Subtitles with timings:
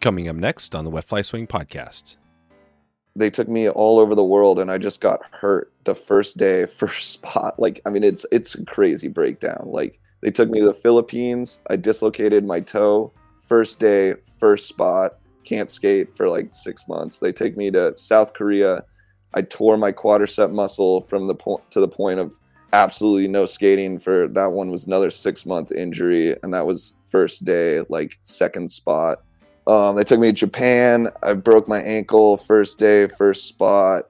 [0.00, 2.16] Coming up next on the Wet Fly Swing podcast.
[3.16, 6.64] They took me all over the world and I just got hurt the first day,
[6.78, 7.60] first spot.
[7.60, 9.64] Like, I mean, it's it's a crazy breakdown.
[9.66, 11.60] Like they took me to the Philippines.
[11.68, 13.12] I dislocated my toe.
[13.46, 15.18] First day, first spot.
[15.44, 17.18] Can't skate for like six months.
[17.18, 18.82] They take me to South Korea.
[19.34, 22.34] I tore my quadricep muscle from the point to the point of
[22.72, 27.44] absolutely no skating for that one was another six month injury and that was first
[27.44, 29.24] day like second spot
[29.66, 31.08] um, they took me to japan.
[31.22, 34.08] I broke my ankle first day first spot.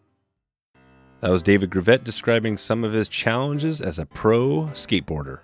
[1.20, 5.40] That was david gravette describing some of his challenges as a pro skateboarder.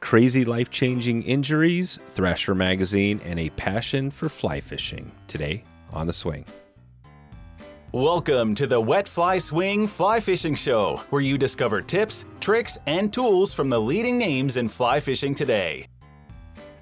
[0.00, 5.10] Crazy life-changing injuries thrasher magazine and a passion for fly fishing.
[5.26, 6.44] Today on the swing.
[7.92, 13.10] Welcome to the Wet Fly Swing Fly Fishing Show, where you discover tips, tricks, and
[13.10, 15.86] tools from the leading names in fly fishing today.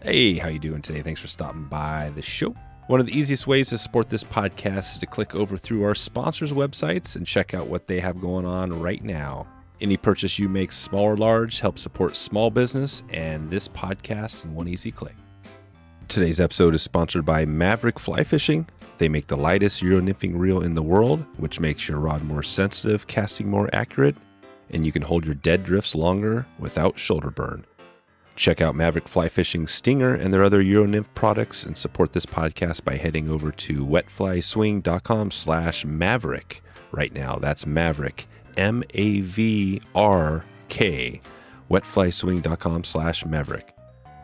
[0.04, 1.00] Hey, how you doing today?
[1.00, 2.54] Thanks for stopping by the show.
[2.88, 5.94] One of the easiest ways to support this podcast is to click over through our
[5.94, 9.46] sponsors' websites and check out what they have going on right now.
[9.80, 14.54] Any purchase you make, small or large, helps support small business and this podcast in
[14.54, 15.14] one easy click.
[16.08, 18.68] Today's episode is sponsored by Mavrk Fly Fishing.
[18.98, 22.42] They make the lightest Euro nymphing reel in the world, which makes your rod more
[22.42, 24.16] sensitive, casting more accurate,
[24.68, 27.64] and you can hold your dead drifts longer without shoulder burn.
[28.36, 32.26] Check out Mavrk Fly Fishing Stinger and their other Euro nymph products and support this
[32.26, 36.60] podcast by heading over to wetflyswing.com slash maverick
[36.90, 37.36] right now.
[37.36, 38.26] That's Maverick,
[38.56, 39.80] M-A-V-R-K,
[41.70, 43.74] wetflyswing.com slash maverick.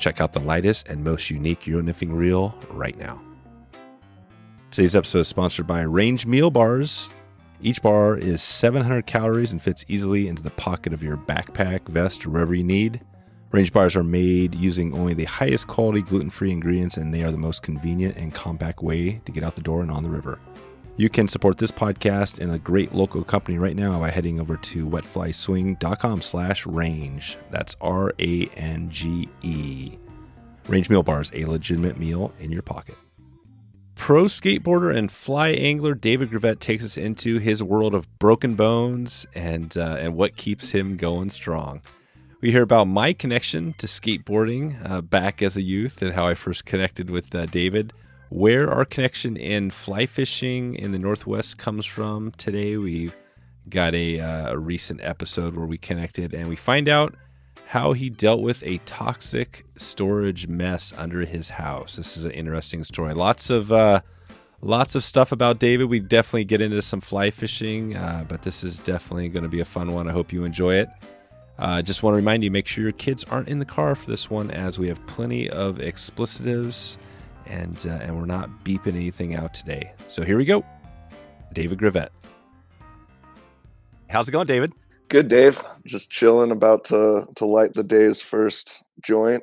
[0.00, 3.20] Check out the lightest and most unique Euro nymphing reel right now.
[4.72, 7.10] Today's episode is sponsored by Range Meal Bars.
[7.60, 12.24] Each bar is 700 calories and fits easily into the pocket of your backpack, vest,
[12.24, 13.02] or wherever you need.
[13.52, 17.32] Range bars are made using only the highest quality gluten free ingredients, and they are
[17.32, 20.38] the most convenient and compact way to get out the door and on the river.
[20.96, 24.56] You can support this podcast and a great local company right now by heading over
[24.56, 27.38] to wetflyswing.com slash range.
[27.50, 29.96] That's R A N G E.
[30.68, 32.96] Range Meal Bars, a legitimate meal in your pocket.
[33.96, 39.26] Pro skateboarder and fly angler David Gravette takes us into his world of broken bones
[39.34, 41.82] and uh, and what keeps him going strong.
[42.40, 46.32] We hear about my connection to skateboarding uh, back as a youth and how I
[46.32, 47.92] first connected with uh, David.
[48.30, 52.78] Where our connection in fly fishing in the Northwest comes from today.
[52.78, 53.14] We've
[53.68, 57.14] got a, uh, a recent episode where we connected and we find out
[57.66, 61.96] how he dealt with a toxic storage mess under his house.
[61.96, 63.12] This is an interesting story.
[63.12, 64.00] Lots of uh,
[64.62, 65.90] lots of stuff about David.
[65.90, 69.60] We definitely get into some fly fishing, uh, but this is definitely going to be
[69.60, 70.08] a fun one.
[70.08, 70.88] I hope you enjoy it.
[71.60, 74.10] Uh, just want to remind you, make sure your kids aren't in the car for
[74.10, 76.96] this one, as we have plenty of explicitives,
[77.46, 79.92] and uh, and we're not beeping anything out today.
[80.08, 80.64] So here we go,
[81.52, 82.08] David Gravette.
[84.08, 84.72] How's it going, David?
[85.08, 85.62] Good, Dave.
[85.84, 89.42] Just chilling, about to to light the day's first joint.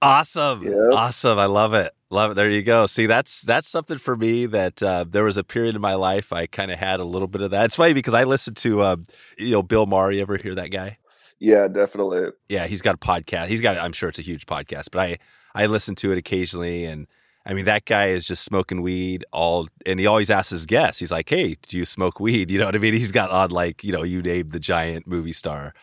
[0.00, 1.36] Awesome, awesome.
[1.40, 2.34] I love it, love it.
[2.34, 2.86] There you go.
[2.86, 6.32] See, that's that's something for me that uh, there was a period in my life
[6.32, 7.64] I kind of had a little bit of that.
[7.64, 8.96] It's funny because I listened to uh,
[9.36, 10.12] you know Bill Maher.
[10.12, 10.98] You ever hear that guy?
[11.38, 12.30] Yeah, definitely.
[12.48, 13.48] Yeah, he's got a podcast.
[13.48, 15.18] He's got I'm sure it's a huge podcast, but I
[15.54, 17.06] I listen to it occasionally and
[17.44, 20.98] I mean that guy is just smoking weed all and he always asks his guests.
[20.98, 22.94] He's like, "Hey, do you smoke weed?" You know what I mean?
[22.94, 25.74] He's got on like, you know, you named the giant movie star.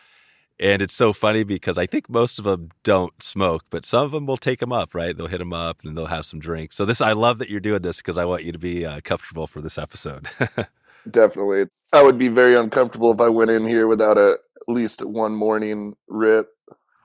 [0.60, 4.12] And it's so funny because I think most of them don't smoke, but some of
[4.12, 5.16] them will take them up, right?
[5.16, 6.76] They'll hit them up and they'll have some drinks.
[6.76, 9.00] So this, I love that you're doing this because I want you to be uh,
[9.02, 10.28] comfortable for this episode.
[11.10, 14.38] Definitely, I would be very uncomfortable if I went in here without a
[14.68, 16.48] least one morning rip.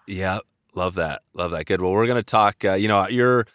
[0.08, 0.40] Yeah,
[0.75, 1.22] love that.
[1.34, 1.66] Love that.
[1.66, 1.81] Good.
[1.81, 2.64] Well, we're going to talk.
[2.66, 3.46] Uh, you know, you're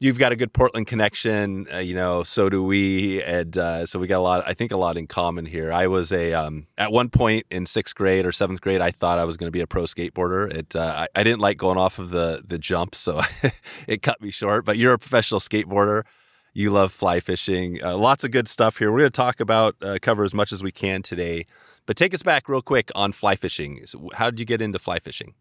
[0.00, 1.66] you've got a good Portland connection.
[1.72, 4.42] Uh, you know, so do we, and uh, so we got a lot.
[4.46, 5.72] I think a lot in common here.
[5.72, 8.80] I was a um, at one point in sixth grade or seventh grade.
[8.80, 10.52] I thought I was going to be a pro skateboarder.
[10.52, 13.20] It uh, I, I, didn't like going off of the the jump, so
[13.86, 14.64] it cut me short.
[14.64, 16.04] But you're a professional skateboarder.
[16.52, 17.82] You love fly fishing.
[17.82, 18.90] Uh, lots of good stuff here.
[18.90, 21.46] We're going to talk about uh, cover as much as we can today.
[21.90, 23.84] But take us back real quick on fly fishing.
[24.14, 25.34] How did you get into fly fishing?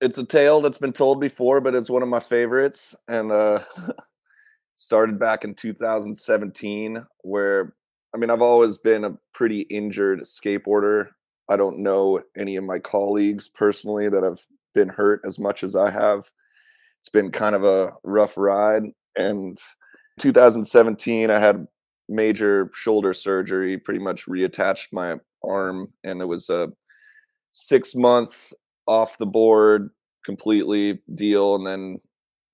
[0.00, 2.94] It's a tale that's been told before, but it's one of my favorites.
[3.08, 3.64] And uh,
[4.76, 7.74] started back in 2017, where
[8.14, 11.08] I mean, I've always been a pretty injured skateboarder.
[11.48, 14.38] I don't know any of my colleagues personally that have
[14.72, 16.30] been hurt as much as I have.
[17.00, 18.84] It's been kind of a rough ride.
[19.18, 19.58] And
[20.20, 21.66] 2017, I had
[22.08, 26.72] major shoulder surgery, pretty much reattached my arm, and it was a
[27.50, 28.52] six month
[28.86, 29.90] off the board
[30.24, 32.00] completely deal, and then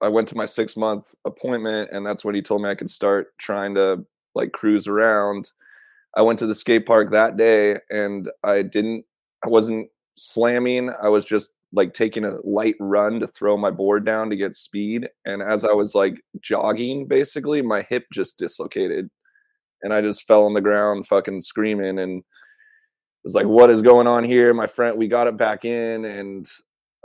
[0.02, 2.90] I went to my six month appointment, and that's when he told me I could
[2.90, 4.04] start trying to
[4.34, 5.50] like cruise around.
[6.16, 9.04] I went to the skate park that day, and I didn't.
[9.44, 10.90] I wasn't slamming.
[11.02, 14.54] I was just like taking a light run to throw my board down to get
[14.54, 15.08] speed.
[15.26, 19.10] And as I was like jogging, basically, my hip just dislocated,
[19.82, 22.22] and I just fell on the ground, fucking screaming, and
[23.26, 26.48] was like, "What is going on here?" My friend, we got it back in, and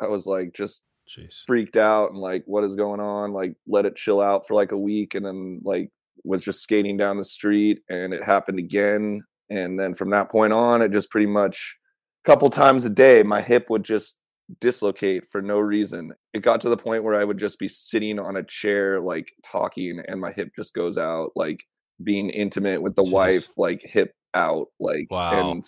[0.02, 1.44] I was like, just Jeez.
[1.46, 4.72] freaked out and like what is going on like let it chill out for like
[4.72, 5.90] a week and then like
[6.24, 10.54] was just skating down the street and it happened again and then from that point
[10.54, 11.76] on it just pretty much
[12.24, 14.20] a couple times a day my hip would just
[14.62, 18.18] dislocate for no reason it got to the point where i would just be sitting
[18.20, 21.62] on a chair like talking and my hip just goes out like
[22.04, 23.12] being intimate with the Jeez.
[23.12, 25.52] wife like hip out like Wow.
[25.52, 25.64] and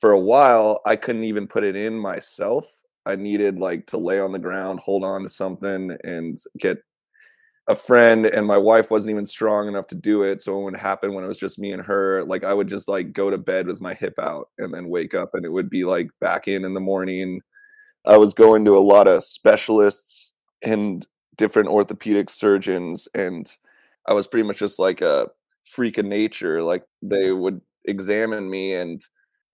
[0.00, 2.66] for a while i couldn't even put it in myself
[3.06, 6.78] I needed like to lay on the ground, hold on to something, and get
[7.68, 8.26] a friend.
[8.26, 10.40] And my wife wasn't even strong enough to do it.
[10.40, 12.88] So it would happen when it was just me and her, like I would just
[12.88, 15.70] like go to bed with my hip out and then wake up and it would
[15.70, 17.40] be like back in in the morning.
[18.06, 20.32] I was going to a lot of specialists
[20.62, 21.06] and
[21.36, 23.50] different orthopedic surgeons, and
[24.06, 25.28] I was pretty much just like a
[25.62, 26.62] freak of nature.
[26.62, 29.02] Like they would examine me and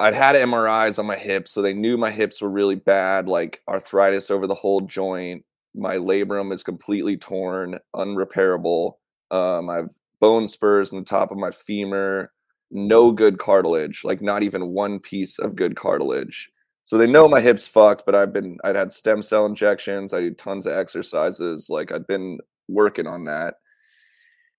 [0.00, 3.60] I'd had MRIs on my hips, so they knew my hips were really bad, like
[3.68, 5.44] arthritis over the whole joint.
[5.74, 8.94] My labrum is completely torn, unrepairable.
[9.30, 12.32] Um, I have bone spurs in the top of my femur,
[12.70, 16.50] no good cartilage, like not even one piece of good cartilage.
[16.82, 20.20] So they know my hips fucked, but I've been I'd had stem cell injections, I
[20.20, 22.38] did tons of exercises, like I'd been
[22.68, 23.56] working on that.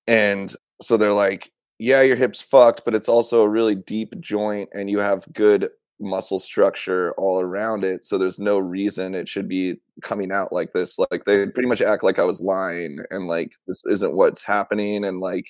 [0.05, 1.51] And so they're like,
[1.81, 5.68] yeah, your hip's fucked, but it's also a really deep joint and you have good
[6.00, 8.06] muscle structure all around it.
[8.06, 11.00] So there's no reason it should be coming out like this.
[11.00, 15.04] Like they pretty much act like I was lying and like this isn't what's happening.
[15.04, 15.48] And like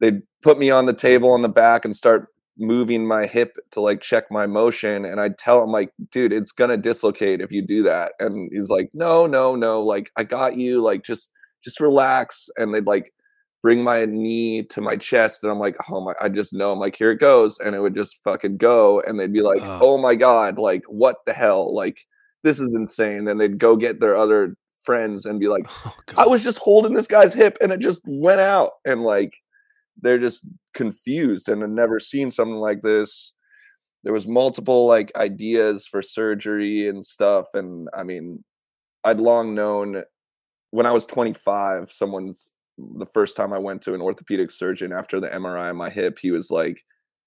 [0.00, 2.26] they'd put me on the table on the back and start
[2.58, 5.04] moving my hip to like check my motion.
[5.04, 8.14] And I'd tell him, like, dude, it's gonna dislocate if you do that.
[8.18, 11.30] And he's like, no, no, no, like I got you, like just
[11.62, 12.50] just relax.
[12.56, 13.12] And they'd like
[13.62, 16.78] bring my knee to my chest and I'm like, oh my, I just know I'm
[16.78, 17.58] like, here it goes.
[17.58, 19.00] And it would just fucking go.
[19.00, 19.80] And they'd be like, Ugh.
[19.82, 21.74] oh my God, like, what the hell?
[21.74, 21.98] Like,
[22.42, 23.24] this is insane.
[23.24, 26.94] Then they'd go get their other friends and be like, Oh, I was just holding
[26.94, 28.72] this guy's hip and it just went out.
[28.84, 29.34] And like,
[30.00, 33.34] they're just confused and had never seen something like this.
[34.04, 37.46] There was multiple like ideas for surgery and stuff.
[37.52, 38.42] And I mean,
[39.04, 40.02] I'd long known
[40.70, 42.52] when I was 25, someone's
[42.96, 46.18] the first time I went to an orthopedic surgeon after the MRI on my hip,
[46.18, 46.84] he was like,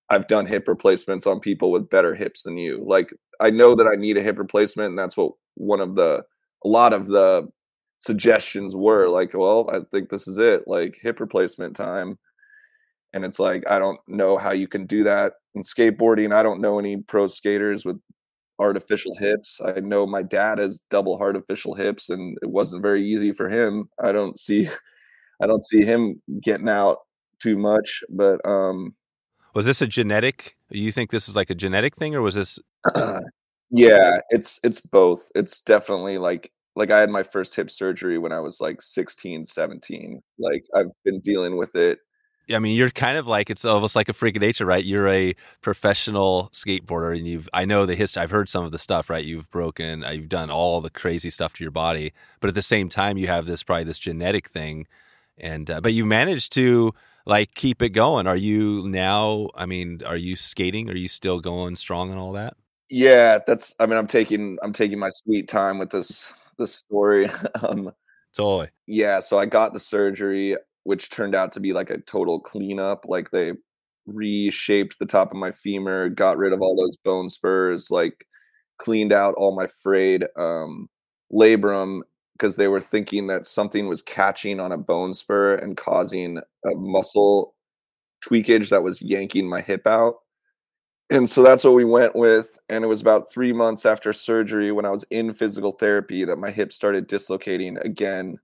[0.10, 2.84] I've done hip replacements on people with better hips than you.
[2.86, 4.90] Like, I know that I need a hip replacement.
[4.90, 6.24] And that's what one of the,
[6.64, 7.48] a lot of the
[8.00, 12.20] suggestions were like, well, I think this is it, like hip replacement time.
[13.14, 16.34] And it's like, I don't know how you can do that in skateboarding.
[16.34, 18.00] I don't know any pro skaters with
[18.60, 19.60] artificial hips.
[19.64, 23.90] I know my dad has double artificial hips and it wasn't very easy for him.
[24.02, 24.70] I don't see
[25.44, 27.00] I don't see him getting out
[27.40, 28.96] too much, but um
[29.54, 30.58] was this a genetic?
[30.70, 32.58] You think this was like a genetic thing, or was this?
[33.70, 35.30] yeah, it's it's both.
[35.36, 39.46] It's definitely like like I had my first hip surgery when I was like 16,
[39.46, 40.22] 17.
[40.40, 42.00] Like I've been dealing with it
[42.52, 44.84] I mean, you're kind of like it's almost like a freak of nature, right?
[44.84, 48.22] You're a professional skateboarder, and you've I know the history.
[48.22, 49.24] I've heard some of the stuff, right?
[49.24, 52.62] You've broken, uh, you've done all the crazy stuff to your body, but at the
[52.62, 54.88] same time, you have this probably this genetic thing,
[55.38, 56.94] and uh, but you managed to
[57.26, 58.28] like keep it going.
[58.28, 59.50] Are you now?
[59.56, 60.90] I mean, are you skating?
[60.90, 62.56] Are you still going strong and all that?
[62.90, 67.30] Yeah, that's I mean, I'm taking I'm taking my sweet time with this this story.
[67.62, 67.92] um
[68.36, 68.70] Totally.
[68.88, 73.06] yeah, so I got the surgery which turned out to be like a total cleanup.
[73.08, 73.54] Like they
[74.06, 78.28] reshaped the top of my femur, got rid of all those bone spurs, like
[78.80, 80.90] cleaned out all my frayed um,
[81.32, 82.02] labrum
[82.34, 86.76] because they were thinking that something was catching on a bone spur and causing a
[86.76, 87.56] muscle
[88.26, 90.16] tweakage that was yanking my hip out.
[91.10, 92.58] And so that's what we went with.
[92.70, 96.38] And it was about three months after surgery when I was in physical therapy that
[96.38, 98.40] my hip started dislocating again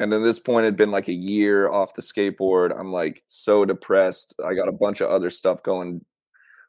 [0.00, 3.64] and at this point had been like a year off the skateboard i'm like so
[3.64, 6.04] depressed i got a bunch of other stuff going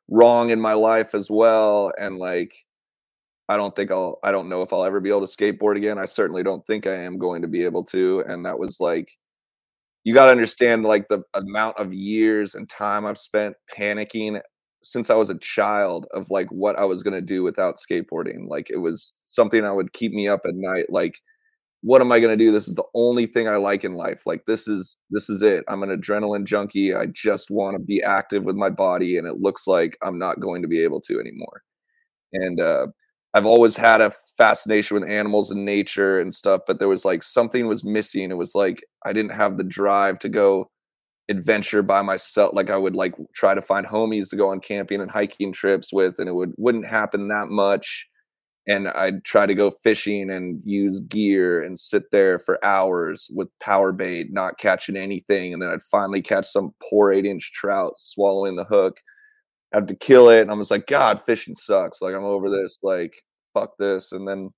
[0.10, 2.65] wrong in my life as well and like
[3.50, 5.98] i don't think i'll i don't know if i'll ever be able to skateboard again
[5.98, 9.10] i certainly don't think i am going to be able to and that was like
[10.04, 14.42] you got to understand like the amount of years and time i've spent panicking
[14.84, 18.48] since i was a child of like what i was going to do without skateboarding
[18.48, 21.16] like it was something that would keep me up at night like
[21.86, 22.52] what am I going to do?
[22.52, 24.26] This is the only thing I like in life.
[24.26, 25.64] Like this is this is it.
[25.68, 26.96] I'm an adrenaline junkie.
[26.96, 30.40] I just want to be active with my body and it looks like I'm not
[30.40, 31.62] going to be able to anymore.
[32.34, 32.88] And uh
[33.36, 37.24] I've always had a fascination with animals and nature and stuff, but there was like
[37.24, 38.32] something was missing.
[38.32, 40.72] It was like I didn't have the drive to go
[41.30, 42.52] adventure by myself.
[42.56, 45.94] Like I would like try to find homies to go on camping and hiking trips
[45.94, 48.08] with, and it would wouldn't happen that much
[48.68, 53.48] and I'd try to go fishing and use gear and sit there for hours with
[53.60, 55.54] power bait, not catching anything.
[55.54, 59.02] And then I'd finally catch some poor eight inch trout swallowing the hook.
[59.76, 60.42] Had to kill it.
[60.42, 62.02] And I was like, God, fishing sucks.
[62.02, 62.80] Like, I'm over this.
[62.82, 63.14] Like,
[63.54, 64.12] fuck this.
[64.12, 64.52] And then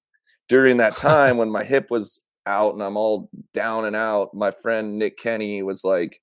[0.47, 4.51] during that time when my hip was out and I'm all down and out, my
[4.51, 6.21] friend Nick Kenny was like,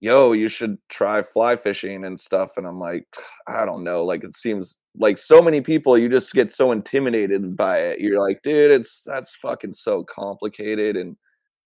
[0.00, 2.56] yo, you should try fly fishing and stuff.
[2.56, 3.06] And I'm like,
[3.48, 4.04] I don't know.
[4.04, 8.20] Like, it seems like so many people you just get so intimidated by it you're
[8.20, 11.16] like dude it's that's fucking so complicated and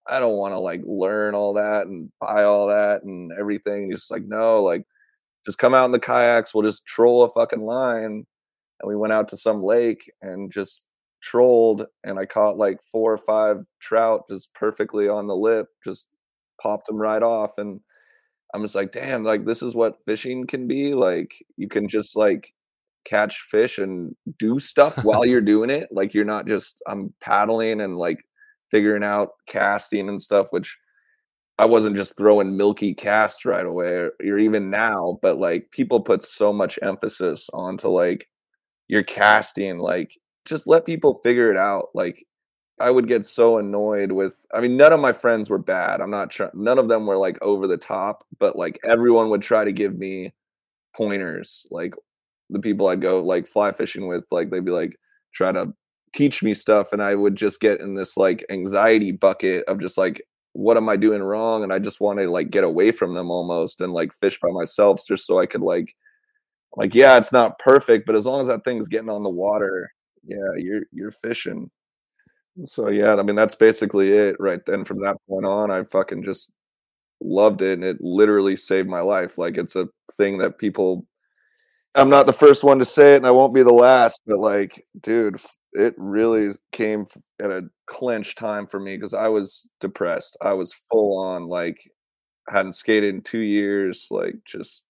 [0.08, 3.92] i don't want to like learn all that and buy all that and everything and
[3.92, 4.84] just like no like
[5.44, 8.26] just come out in the kayaks we'll just troll a fucking line and
[8.84, 10.84] we went out to some lake and just
[11.20, 16.06] trolled and i caught like four or five trout just perfectly on the lip just
[16.60, 17.80] popped them right off and
[18.54, 22.16] i'm just like damn like this is what fishing can be like you can just
[22.16, 22.52] like
[23.04, 25.88] catch fish and do stuff while you're doing it.
[25.90, 28.24] Like you're not just I'm paddling and like
[28.70, 30.76] figuring out casting and stuff, which
[31.58, 36.00] I wasn't just throwing milky cast right away or, or even now, but like people
[36.00, 38.28] put so much emphasis onto like
[38.88, 41.88] your casting, like just let people figure it out.
[41.94, 42.26] Like
[42.80, 46.00] I would get so annoyed with I mean none of my friends were bad.
[46.00, 49.42] I'm not trying none of them were like over the top, but like everyone would
[49.42, 50.34] try to give me
[50.96, 51.94] pointers like
[52.50, 54.96] the people I'd go like fly fishing with, like they'd be like
[55.34, 55.72] try to
[56.14, 59.98] teach me stuff, and I would just get in this like anxiety bucket of just
[59.98, 63.14] like what am I doing wrong, and I just want to like get away from
[63.14, 65.94] them almost and like fish by myself just so I could like
[66.76, 69.90] like yeah, it's not perfect, but as long as that thing's getting on the water,
[70.24, 71.70] yeah, you're you're fishing.
[72.64, 74.84] So yeah, I mean that's basically it right then.
[74.84, 76.52] From that point on, I fucking just
[77.20, 79.38] loved it, and it literally saved my life.
[79.38, 81.06] Like it's a thing that people
[81.94, 84.22] I'm not the first one to say it, and I won't be the last.
[84.26, 85.38] But like, dude,
[85.72, 87.06] it really came
[87.40, 90.36] at a clinch time for me because I was depressed.
[90.42, 91.90] I was full on like
[92.48, 94.84] hadn't skated in two years, like just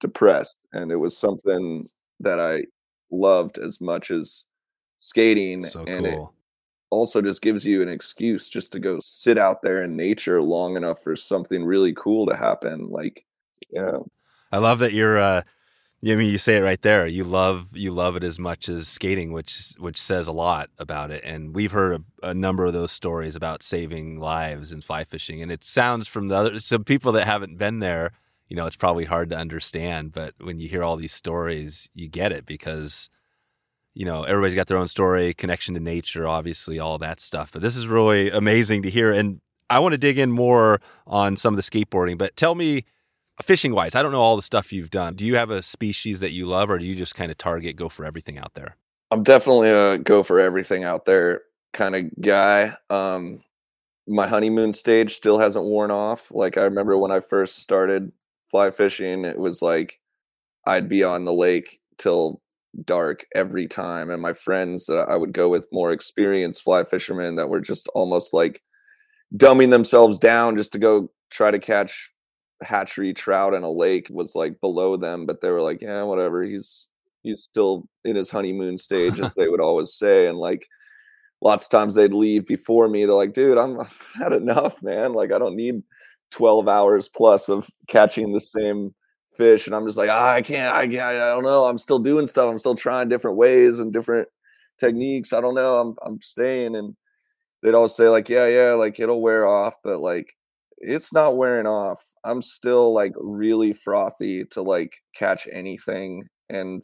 [0.00, 1.88] depressed, and it was something
[2.20, 2.64] that I
[3.10, 4.44] loved as much as
[4.96, 6.18] skating, So and it
[6.90, 10.76] also just gives you an excuse just to go sit out there in nature long
[10.76, 12.88] enough for something really cool to happen.
[12.90, 13.24] Like,
[13.70, 13.98] yeah.
[14.52, 15.18] I love that you're.
[15.18, 15.42] Uh,
[16.04, 17.08] I mean, you say it right there.
[17.08, 21.10] You love you love it as much as skating, which which says a lot about
[21.10, 21.24] it.
[21.24, 25.42] And we've heard a, a number of those stories about saving lives in fly fishing.
[25.42, 28.12] And it sounds from the other some people that haven't been there.
[28.48, 32.08] You know, it's probably hard to understand, but when you hear all these stories, you
[32.08, 33.10] get it because
[33.92, 37.50] you know everybody's got their own story, connection to nature, obviously, all that stuff.
[37.52, 39.10] But this is really amazing to hear.
[39.10, 42.16] And I want to dig in more on some of the skateboarding.
[42.16, 42.84] But tell me
[43.42, 45.14] fishing wise, I don't know all the stuff you've done.
[45.14, 47.76] Do you have a species that you love, or do you just kind of target
[47.76, 48.76] go for everything out there?
[49.10, 51.42] I'm definitely a go for everything out there
[51.72, 52.74] kind of guy.
[52.90, 53.42] Um,
[54.06, 56.30] my honeymoon stage still hasn't worn off.
[56.30, 58.10] Like I remember when I first started
[58.50, 60.00] fly fishing, it was like
[60.66, 62.40] I'd be on the lake till
[62.84, 67.36] dark every time, and my friends that I would go with more experienced fly fishermen
[67.36, 68.62] that were just almost like
[69.36, 72.12] dumbing themselves down just to go try to catch
[72.62, 76.42] hatchery trout in a lake was like below them, but they were like, yeah, whatever.
[76.42, 76.88] He's
[77.22, 80.26] he's still in his honeymoon stage, as they would always say.
[80.26, 80.66] And like
[81.40, 83.04] lots of times they'd leave before me.
[83.04, 83.78] They're like, dude, I'm
[84.18, 85.12] had enough, man.
[85.12, 85.82] Like I don't need
[86.30, 88.94] 12 hours plus of catching the same
[89.36, 89.66] fish.
[89.66, 91.66] And I'm just like, I can't, I can't, I don't know.
[91.66, 92.50] I'm still doing stuff.
[92.50, 94.28] I'm still trying different ways and different
[94.78, 95.32] techniques.
[95.32, 95.78] I don't know.
[95.78, 96.76] I'm I'm staying.
[96.76, 96.96] And
[97.62, 100.34] they'd always say, like, yeah, yeah, like it'll wear off, but like
[100.80, 102.02] it's not wearing off.
[102.24, 106.24] I'm still like really frothy to like catch anything.
[106.48, 106.82] And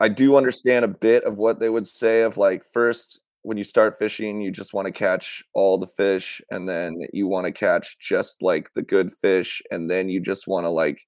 [0.00, 3.64] I do understand a bit of what they would say of like first when you
[3.64, 7.52] start fishing, you just want to catch all the fish and then you want to
[7.52, 11.00] catch just like the good fish and then you just want to like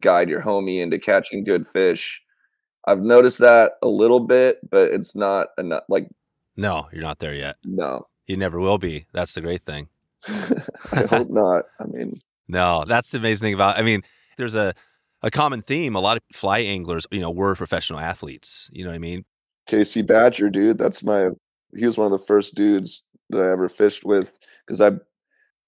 [0.00, 2.22] guide your homie into catching good fish.
[2.86, 6.08] I've noticed that a little bit, but it's not enough like
[6.56, 7.56] No, you're not there yet.
[7.64, 8.06] no.
[8.26, 9.06] You never will be.
[9.12, 9.88] That's the great thing.
[10.92, 11.64] I hope not.
[11.80, 13.78] I mean, No, that's the amazing thing about.
[13.78, 14.02] I mean,
[14.36, 14.74] there's a
[15.22, 15.94] a common theme.
[15.94, 18.68] A lot of fly anglers, you know, were professional athletes.
[18.72, 19.24] You know what I mean?
[19.68, 21.30] KC Badger, dude, that's my
[21.76, 24.36] he was one of the first dudes that I ever fished with
[24.66, 24.92] because I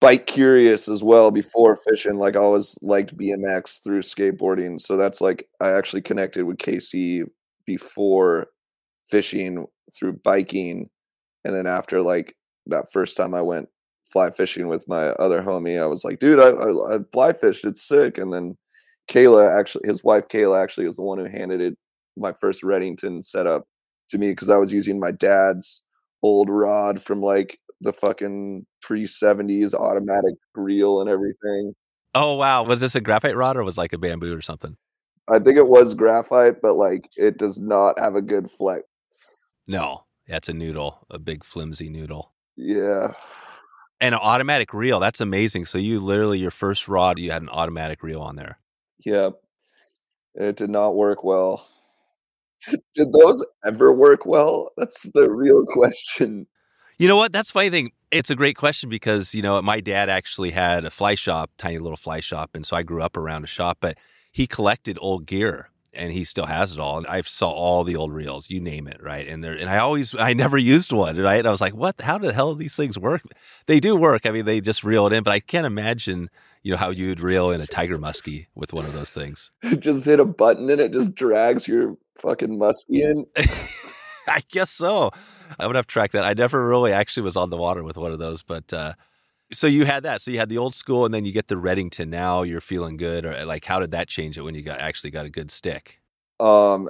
[0.00, 2.18] bike curious as well before fishing.
[2.18, 4.80] Like I always liked BMX through skateboarding.
[4.80, 7.22] So that's like I actually connected with KC
[7.64, 8.48] before
[9.06, 9.66] fishing
[9.96, 10.90] through biking.
[11.44, 12.34] And then after like
[12.66, 13.68] that first time I went
[14.12, 17.64] fly fishing with my other homie, I was like, dude, I, I, I fly fished.
[17.64, 18.18] It's sick.
[18.18, 18.56] And then
[19.08, 21.76] Kayla actually, his wife Kayla actually was the one who handed it
[22.16, 23.66] my first Redington setup
[24.10, 25.82] to me because I was using my dad's
[26.22, 31.74] old rod from like the fucking pre 70s automatic reel and everything.
[32.14, 34.76] Oh wow, was this a graphite rod or was like a bamboo or something?
[35.28, 38.84] I think it was graphite, but like it does not have a good flex.
[39.66, 42.32] No, that's a noodle, a big flimsy noodle.
[42.56, 43.12] Yeah.
[44.02, 45.64] And an automatic reel, that's amazing.
[45.64, 48.58] So you literally your first rod, you had an automatic reel on there.
[48.98, 49.30] Yeah.
[50.34, 51.68] It did not work well.
[52.94, 54.70] did those ever work well?
[54.76, 56.48] That's the real question.
[56.98, 57.32] You know what?
[57.32, 57.92] That's funny thing.
[58.10, 61.78] It's a great question because, you know, my dad actually had a fly shop, tiny
[61.78, 62.50] little fly shop.
[62.54, 63.98] And so I grew up around a shop, but
[64.32, 66.98] he collected old gear and he still has it all.
[66.98, 69.26] And I saw all the old reels, you name it, right?
[69.26, 71.38] And there, and I always, I never used one, right?
[71.38, 72.00] And I was like, what?
[72.00, 73.22] How the hell do these things work?
[73.66, 74.26] They do work.
[74.26, 76.30] I mean, they just reel it in, but I can't imagine,
[76.62, 79.50] you know, how you'd reel in a tiger muskie with one of those things.
[79.78, 83.26] just hit a button and it just drags your fucking muskie in.
[84.28, 85.10] I guess so.
[85.58, 86.24] I would have tracked that.
[86.24, 88.94] I never really actually was on the water with one of those, but uh,
[89.52, 90.20] so you had that.
[90.20, 92.08] So you had the old school, and then you get the Redington.
[92.08, 95.10] Now you're feeling good, or like how did that change it when you got actually
[95.10, 96.00] got a good stick?
[96.40, 96.88] Um,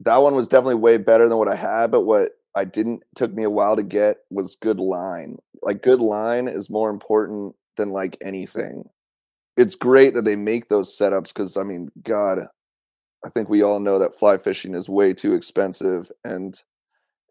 [0.00, 3.32] that one was definitely way better than what I had, but what I didn't took
[3.34, 5.38] me a while to get was good line.
[5.62, 8.88] Like good line is more important than like anything.
[9.56, 12.40] It's great that they make those setups because I mean, God,
[13.24, 16.58] I think we all know that fly fishing is way too expensive and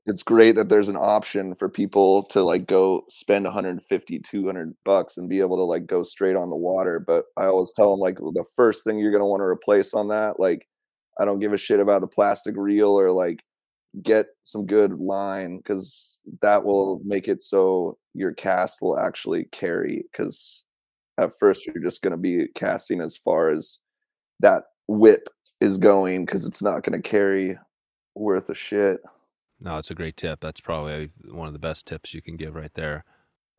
[0.07, 5.17] it's great that there's an option for people to like go spend 150 200 bucks
[5.17, 6.99] and be able to like go straight on the water.
[6.99, 9.93] But i always tell them like the first thing you're going to want to replace
[9.93, 10.67] on that like
[11.19, 13.43] i don't give a shit about the plastic reel or like
[14.03, 20.03] get some good line because that will make it so your cast will actually carry
[20.11, 20.65] because
[21.17, 23.79] at first you're just going to be casting as far as
[24.41, 25.29] that whip
[25.61, 27.57] is going because it's not going to carry
[28.15, 28.99] worth a shit
[29.59, 30.39] no, it's a great tip.
[30.41, 33.03] That's probably one of the best tips you can give right there.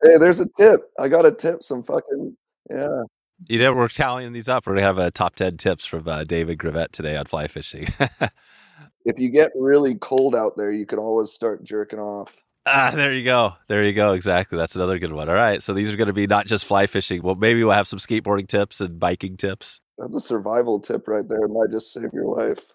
[0.03, 0.91] Hey, there's a tip.
[0.99, 1.63] I got a tip.
[1.63, 2.37] Some fucking
[2.69, 3.03] yeah.
[3.47, 4.65] You know, we're tallying these up.
[4.65, 7.87] We're gonna have a top ten tips from uh, David Gravette today on fly fishing.
[9.05, 12.43] if you get really cold out there, you can always start jerking off.
[12.69, 13.53] Ah, there you go.
[13.69, 14.11] There you go.
[14.11, 14.57] Exactly.
[14.57, 15.29] That's another good one.
[15.29, 15.63] All right.
[15.63, 17.21] So these are going to be not just fly fishing.
[17.23, 19.79] Well, maybe we'll have some skateboarding tips and biking tips.
[19.97, 21.43] That's a survival tip right there.
[21.43, 22.73] It might just save your life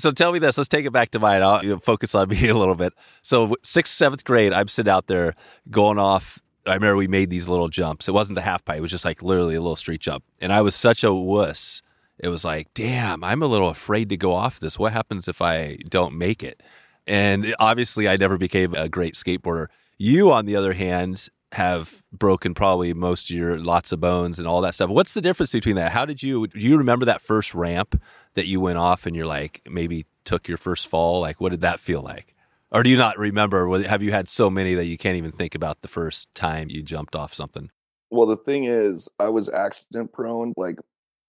[0.00, 0.58] so tell me this.
[0.58, 1.42] Let's take it back to mine.
[1.42, 2.92] I'll you know, focus on me a little bit.
[3.22, 5.34] So sixth, seventh grade, I'm sitting out there
[5.70, 6.40] going off.
[6.66, 8.08] I remember we made these little jumps.
[8.08, 8.78] It wasn't the half pipe.
[8.78, 10.24] It was just like literally a little street jump.
[10.40, 11.82] And I was such a wuss.
[12.18, 14.78] It was like, damn, I'm a little afraid to go off this.
[14.78, 16.62] What happens if I don't make it?
[17.06, 19.68] And obviously, I never became a great skateboarder.
[19.96, 24.46] You, on the other hand, have broken probably most of your lots of bones and
[24.46, 24.90] all that stuff.
[24.90, 25.92] What's the difference between that?
[25.92, 28.00] How did you do you remember that first ramp
[28.34, 31.20] that you went off and you're like maybe took your first fall?
[31.20, 32.34] Like what did that feel like?
[32.72, 33.82] Or do you not remember?
[33.82, 36.82] Have you had so many that you can't even think about the first time you
[36.82, 37.70] jumped off something?
[38.10, 40.76] Well, the thing is, I was accident prone like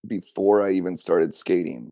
[0.07, 1.91] before I even started skating.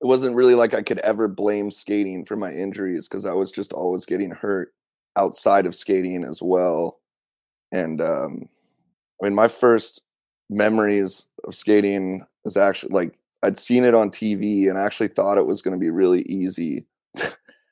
[0.00, 3.50] It wasn't really like I could ever blame skating for my injuries because I was
[3.50, 4.72] just always getting hurt
[5.16, 6.98] outside of skating as well
[7.72, 8.48] and um,
[9.20, 10.02] I mean, my first
[10.50, 15.46] memories of skating is actually like I'd seen it on TV and actually thought it
[15.46, 16.86] was going to be really easy.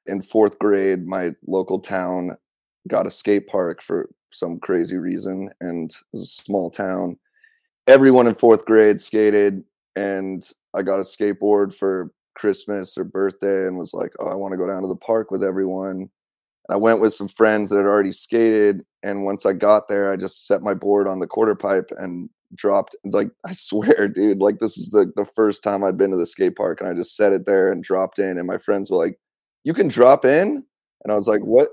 [0.06, 2.36] in fourth grade, my local town
[2.88, 7.18] got a skate park for some crazy reason, and it was a small town.
[7.86, 9.64] Everyone in fourth grade skated,
[9.96, 14.52] and I got a skateboard for Christmas or birthday, and was like, "Oh, I want
[14.52, 16.10] to go down to the park with everyone."
[16.68, 20.16] I went with some friends that had already skated, and once I got there, I
[20.16, 22.96] just set my board on the quarter pipe and dropped.
[23.04, 26.26] Like I swear, dude, like this was the the first time I'd been to the
[26.26, 28.38] skate park, and I just set it there and dropped in.
[28.38, 29.18] And my friends were like,
[29.64, 30.64] "You can drop in,"
[31.04, 31.68] and I was like, "What?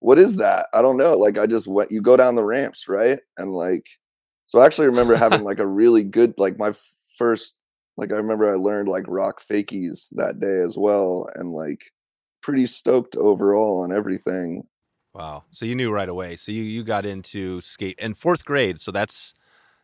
[0.00, 0.66] What is that?
[0.72, 1.90] I don't know." Like I just went.
[1.92, 3.20] You go down the ramps, right?
[3.38, 3.86] And like,
[4.44, 6.72] so I actually remember having like a really good like my
[7.18, 7.54] first
[7.96, 11.92] like I remember I learned like rock fakies that day as well, and like
[12.42, 14.64] pretty stoked overall on everything.
[15.14, 15.44] Wow.
[15.50, 16.36] So you knew right away.
[16.36, 18.80] So you you got into skate in fourth grade.
[18.80, 19.34] So that's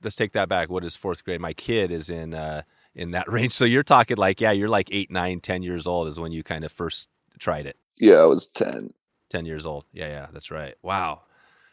[0.03, 0.71] let's take that back.
[0.71, 1.41] What is fourth grade?
[1.41, 2.63] My kid is in uh
[2.95, 3.53] in that range.
[3.53, 6.43] So you're talking like, yeah, you're like eight, nine, ten years old is when you
[6.43, 7.09] kind of first
[7.39, 7.77] tried it.
[7.99, 8.93] Yeah, I was ten.
[9.31, 9.85] Ten years old.
[9.93, 10.75] Yeah, yeah, that's right.
[10.83, 11.23] Wow.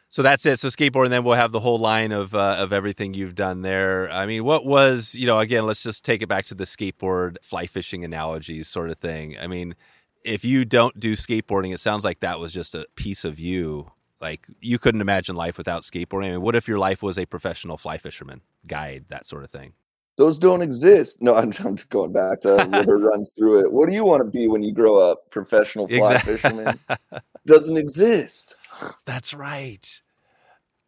[0.09, 0.59] So that's it.
[0.59, 3.63] So skateboard, and then we'll have the whole line of uh, of everything you've done
[3.63, 4.09] there.
[4.09, 5.39] I mean, what was you know?
[5.39, 9.35] Again, let's just take it back to the skateboard fly fishing analogies sort of thing.
[9.39, 9.75] I mean,
[10.23, 13.91] if you don't do skateboarding, it sounds like that was just a piece of you.
[14.21, 16.27] Like you couldn't imagine life without skateboarding.
[16.27, 19.51] I mean, what if your life was a professional fly fisherman, guide, that sort of
[19.51, 19.73] thing?
[20.17, 21.21] Those don't exist.
[21.21, 23.71] No, I'm, I'm going back to river runs through it.
[23.71, 25.29] What do you want to be when you grow up?
[25.31, 26.37] Professional fly Exactly.
[26.37, 26.79] fisherman
[27.45, 28.55] doesn't exist.
[29.05, 30.01] That's right.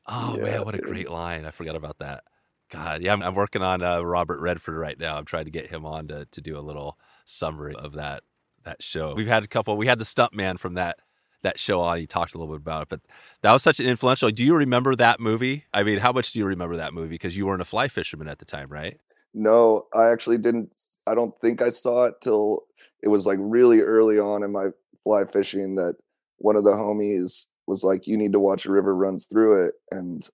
[0.08, 1.46] Oh Yeah, man, what a great line!
[1.46, 2.24] I forgot about that.
[2.70, 5.18] God, yeah, I'm, I'm working on uh, Robert Redford right now.
[5.18, 8.24] I'm trying to get him on to to do a little summary of that
[8.64, 9.14] that show.
[9.14, 9.76] We've had a couple.
[9.76, 10.98] We had the stuntman from that
[11.44, 11.98] that show on.
[11.98, 13.02] He talked a little bit about it, but
[13.42, 14.30] that was such an influential.
[14.30, 15.66] Do you remember that movie?
[15.74, 17.10] I mean, how much do you remember that movie?
[17.10, 19.00] Because you weren't a fly fisherman at the time, right?
[19.34, 20.74] No, I actually didn't.
[21.06, 22.64] I don't think I saw it till
[23.02, 24.68] it was like really early on in my
[25.04, 25.96] fly fishing that
[26.38, 29.76] one of the homies was like, "You need to watch a river runs through it,"
[29.92, 30.28] and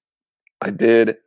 [0.62, 1.18] I did,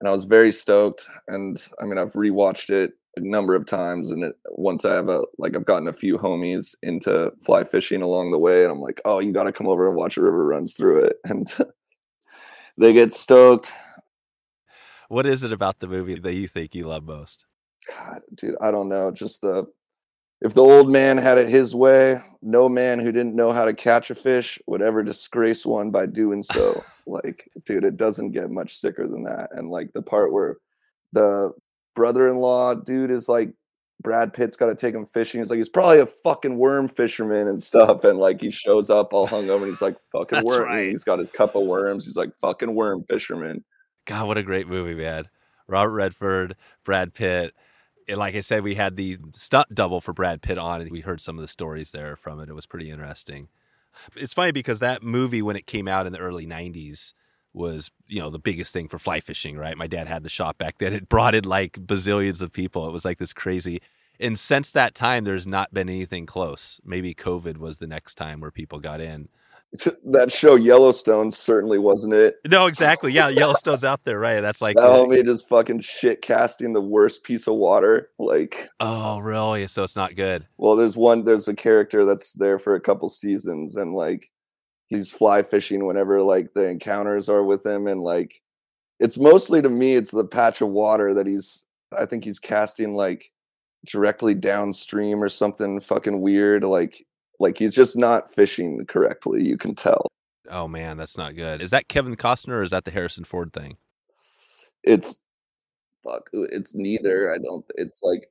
[0.00, 1.06] and I was very stoked.
[1.28, 5.08] And I mean, I've rewatched it a number of times, and it, once I have
[5.08, 8.80] a like, I've gotten a few homies into fly fishing along the way, and I'm
[8.80, 11.52] like, "Oh, you got to come over and watch a river runs through it," and
[12.78, 13.72] they get stoked.
[15.08, 17.46] What is it about the movie that you think you love most?
[17.88, 19.10] God, dude, I don't know.
[19.10, 19.66] Just the
[20.40, 23.74] if the old man had it his way, no man who didn't know how to
[23.74, 26.84] catch a fish would ever disgrace one by doing so.
[27.06, 29.50] like, dude, it doesn't get much sicker than that.
[29.52, 30.56] And like the part where
[31.12, 31.52] the
[31.98, 33.52] brother-in-law dude is like
[34.00, 35.40] Brad Pitt's got to take him fishing.
[35.40, 38.04] He's like, he's probably a fucking worm fisherman and stuff.
[38.04, 40.62] And like, he shows up all hungover and he's like, fucking worm.
[40.62, 40.90] right.
[40.90, 42.04] He's got his cup of worms.
[42.04, 43.64] He's like, fucking worm fisherman.
[44.06, 45.28] God, what a great movie, man.
[45.66, 47.52] Robert Redford, Brad Pitt.
[48.06, 51.00] And like I said, we had the stunt double for Brad Pitt on, and we
[51.00, 52.48] heard some of the stories there from it.
[52.48, 53.48] It was pretty interesting.
[54.14, 57.12] It's funny because that movie, when it came out in the early 90s,
[57.58, 59.76] was, you know, the biggest thing for fly fishing, right?
[59.76, 60.94] My dad had the shop back then.
[60.94, 62.88] It brought in like bazillions of people.
[62.88, 63.82] It was like this crazy.
[64.20, 66.80] And since that time, there's not been anything close.
[66.84, 69.28] Maybe COVID was the next time where people got in.
[70.06, 72.36] that show Yellowstone certainly wasn't it.
[72.46, 73.12] No, exactly.
[73.12, 74.40] Yeah, Yellowstone's out there, right?
[74.40, 78.08] That's like, that uh, homie just fucking shit casting the worst piece of water.
[78.18, 79.66] Like, oh, really?
[79.66, 80.46] So it's not good.
[80.56, 84.30] well, there's one, there's a character that's there for a couple seasons, and like,
[84.88, 88.40] he's fly fishing whenever like the encounters are with him, and like,
[89.00, 91.64] it's mostly to me, it's the patch of water that he's.
[91.98, 93.30] I think he's casting like
[93.86, 96.64] directly downstream or something fucking weird.
[96.64, 97.06] Like,
[97.40, 99.42] like he's just not fishing correctly.
[99.42, 100.06] You can tell.
[100.50, 101.62] Oh man, that's not good.
[101.62, 103.76] Is that Kevin Costner or is that the Harrison Ford thing?
[104.88, 105.20] it's
[106.02, 108.30] fuck it's neither i don't it's like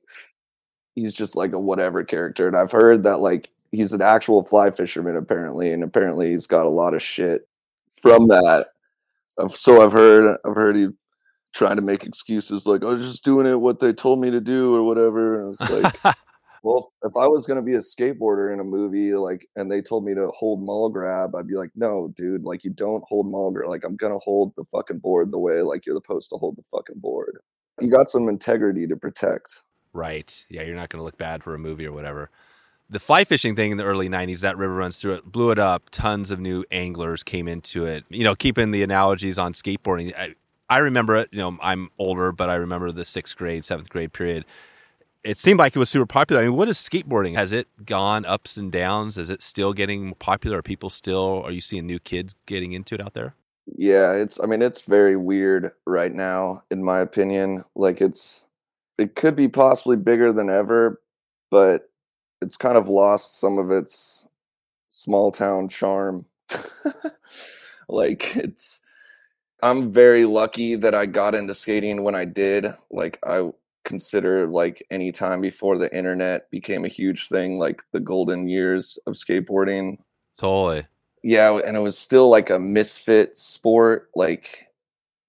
[0.94, 4.70] he's just like a whatever character and i've heard that like he's an actual fly
[4.70, 7.48] fisherman apparently and apparently he's got a lot of shit
[7.90, 8.68] from that
[9.50, 10.88] so i've heard i've heard he
[11.52, 14.40] trying to make excuses like i was just doing it what they told me to
[14.40, 16.16] do or whatever and it's like
[16.62, 19.80] well if, i was going to be a skateboarder in a movie like and they
[19.80, 23.26] told me to hold mall grab i'd be like no dude like you don't hold
[23.26, 26.02] mall grab like i'm going to hold the fucking board the way like you're the
[26.04, 27.38] supposed to hold the fucking board
[27.80, 30.44] you got some integrity to protect right.
[30.48, 32.30] Yeah, you're not going to look bad for a movie or whatever.
[32.90, 35.58] The fly fishing thing in the early 90s, that river runs through it, blew it
[35.58, 35.90] up.
[35.90, 38.04] Tons of new anglers came into it.
[38.08, 40.14] You know, keeping the analogies on skateboarding.
[40.16, 40.34] I,
[40.70, 44.12] I remember it, you know, I'm older, but I remember the sixth grade, seventh grade
[44.12, 44.44] period.
[45.24, 46.42] It seemed like it was super popular.
[46.42, 47.34] I mean, what is skateboarding?
[47.34, 49.18] Has it gone ups and downs?
[49.18, 50.58] Is it still getting popular?
[50.58, 53.34] Are people still, are you seeing new kids getting into it out there?
[53.76, 58.44] yeah it's i mean it's very weird right now in my opinion like it's
[58.96, 61.00] it could be possibly bigger than ever
[61.50, 61.90] but
[62.40, 64.26] it's kind of lost some of its
[64.88, 66.24] small town charm.
[67.88, 68.80] Like it's
[69.62, 73.50] i'm very lucky that i got into skating when i did like i
[73.84, 78.98] consider like any time before the internet became a huge thing like the golden years
[79.06, 79.96] of skateboarding.
[80.36, 80.86] Totally.
[81.24, 84.68] yeah and it was still like a misfit sport like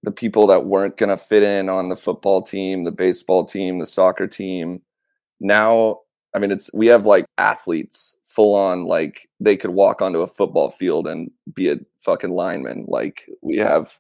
[0.04, 3.80] the people that weren't going to fit in on the football team the baseball team
[3.80, 4.82] the soccer team.
[5.40, 6.02] Now
[6.36, 10.28] i mean it's we have like athletes full on like they could walk onto a
[10.28, 13.98] football field and be a fucking lineman like we have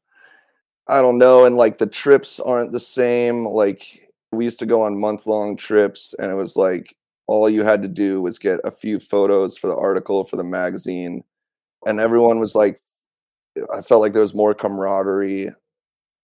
[0.88, 4.82] i don't know and like the trips aren't the same like we used to go
[4.82, 6.96] on month long trips and it was like
[7.28, 10.44] all you had to do was get a few photos for the article for the
[10.44, 11.24] magazine
[11.86, 12.80] and everyone was like
[13.74, 15.50] i felt like there was more camaraderie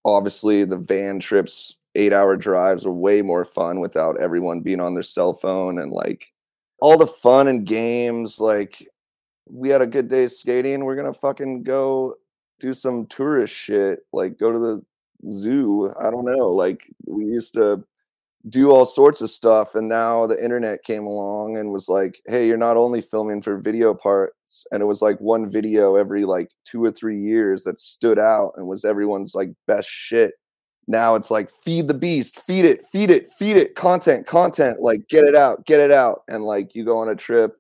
[0.03, 4.93] obviously the van trips eight hour drives were way more fun without everyone being on
[4.93, 6.31] their cell phone and like
[6.81, 8.87] all the fun and games like
[9.47, 12.15] we had a good day skating we're gonna fucking go
[12.59, 14.85] do some tourist shit, like go to the
[15.29, 15.91] zoo.
[15.99, 16.49] I don't know.
[16.49, 17.83] Like we used to
[18.49, 22.45] do all sorts of stuff and now the internet came along and was like hey
[22.47, 26.51] you're not only filming for video parts and it was like one video every like
[26.63, 30.35] two or three years that stood out and was everyone's like best shit
[30.87, 35.07] now it's like feed the beast feed it feed it feed it content content like
[35.07, 36.23] get it out get it out.
[36.27, 37.57] And like you go on a trip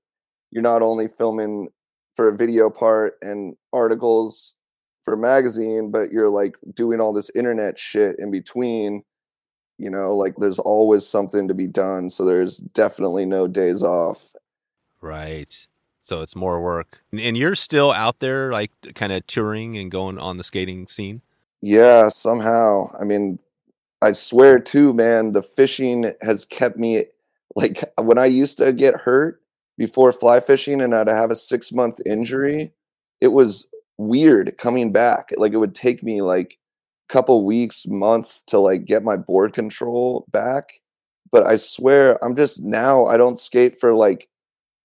[0.51, 1.69] you're not only filming
[2.13, 4.55] for a video part and articles
[5.03, 9.03] for a magazine but you're like doing all this internet shit in between
[9.77, 14.31] you know like there's always something to be done so there's definitely no days off.
[15.01, 15.67] Right.
[16.01, 17.01] So it's more work.
[17.19, 21.21] And you're still out there like kind of touring and going on the skating scene
[21.65, 23.39] yeah somehow i mean
[24.03, 27.03] i swear too man the fishing has kept me
[27.55, 29.41] like when i used to get hurt
[29.77, 32.71] before fly fishing and i'd have a six month injury
[33.19, 36.59] it was weird coming back like it would take me like
[37.09, 40.81] a couple weeks, month to like get my board control back.
[41.31, 44.27] But I swear, I'm just now I don't skate for like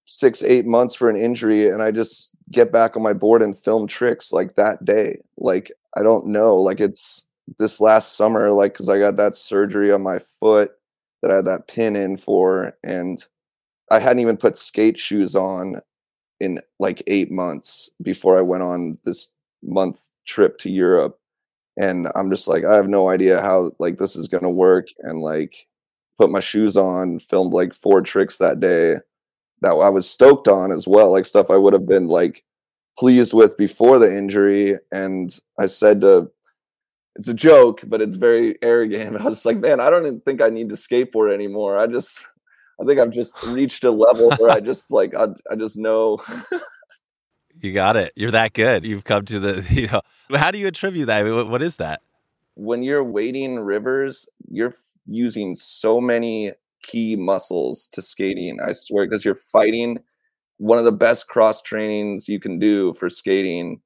[0.06, 3.58] six, eight months for an injury, and I just get back on my board and
[3.58, 5.20] film tricks like that day.
[5.38, 7.24] Like I don't know, like it's
[7.58, 10.72] this last summer, like because I got that surgery on my foot
[11.22, 13.24] that I had that pin in for, and
[13.90, 15.76] I hadn't even put skate shoes on
[16.40, 19.28] in like eight months before I went on this
[19.62, 21.20] month trip to Europe
[21.80, 25.20] and i'm just like i have no idea how like this is to work and
[25.20, 25.66] like
[26.18, 28.96] put my shoes on filmed like four tricks that day
[29.62, 32.44] that i was stoked on as well like stuff i would have been like
[33.00, 36.30] pleased with before the injury and i said to
[37.16, 40.42] it's a joke but it's very arrogant i was like man i don't even think
[40.42, 42.26] i need to skateboard anymore i just
[42.80, 46.18] i think i've just reached a level where i just like i, I just know
[47.60, 50.02] you got it you're that good you've come to the you know
[50.38, 51.20] how do you attribute that?
[51.20, 52.02] I mean, what is that?
[52.54, 54.74] When you're wading rivers, you're
[55.06, 58.60] using so many key muscles to skating.
[58.60, 59.98] I swear, because you're fighting.
[60.60, 63.80] One of the best cross trainings you can do for skating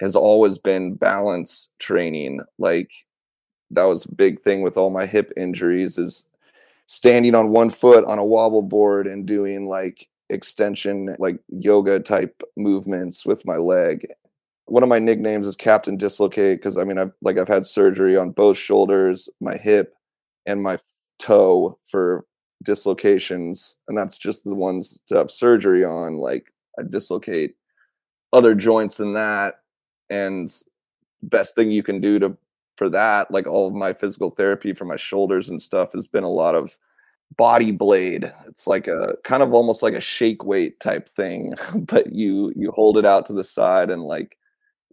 [0.00, 2.40] has always been balance training.
[2.58, 2.90] Like
[3.70, 6.28] that was a big thing with all my hip injuries is
[6.86, 12.42] standing on one foot on a wobble board and doing like extension like yoga type
[12.56, 14.06] movements with my leg
[14.66, 18.16] one of my nicknames is Captain Dislocate because I mean I've like I've had surgery
[18.16, 19.94] on both shoulders, my hip,
[20.46, 20.78] and my
[21.18, 22.24] toe for
[22.64, 26.16] dislocations, and that's just the ones to have surgery on.
[26.16, 27.54] Like I dislocate
[28.32, 29.60] other joints than that,
[30.10, 30.52] and
[31.22, 32.36] best thing you can do to
[32.76, 36.24] for that, like all of my physical therapy for my shoulders and stuff, has been
[36.24, 36.76] a lot of
[37.36, 42.12] body blade it's like a kind of almost like a shake weight type thing but
[42.12, 44.36] you you hold it out to the side and like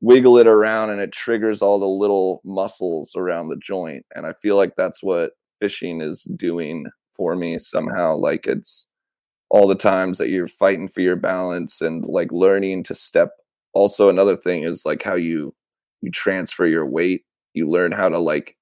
[0.02, 4.34] wiggle it around and it triggers all the little muscles around the joint and i
[4.34, 8.88] feel like that's what fishing is doing for me somehow like it's
[9.50, 13.32] all the times that you're fighting for your balance and like learning to step
[13.74, 15.54] also another thing is like how you
[16.02, 17.26] you transfer your weight.
[17.54, 18.58] You learn how to like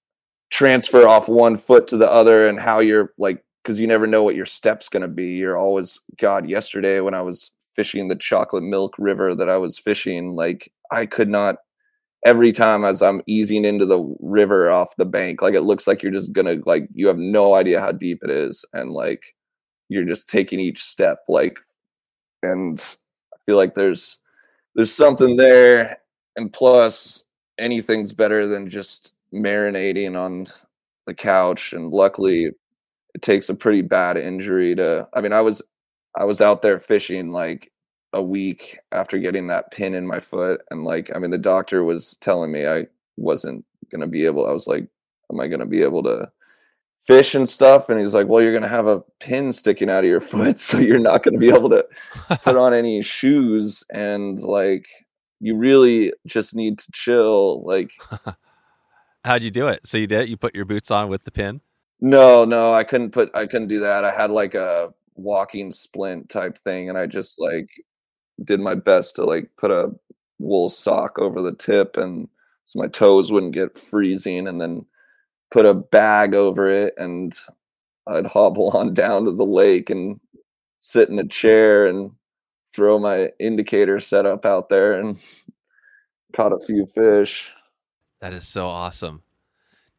[0.51, 4.23] transfer off one foot to the other and how you're like because you never know
[4.23, 5.35] what your step's going to be.
[5.38, 9.77] You're always god yesterday when i was fishing the chocolate milk river that i was
[9.77, 11.57] fishing like I could not
[12.25, 16.03] every time as I'm easing into the river off the bank, like it looks like
[16.03, 19.36] you're just gonna like you have no idea how deep it is, and like
[19.89, 21.60] you're just taking each step, like,
[22.43, 22.79] and
[23.34, 24.19] I feel like there's
[24.75, 25.97] there's something there,
[26.36, 27.23] and plus
[27.58, 30.47] anything's better than just marinating on
[31.05, 32.55] the couch, and luckily mm-hmm.
[33.15, 35.08] it takes a pretty bad injury to.
[35.13, 35.62] I mean, I was
[36.15, 37.71] I was out there fishing like
[38.13, 41.84] a week after getting that pin in my foot and like i mean the doctor
[41.84, 42.86] was telling me i
[43.17, 44.88] wasn't going to be able i was like
[45.32, 46.30] am i going to be able to
[47.00, 47.89] fish and stuff?
[47.89, 50.60] And he's like well you're going to have a pin sticking out of your foot
[50.60, 51.86] so you're not going to be able to
[52.43, 53.84] put on any shoes.
[53.91, 54.88] And like
[55.39, 57.91] you really just need to chill like
[59.26, 59.86] how'd you do it?
[59.88, 60.30] So you did it?
[60.30, 61.62] You put your boots on with the pin?
[62.02, 64.06] No no i couldn't put i couldn't do that.
[64.06, 67.69] I had like a walking splint type thing and i just like
[68.43, 69.91] did my best to like put a
[70.39, 72.28] wool sock over the tip and
[72.65, 74.86] so my toes wouldn't get freezing and then
[75.52, 77.38] put a bag over it and
[78.08, 80.19] I'd hobble on down to the lake and
[80.78, 82.12] sit in a chair and
[82.73, 85.21] throw my indicator setup out there and
[86.34, 87.52] caught a few fish.
[88.21, 89.23] That is so awesome.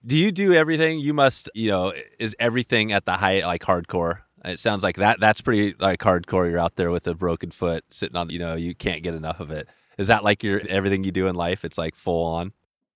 [0.06, 0.98] Do you do everything?
[1.00, 4.20] You must, you know, is everything at the height like hardcore?
[4.44, 5.20] It sounds like that.
[5.20, 6.50] That's pretty like hardcore.
[6.50, 8.30] You're out there with a broken foot, sitting on.
[8.30, 9.68] You know, you can't get enough of it.
[9.98, 11.64] Is that like your everything you do in life?
[11.64, 12.52] It's like full on.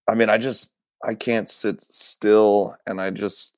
[0.09, 3.57] I mean, I just I can't sit still, and I just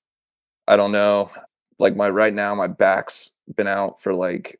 [0.66, 1.30] I don't know.
[1.78, 4.58] Like my right now, my back's been out for like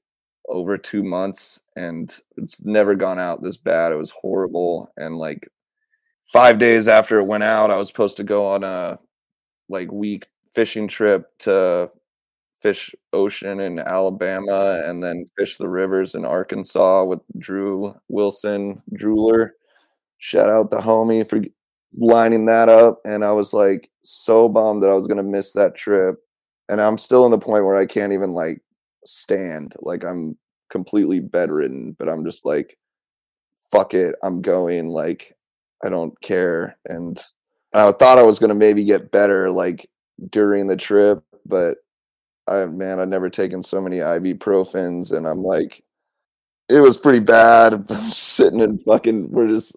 [0.49, 3.91] over two months, and it's never gone out this bad.
[3.91, 5.49] It was horrible, and like
[6.23, 9.01] five days after it went out, I was supposed to go on a
[9.69, 11.91] like week fishing trip to
[12.61, 19.51] fish ocean in Alabama and then fish the rivers in Arkansas with Drew Wilson Drooler.
[20.19, 21.43] Shout out the homie for
[21.95, 23.01] lining that up.
[23.05, 26.17] And I was like so bummed that I was gonna miss that trip.
[26.69, 28.61] And I'm still in the point where I can't even like
[29.05, 29.75] stand.
[29.81, 30.37] Like I'm
[30.71, 32.77] completely bedridden, but I'm just like,
[33.71, 34.89] fuck it, I'm going.
[34.89, 35.37] Like
[35.85, 36.77] I don't care.
[36.87, 37.19] And
[37.73, 39.89] I thought I was gonna maybe get better like
[40.31, 41.79] during the trip, but
[42.49, 45.83] I man, I've never taken so many ibuprofens, and I'm like,
[46.69, 47.89] it was pretty bad.
[48.11, 49.77] sitting and fucking, we're just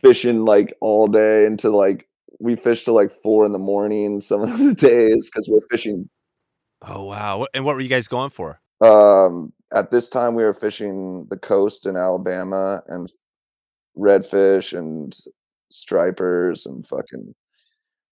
[0.00, 2.08] fishing like all day into like
[2.40, 6.08] we fished till like four in the morning some of the days because we're fishing.
[6.86, 7.46] Oh wow!
[7.54, 8.60] And what were you guys going for?
[8.80, 13.10] Um, at this time, we were fishing the coast in Alabama and
[13.96, 15.16] redfish and
[15.70, 17.34] stripers and fucking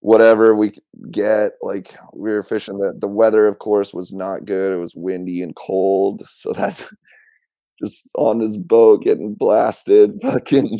[0.02, 0.72] whatever we
[1.10, 1.52] get.
[1.62, 4.74] Like we were fishing the the weather, of course, was not good.
[4.74, 6.84] It was windy and cold, so that
[7.82, 10.78] just on this boat getting blasted, fucking.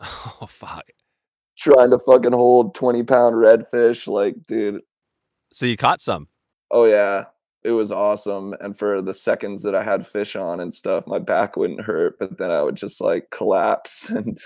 [0.00, 0.84] Oh fuck!
[1.58, 4.82] Trying to fucking hold twenty pound redfish, like dude.
[5.50, 6.28] So you caught some?
[6.70, 7.26] Oh yeah,
[7.62, 8.54] it was awesome.
[8.60, 12.18] And for the seconds that I had fish on and stuff, my back wouldn't hurt,
[12.18, 14.36] but then I would just like collapse and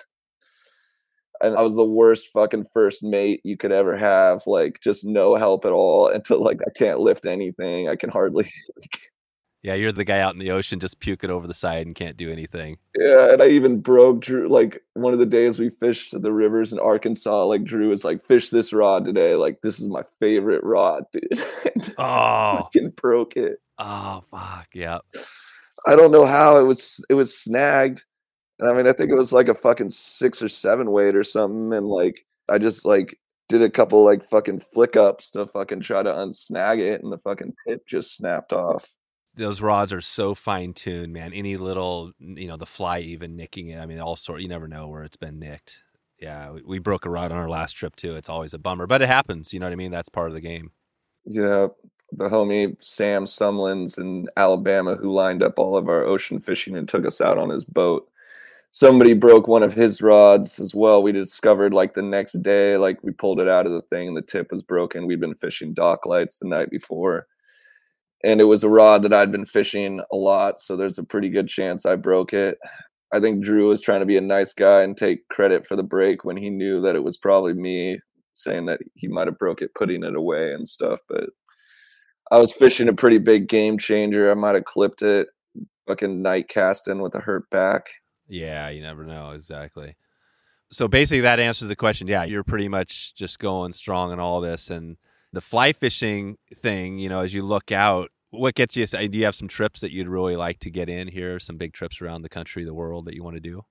[1.43, 4.43] and I was the worst fucking first mate you could ever have.
[4.47, 7.89] Like just no help at all until like I can't lift anything.
[7.89, 8.51] I can hardly.
[9.63, 12.17] yeah, you're the guy out in the ocean just puking over the side and can't
[12.17, 12.79] do anything.
[12.97, 14.49] Yeah, and I even broke Drew.
[14.49, 18.25] Like one of the days we fished the rivers in Arkansas, like Drew was like,
[18.25, 19.35] "Fish this rod today.
[19.35, 23.59] Like this is my favorite rod, dude." oh, fucking broke it.
[23.79, 24.99] Oh fuck, yeah.
[25.87, 27.05] I don't know how it was.
[27.09, 28.05] It was snagged
[28.59, 31.25] and I mean, I think it was like a fucking six or seven weight or
[31.25, 31.73] something.
[31.73, 33.19] And like, I just like
[33.49, 37.19] did a couple like fucking flick ups to fucking try to unsnag it, and the
[37.19, 38.95] fucking tip just snapped off.
[39.37, 41.33] Those rods are so fine tuned, man.
[41.33, 43.79] Any little, you know, the fly even nicking it.
[43.79, 44.41] I mean, all sort.
[44.41, 45.83] You never know where it's been nicked.
[46.19, 48.17] Yeah, we, we broke a rod on our last trip too.
[48.17, 49.53] It's always a bummer, but it happens.
[49.53, 49.93] You know what I mean?
[49.93, 50.73] That's part of the game.
[51.25, 51.69] Yeah,
[52.13, 56.89] the homie Sam Sumlins in Alabama who lined up all of our ocean fishing and
[56.89, 58.11] took us out on his boat
[58.71, 61.03] somebody broke one of his rods as well.
[61.03, 64.17] We discovered like the next day, like we pulled it out of the thing and
[64.17, 65.07] the tip was broken.
[65.07, 67.27] We'd been fishing dock lights the night before.
[68.25, 71.29] And it was a rod that I'd been fishing a lot, so there's a pretty
[71.29, 72.59] good chance I broke it.
[73.13, 75.85] I think Drew was trying to be a nice guy and take credit for the
[75.85, 78.01] break when he knew that it was probably me
[78.33, 81.31] saying that he might have broke it putting it away and stuff, but
[82.31, 84.31] I was fishing a pretty big game changer.
[84.31, 85.29] I might have clipped it
[85.87, 87.87] fucking night casting with a hurt back.
[88.29, 89.97] Yeah, you never know exactly.
[90.71, 92.09] So basically, that answers the question.
[92.09, 94.99] Yeah, you're pretty much just going strong in all this, and
[95.33, 96.99] the fly fishing thing.
[96.99, 98.87] You know, as you look out, what gets you?
[98.87, 101.41] Do you have some trips that you'd really like to get in here?
[101.41, 103.65] Some big trips around the country, the world that you want to do?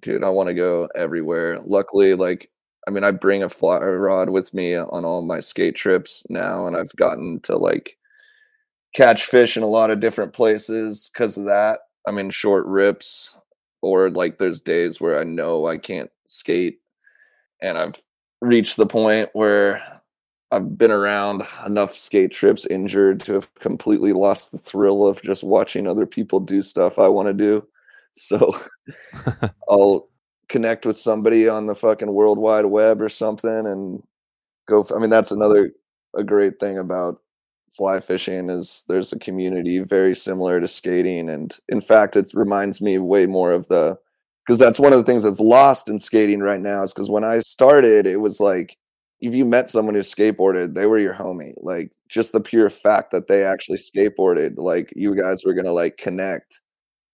[0.00, 1.58] Dude, I want to go everywhere.
[1.60, 2.50] Luckily, like
[2.88, 6.66] I mean, I bring a fly rod with me on all my skate trips now,
[6.66, 7.98] and I've gotten to like
[8.94, 11.80] catch fish in a lot of different places because of that.
[12.06, 13.36] I mean, short rips,
[13.82, 16.80] or like there's days where I know I can't skate
[17.60, 18.02] and I've
[18.40, 20.00] reached the point where
[20.50, 25.42] I've been around enough skate trips injured to have completely lost the thrill of just
[25.42, 27.66] watching other people do stuff I want to do.
[28.14, 28.54] So
[29.70, 30.10] I'll
[30.50, 34.02] connect with somebody on the fucking world wide web or something and
[34.68, 35.72] go I mean that's another
[36.14, 37.22] a great thing about
[37.76, 41.28] fly fishing is there's a community very similar to skating.
[41.28, 43.98] And in fact it reminds me way more of the
[44.46, 47.22] because that's one of the things that's lost in skating right now is because when
[47.22, 48.76] i started it was like
[49.22, 51.54] if you met someone who skateboarded they were your homie.
[51.58, 55.96] Like just the pure fact that they actually skateboarded like you guys were gonna like
[55.96, 56.60] connect.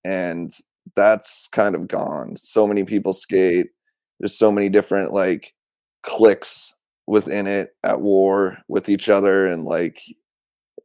[0.05, 0.51] And
[0.97, 2.37] that's kind of gone.
[2.37, 3.69] So many people skate.
[4.19, 5.55] There's so many different like
[6.03, 6.75] cliques
[7.07, 9.47] within it at war with each other.
[9.47, 10.01] And like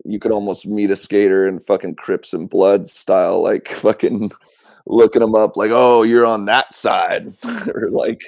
[0.05, 4.31] you could almost meet a skater in fucking Crips and Blood style, like fucking
[4.85, 7.33] looking them up, like, oh, you're on that side,
[7.73, 8.21] or like.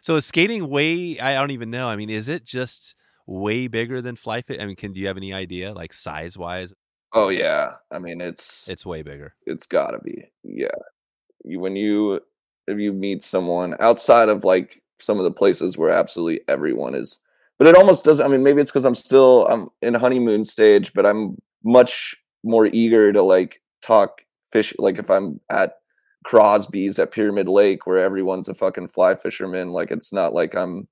[0.00, 1.18] So is skating way?
[1.18, 1.88] I don't even know.
[1.88, 2.94] I mean, is it just
[3.26, 4.60] way bigger than fly fit?
[4.60, 6.72] I mean, can do you have any idea, like size wise?
[7.12, 9.34] Oh yeah, I mean it's it's way bigger.
[9.46, 10.68] It's gotta be, yeah.
[11.44, 12.20] You, when you
[12.66, 17.20] if you meet someone outside of like some of the places where absolutely everyone is
[17.58, 20.92] but it almost doesn't i mean maybe it's because i'm still i'm in honeymoon stage
[20.94, 25.74] but i'm much more eager to like talk fish like if i'm at
[26.24, 30.86] crosby's at pyramid lake where everyone's a fucking fly fisherman like it's not like i'm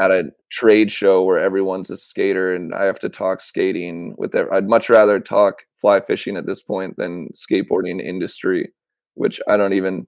[0.00, 4.32] at a trade show where everyone's a skater and i have to talk skating with
[4.32, 8.72] them i'd much rather talk fly fishing at this point than skateboarding industry
[9.14, 10.06] which i don't even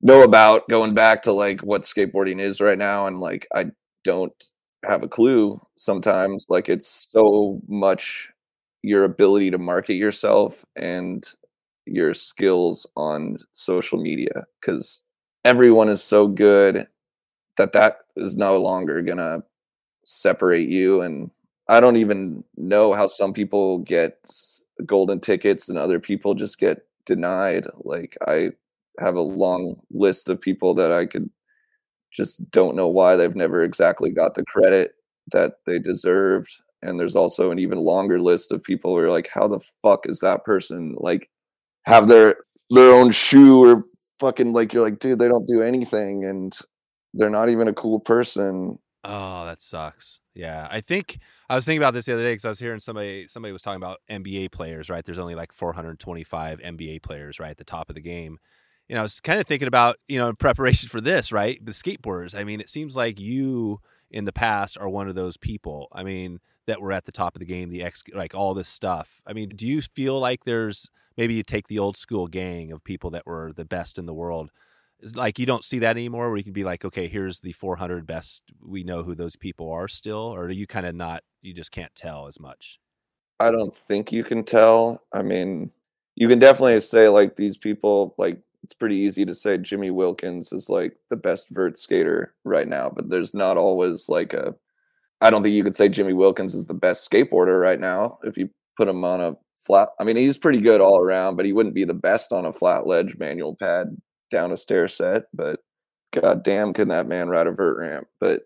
[0.00, 3.66] know about going back to like what skateboarding is right now and like i
[4.04, 4.44] don't
[4.84, 8.30] have a clue sometimes like it's so much
[8.82, 11.24] your ability to market yourself and
[11.86, 15.02] your skills on social media because
[15.44, 16.86] everyone is so good
[17.56, 19.42] that that is no longer gonna
[20.04, 21.30] separate you and
[21.68, 24.28] i don't even know how some people get
[24.86, 28.50] golden tickets and other people just get denied like i
[28.98, 31.30] have a long list of people that i could
[32.12, 34.92] just don't know why they've never exactly got the credit
[35.32, 36.50] that they deserved
[36.82, 40.08] and there's also an even longer list of people who are like how the fuck
[40.08, 41.30] is that person like
[41.84, 42.36] have their
[42.70, 43.84] their own shoe or
[44.20, 46.58] fucking like you're like dude they don't do anything and
[47.14, 48.78] they're not even a cool person.
[49.04, 50.20] Oh that sucks.
[50.34, 51.18] Yeah i think
[51.50, 53.62] i was thinking about this the other day because i was hearing somebody somebody was
[53.62, 55.04] talking about nba players right?
[55.04, 58.38] There's only like 425 nba players right at the top of the game
[58.88, 61.64] you know i was kind of thinking about you know in preparation for this right
[61.64, 63.80] the skateboarders i mean it seems like you
[64.10, 67.34] in the past are one of those people i mean that were at the top
[67.34, 70.44] of the game the ex like all this stuff i mean do you feel like
[70.44, 74.06] there's maybe you take the old school gang of people that were the best in
[74.06, 74.50] the world.
[75.14, 78.06] Like you don't see that anymore where you can be like, okay, here's the 400
[78.06, 78.44] best.
[78.64, 81.94] We know who those people are still, or you kind of not, you just can't
[81.94, 82.78] tell as much?
[83.40, 85.02] I don't think you can tell.
[85.12, 85.72] I mean,
[86.14, 90.52] you can definitely say like these people, like it's pretty easy to say Jimmy Wilkins
[90.52, 94.54] is like the best vert skater right now, but there's not always like a,
[95.20, 98.36] I don't think you could say Jimmy Wilkins is the best skateboarder right now if
[98.36, 99.90] you put him on a flat.
[99.98, 102.52] I mean, he's pretty good all around, but he wouldn't be the best on a
[102.52, 103.96] flat ledge manual pad
[104.30, 105.24] down a stair set.
[105.34, 105.60] But
[106.12, 108.06] god damn, can that man ride a vert ramp?
[108.20, 108.42] But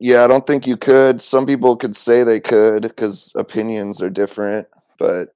[0.00, 1.20] yeah, I don't think you could.
[1.22, 4.66] Some people could say they could because opinions are different,
[4.98, 5.30] but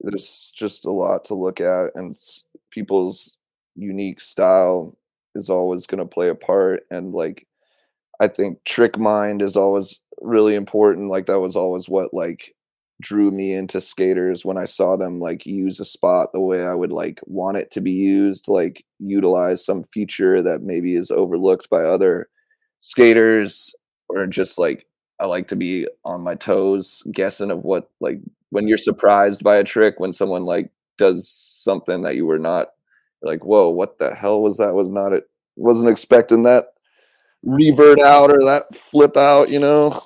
[0.00, 2.14] there's just a lot to look at, and
[2.70, 3.36] people's
[3.76, 4.96] unique style
[5.34, 6.82] is always going to play a part.
[6.90, 7.46] And like,
[8.20, 11.10] I think trick mind is always really important.
[11.10, 12.54] Like that was always what like
[13.00, 16.72] drew me into skaters when I saw them like use a spot the way I
[16.72, 21.68] would like want it to be used, like utilize some feature that maybe is overlooked
[21.68, 22.28] by other
[22.78, 23.74] skaters,
[24.08, 24.86] or just like
[25.20, 28.20] I like to be on my toes, guessing of what like
[28.50, 32.68] when you're surprised by a trick, when someone like does something that you were not
[33.26, 34.74] like, whoa, what the hell was that?
[34.74, 35.28] Was not it?
[35.56, 36.68] Wasn't expecting that
[37.42, 40.02] revert out or that flip out, you know?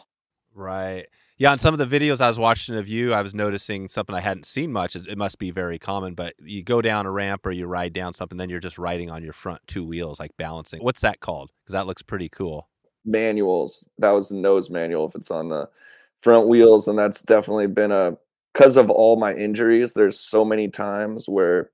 [0.55, 1.07] Right.
[1.39, 4.15] Yeah, on some of the videos I was watching of you, I was noticing something
[4.15, 4.95] I hadn't seen much.
[4.95, 8.13] It must be very common, but you go down a ramp or you ride down
[8.13, 10.83] something, then you're just riding on your front two wheels, like balancing.
[10.83, 11.51] What's that called?
[11.63, 12.69] Because that looks pretty cool.
[13.07, 13.87] Manuals.
[13.97, 15.71] That was the nose manual if it's on the
[16.19, 16.89] front wheels.
[16.89, 18.19] And that's definitely been a,
[18.53, 21.71] because of all my injuries, there's so many times where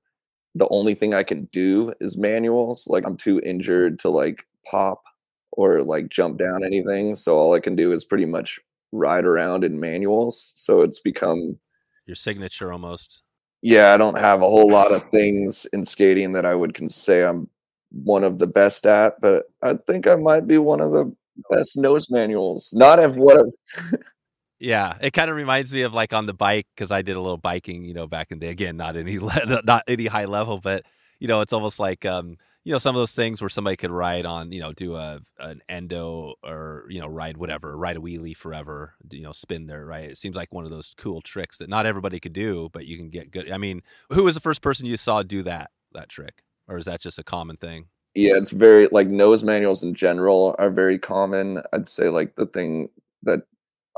[0.57, 2.87] the only thing I can do is manuals.
[2.87, 5.03] Like I'm too injured to like pop
[5.51, 7.15] or like jump down anything.
[7.15, 8.59] So all I can do is pretty much
[8.91, 10.53] ride around in manuals.
[10.55, 11.57] So it's become
[12.05, 13.23] your signature almost.
[13.61, 16.89] Yeah, I don't have a whole lot of things in skating that I would can
[16.89, 17.49] say I'm
[17.91, 21.13] one of the best at, but I think I might be one of the
[21.49, 22.71] best nose manuals.
[22.73, 23.45] Not of what
[24.59, 27.21] Yeah, it kind of reminds me of like on the bike because I did a
[27.21, 29.17] little biking, you know, back in the again, not any
[29.63, 30.83] not any high level, but
[31.19, 32.37] you know, it's almost like um,
[32.67, 35.21] you know some of those things where somebody could ride on you know do a
[35.39, 39.85] an endo or you know ride whatever ride a wheelie forever you know spin there
[39.85, 40.03] right?
[40.03, 42.97] It seems like one of those cool tricks that not everybody could do but you
[42.97, 46.09] can get good i mean who was the first person you saw do that that
[46.09, 46.43] trick?
[46.67, 47.85] Or is that just a common thing?
[48.15, 51.61] Yeah it's very like nose manuals in general are very common.
[51.71, 52.89] I'd say like the thing
[53.23, 53.43] that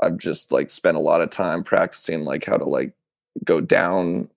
[0.02, 2.92] i've just like spent a lot of time practicing like how to like
[3.44, 4.28] go down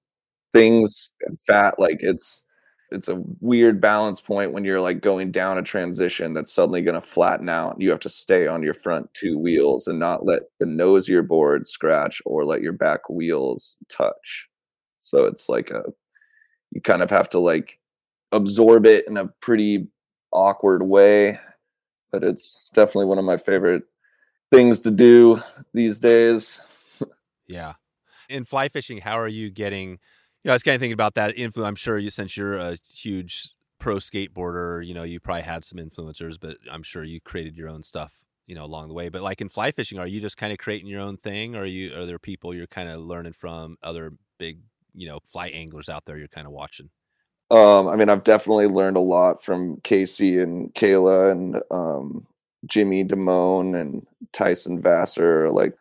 [0.54, 2.44] things and fat like it's
[2.94, 6.94] it's a weird balance point when you're like going down a transition that's suddenly going
[6.94, 7.82] to flatten out.
[7.82, 11.14] You have to stay on your front two wheels and not let the nose of
[11.14, 14.48] your board scratch or let your back wheels touch.
[15.00, 15.84] So it's like a
[16.72, 17.80] you kind of have to like
[18.32, 19.88] absorb it in a pretty
[20.32, 21.40] awkward way.
[22.12, 23.84] But it's definitely one of my favorite
[24.54, 25.42] things to do
[25.74, 26.62] these days.
[27.48, 27.74] yeah.
[28.30, 30.00] In fly fishing, how are you getting
[30.44, 31.70] you know, I was kind of thinking about that influence.
[31.70, 33.50] I'm sure you, since you're a huge
[33.80, 37.70] pro skateboarder, you know, you probably had some influencers, but I'm sure you created your
[37.70, 38.14] own stuff,
[38.46, 39.08] you know, along the way.
[39.08, 41.62] But like in fly fishing, are you just kind of creating your own thing, or
[41.62, 44.60] are you are there people you're kind of learning from, other big,
[44.94, 46.90] you know, fly anglers out there you're kind of watching?
[47.50, 52.28] Um, I mean, I've definitely learned a lot from KC and Kayla and um,
[52.66, 55.50] Jimmy Damone and Tyson Vassar.
[55.50, 55.76] Like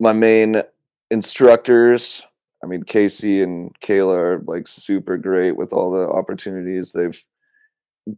[0.00, 0.62] my main
[1.10, 2.24] instructors.
[2.62, 7.20] I mean, KC and Kayla are like super great with all the opportunities they've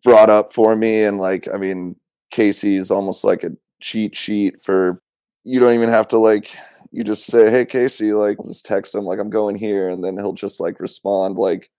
[0.02, 1.04] brought up for me.
[1.04, 1.96] And like, I mean,
[2.32, 5.00] KC is almost like a cheat sheet for
[5.44, 6.56] you don't even have to like
[6.90, 10.16] you just say, Hey KC, like just text him like I'm going here and then
[10.16, 11.70] he'll just like respond like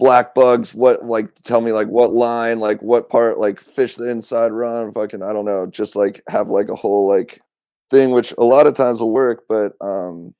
[0.00, 4.10] black bugs, what like tell me like what line, like what part, like fish the
[4.10, 7.38] inside run, fucking I don't know, just like have like a whole like
[7.90, 10.34] thing which a lot of times will work, but um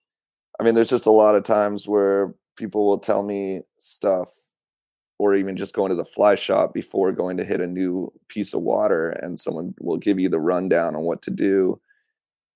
[0.59, 4.33] I mean, there's just a lot of times where people will tell me stuff
[5.19, 8.55] or even just going to the fly shop before going to hit a new piece
[8.55, 11.79] of water and someone will give you the rundown on what to do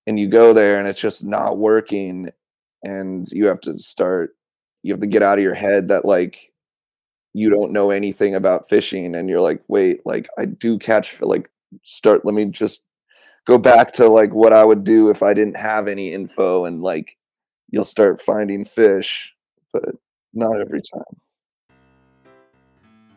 [0.07, 2.31] and you go there and it's just not working
[2.83, 4.35] and you have to start
[4.83, 6.54] you have to get out of your head that like
[7.35, 11.51] you don't know anything about fishing and you're like wait like i do catch like
[11.83, 12.85] start let me just
[13.45, 16.83] go back to like what i would do if i didn't have any info and
[16.83, 17.17] like
[17.75, 19.35] you'll start finding fish,
[19.73, 19.97] but
[20.33, 21.03] not every time.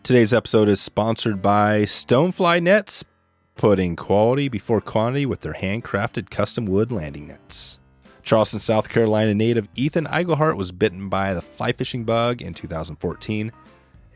[0.01, 3.05] Today's episode is sponsored by Stonefly Nets,
[3.55, 7.77] putting quality before quantity with their handcrafted custom wood landing nets.
[8.23, 13.51] Charleston, South Carolina native Ethan Eigelhart was bitten by the fly fishing bug in 2014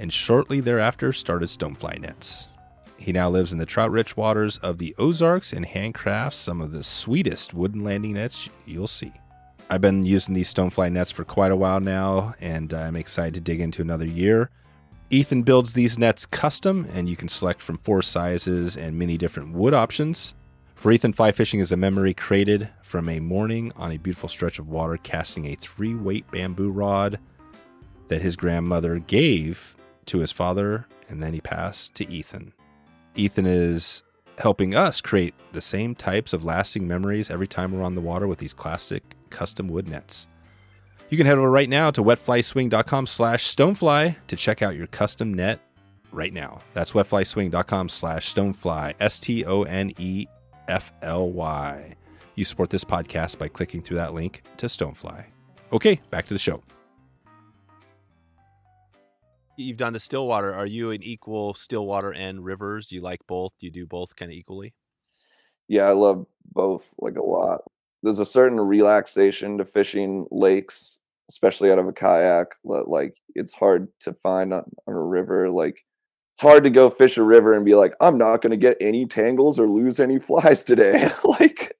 [0.02, 2.50] and shortly thereafter started Stonefly Nets.
[2.98, 6.72] He now lives in the trout rich waters of the Ozarks and handcrafts some of
[6.72, 9.14] the sweetest wooden landing nets you'll see.
[9.70, 13.42] I've been using these Stonefly nets for quite a while now, and I'm excited to
[13.42, 14.50] dig into another year.
[15.12, 19.54] Ethan builds these nets custom, and you can select from four sizes and many different
[19.54, 20.34] wood options.
[20.74, 24.58] For Ethan, fly fishing is a memory created from a morning on a beautiful stretch
[24.58, 27.20] of water casting a three weight bamboo rod
[28.08, 29.76] that his grandmother gave
[30.12, 32.54] to his father, and then he passed to Ethan.
[33.16, 34.04] Ethan is
[34.38, 38.28] helping us create the same types of lasting memories every time we're on the water
[38.28, 40.28] with these classic custom wood nets.
[41.10, 45.34] You can head over right now to wetflyswing.com slash stonefly to check out your custom
[45.34, 45.60] net
[46.12, 46.62] right now.
[46.74, 49.56] That's wetflyswing.com slash stonefly, S-T-O-N-E-F-L-Y.
[52.36, 55.26] You support this podcast by clicking through that link to Stonefly.
[55.74, 56.64] Okay, back to the show.
[59.62, 60.54] You've done the Stillwater.
[60.54, 62.88] Are you an equal Stillwater and rivers?
[62.88, 63.54] Do you like both?
[63.60, 64.74] Do you do both kind of equally?
[65.68, 67.62] Yeah, I love both like a lot
[68.04, 71.00] there's a certain relaxation to fishing lakes,
[71.30, 72.56] especially out of a kayak.
[72.64, 75.50] Like it's hard to find on, on a river.
[75.50, 75.86] Like
[76.32, 78.78] it's hard to go fish a river and be like, I'm not going to get
[78.82, 81.10] any tangles or lose any flies today.
[81.24, 81.78] like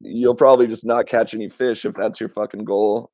[0.00, 3.12] you'll probably just not catch any fish if that's your fucking goal.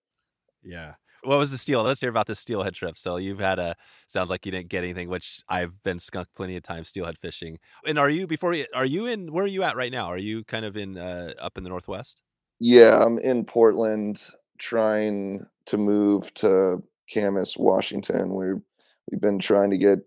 [0.62, 0.94] Yeah
[1.26, 1.82] what was the steel?
[1.82, 2.96] Let's hear about the steelhead trip.
[2.96, 3.74] So you've had a
[4.06, 7.58] sounds like you didn't get anything, which I've been skunked plenty of times steelhead fishing.
[7.86, 10.06] And are you before you are you in where are you at right now?
[10.06, 12.20] Are you kind of in uh, up in the northwest?
[12.58, 14.24] Yeah, I'm in Portland
[14.58, 18.30] trying to move to Camas, Washington.
[18.30, 18.62] We're
[19.10, 19.98] we've been trying to get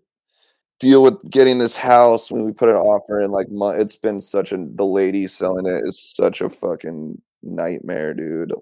[0.78, 3.46] deal with getting this house when we put an offer in like
[3.78, 8.52] it's been such a the lady selling it is such a fucking nightmare, dude.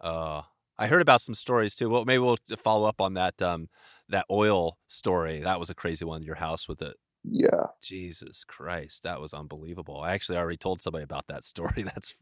[0.00, 0.42] Uh
[0.80, 1.90] I heard about some stories too.
[1.90, 3.40] Well, maybe we'll follow up on that.
[3.42, 3.68] Um,
[4.08, 5.40] that oil story.
[5.40, 6.22] That was a crazy one.
[6.22, 6.96] Your house with it.
[7.22, 7.66] Yeah.
[7.82, 10.00] Jesus Christ, that was unbelievable.
[10.00, 11.82] I actually already told somebody about that story.
[11.82, 12.14] That's.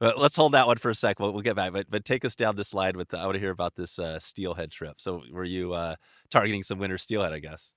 [0.00, 1.20] But let's hold that one for a sec.
[1.20, 1.72] We'll, we'll get back.
[1.72, 3.08] But but take us down this slide with.
[3.10, 4.94] The, I want to hear about this uh, steelhead trip.
[5.00, 5.94] So were you uh,
[6.30, 7.32] targeting some winter steelhead?
[7.32, 7.72] I guess.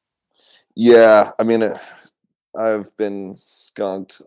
[0.76, 1.78] Yeah, I mean, uh,
[2.58, 4.22] I've been skunked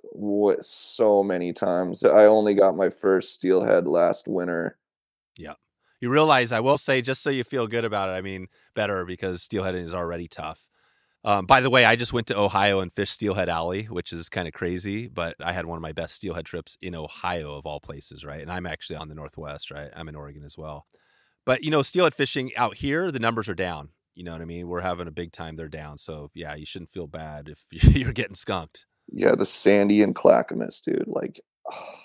[0.61, 2.05] so many times.
[2.05, 4.79] I only got my first steelhead last winter.
[5.37, 5.55] Yeah
[6.01, 8.13] you realize I will say just so you feel good about it.
[8.13, 10.69] I mean, better because steelhead is already tough.
[11.25, 14.29] Um, by the way, I just went to Ohio and fished Steelhead Alley, which is
[14.29, 17.67] kind of crazy, but I had one of my best steelhead trips in Ohio of
[17.67, 18.41] all places, right?
[18.41, 19.91] And I'm actually on the Northwest, right?
[19.97, 20.87] I'm in Oregon as well.
[21.45, 23.89] But, you know, steelhead fishing out here, the numbers are down.
[24.15, 24.69] You know what I mean?
[24.69, 25.57] We're having a big time.
[25.57, 25.99] They're down.
[25.99, 27.65] So, yeah, you shouldn't feel bad if
[27.97, 28.87] you're getting skunked.
[29.11, 31.05] Yeah, the Sandy and Clackamas, dude.
[31.07, 31.41] Like,
[31.71, 32.01] oh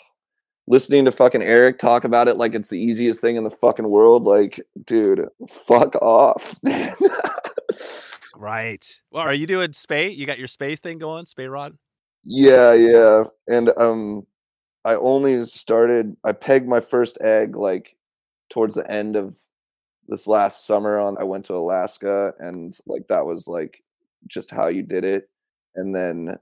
[0.68, 3.90] listening to fucking Eric talk about it like it's the easiest thing in the fucking
[3.90, 6.56] world, like, dude, fuck off.
[8.36, 9.02] right.
[9.12, 10.12] Well, are you doing spey?
[10.12, 11.78] You got your spey thing going, spey rod?
[12.26, 13.24] Yeah, yeah.
[13.48, 14.26] And um
[14.86, 17.96] I only started I pegged my first egg like
[18.50, 19.36] towards the end of
[20.08, 23.82] this last summer on I went to Alaska and like that was like
[24.28, 25.30] just how you did it.
[25.76, 26.38] And then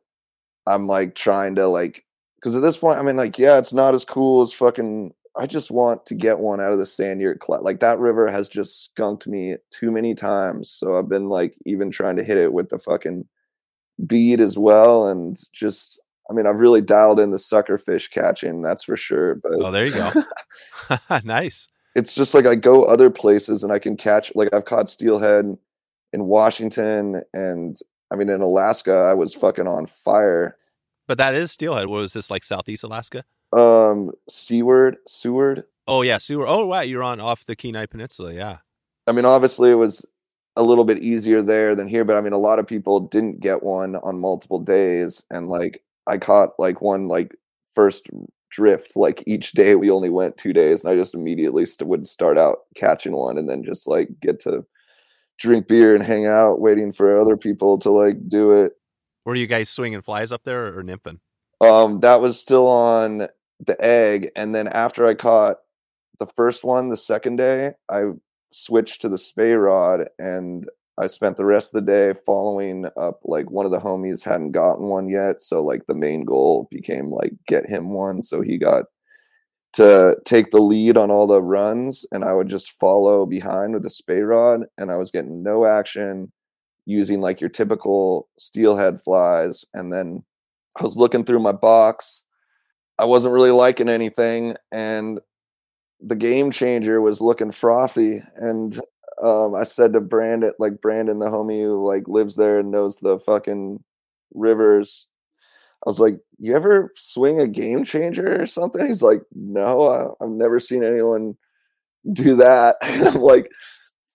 [0.67, 2.03] I'm like trying to like
[2.41, 5.13] because at this point, I mean, like, yeah, it's not as cool as fucking.
[5.37, 7.41] I just want to get one out of the sand yurt.
[7.47, 10.69] Like that river has just skunked me too many times.
[10.69, 13.25] So I've been like even trying to hit it with the fucking
[14.05, 15.99] bead as well, and just.
[16.29, 19.35] I mean, I've really dialed in the sucker fish catching, that's for sure.
[19.35, 20.23] But oh, there you go.
[21.25, 21.67] nice.
[21.93, 24.31] It's just like I go other places and I can catch.
[24.33, 25.57] Like I've caught steelhead
[26.13, 27.75] in Washington, and
[28.11, 30.55] I mean in Alaska, I was fucking on fire
[31.07, 31.87] but that is steelhead.
[31.87, 33.23] What was this like Southeast Alaska?
[33.53, 35.65] Um, Seward, Seward.
[35.87, 36.47] Oh yeah, Seward.
[36.49, 38.33] Oh wow, you're on off the Kenai Peninsula.
[38.33, 38.57] Yeah.
[39.07, 40.05] I mean, obviously it was
[40.55, 43.39] a little bit easier there than here, but I mean, a lot of people didn't
[43.39, 47.35] get one on multiple days, and like I caught like one like
[47.73, 48.09] first
[48.51, 52.05] drift like each day we only went two days and i just immediately st- would
[52.05, 54.65] start out catching one and then just like get to
[55.39, 58.73] drink beer and hang out waiting for other people to like do it
[59.25, 61.19] were you guys swinging flies up there or nymphing?
[61.59, 63.27] Um, that was still on
[63.59, 65.57] the egg, and then after I caught
[66.19, 68.11] the first one, the second day, I
[68.51, 70.67] switched to the spey rod, and
[70.97, 73.19] I spent the rest of the day following up.
[73.23, 77.11] Like one of the homies hadn't gotten one yet, so like the main goal became
[77.11, 78.85] like get him one, so he got
[79.73, 83.83] to take the lead on all the runs, and I would just follow behind with
[83.83, 86.31] the spey rod, and I was getting no action
[86.91, 89.65] using like your typical steelhead flies.
[89.73, 90.23] And then
[90.79, 92.23] I was looking through my box.
[92.99, 94.55] I wasn't really liking anything.
[94.71, 95.19] And
[95.99, 98.21] the game changer was looking frothy.
[98.37, 98.79] And
[99.21, 102.99] um, I said to Brandon, like Brandon, the homie who like lives there and knows
[102.99, 103.83] the fucking
[104.33, 105.07] rivers.
[105.85, 110.23] I was like, "You ever swing a game changer or something?" He's like, "No, I,
[110.23, 111.35] have never seen anyone
[112.13, 113.51] do that." And I'm like,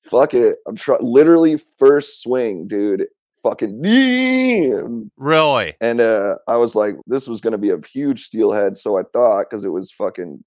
[0.08, 0.58] fuck it.
[0.66, 3.06] I'm trying literally first swing, dude.
[3.42, 5.10] Fucking damn.
[5.16, 5.74] really.
[5.80, 9.46] And uh, I was like, this was gonna be a huge steelhead, so I thought
[9.48, 10.42] because it was fucking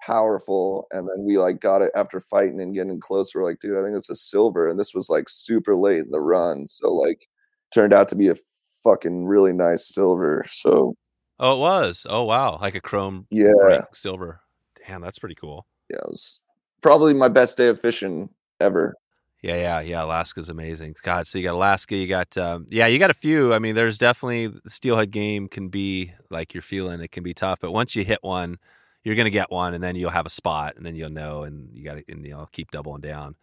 [0.00, 0.86] powerful.
[0.92, 3.40] And then we like got it after fighting and getting closer.
[3.40, 4.68] We're like, dude, I think it's a silver.
[4.68, 7.28] And this was like super late in the run, so like
[7.72, 8.34] turned out to be a
[8.82, 10.44] fucking really nice silver.
[10.50, 10.94] So
[11.38, 12.06] oh, it was.
[12.08, 14.40] Oh wow, like a chrome yeah silver.
[14.86, 15.66] Damn, that's pretty cool.
[15.90, 16.40] Yeah, it was
[16.80, 18.28] probably my best day of fishing
[18.60, 18.94] ever.
[19.42, 20.04] Yeah, yeah, yeah.
[20.04, 20.96] Alaska's amazing.
[21.02, 23.54] God, so you got Alaska, you got um, yeah, you got a few.
[23.54, 27.34] I mean, there's definitely the steelhead game can be like you're feeling it can be
[27.34, 28.58] tough, but once you hit one,
[29.04, 31.68] you're gonna get one, and then you'll have a spot, and then you'll know, and
[31.72, 33.36] you got to and you'll keep doubling down.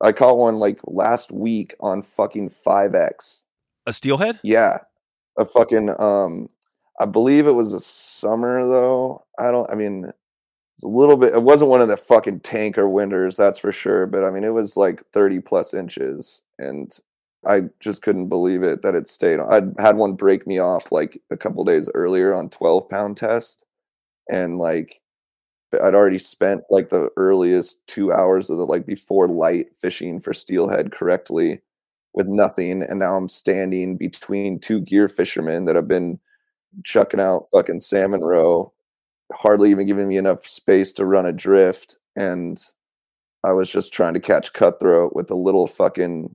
[0.00, 3.42] I caught one like last week on fucking five X.
[3.86, 4.40] A steelhead?
[4.42, 4.78] Yeah,
[5.36, 6.48] a fucking um,
[7.00, 9.24] I believe it was a summer though.
[9.38, 9.70] I don't.
[9.70, 10.10] I mean,
[10.78, 11.34] it's a little bit.
[11.34, 14.06] It wasn't one of the fucking tanker winters, that's for sure.
[14.06, 16.96] But I mean, it was like thirty plus inches, and
[17.48, 19.40] I just couldn't believe it that it stayed.
[19.40, 23.64] I'd had one break me off like a couple days earlier on twelve pound test,
[24.30, 25.00] and like
[25.82, 30.32] I'd already spent like the earliest two hours of the like before light fishing for
[30.32, 31.60] steelhead correctly
[32.14, 36.20] with nothing, and now I'm standing between two gear fishermen that have been
[36.84, 38.72] chucking out fucking salmon roe
[39.32, 42.62] hardly even giving me enough space to run a drift and
[43.44, 46.34] I was just trying to catch cutthroat with a little fucking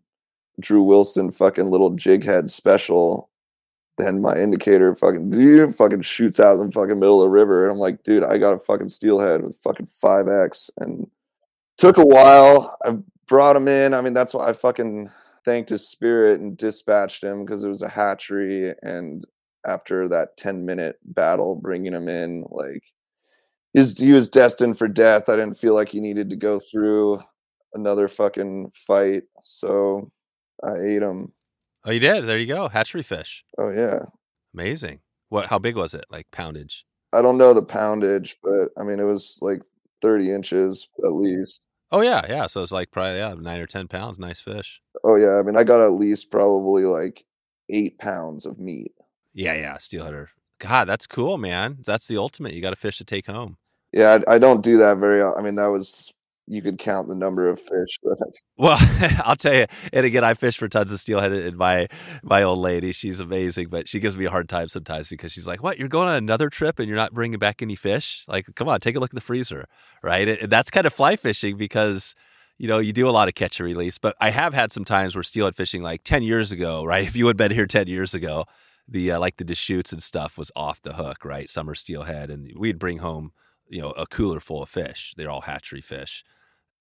[0.59, 3.29] Drew Wilson fucking little jig head special.
[3.97, 7.63] Then my indicator fucking dude fucking shoots out in the fucking middle of the river.
[7.63, 10.69] And I'm like, dude, I got a fucking steelhead with fucking 5X.
[10.77, 11.07] And
[11.77, 12.77] took a while.
[12.85, 13.93] I brought him in.
[13.93, 15.09] I mean, that's why I fucking
[15.45, 19.25] thanked his spirit and dispatched him because it was a hatchery and
[19.65, 22.83] after that 10 minute battle bringing him in like
[23.73, 25.29] his he was destined for death.
[25.29, 27.19] I didn't feel like he needed to go through
[27.73, 30.11] another fucking fight so
[30.63, 31.33] i ate him.
[31.85, 32.27] Oh you did?
[32.27, 33.43] There you go hatchery fish.
[33.57, 33.99] Oh yeah.
[34.53, 34.99] Amazing.
[35.29, 36.05] What how big was it?
[36.09, 36.85] Like poundage?
[37.11, 39.61] I don't know the poundage but i mean it was like
[40.01, 41.65] 30 inches at least.
[41.91, 44.81] Oh yeah yeah so it's like probably yeah nine or ten pounds nice fish.
[45.03, 47.25] Oh yeah i mean i got at least probably like
[47.69, 48.91] eight pounds of meat
[49.33, 50.27] yeah, yeah, steelheader.
[50.59, 51.79] God, that's cool, man.
[51.85, 52.53] That's the ultimate.
[52.53, 53.57] You got a fish to take home.
[53.91, 55.21] Yeah, I, I don't do that very.
[55.21, 56.13] I mean, that was
[56.47, 57.99] you could count the number of fish.
[58.57, 58.77] well,
[59.25, 59.65] I'll tell you.
[59.91, 61.31] And again, I fish for tons of steelhead.
[61.31, 61.87] And my
[62.21, 65.47] my old lady, she's amazing, but she gives me a hard time sometimes because she's
[65.47, 65.77] like, "What?
[65.77, 68.23] You're going on another trip and you're not bringing back any fish?
[68.27, 69.65] Like, come on, take a look at the freezer,
[70.01, 72.15] right?" And that's kind of fly fishing because
[72.59, 74.85] you know, you do a lot of catch and release, but I have had some
[74.85, 77.05] times where steelhead fishing, like 10 years ago, right?
[77.07, 78.45] If you had been here 10 years ago,
[78.87, 81.49] the uh, like the Deschutes and stuff was off the hook, right?
[81.49, 83.31] Summer steelhead, and we'd bring home
[83.69, 85.13] you know a cooler full of fish.
[85.17, 86.23] They're all hatchery fish.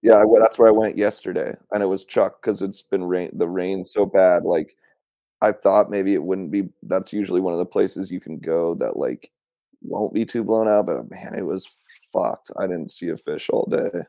[0.03, 3.30] Yeah, I, that's where I went yesterday, and it was Chuck because it's been rain.
[3.34, 4.76] The rain so bad, like
[5.40, 6.68] I thought maybe it wouldn't be.
[6.82, 9.30] That's usually one of the places you can go that like
[9.80, 10.86] won't be too blown out.
[10.86, 11.70] But man, it was
[12.12, 12.50] fucked.
[12.59, 14.03] I didn't see a fish all day.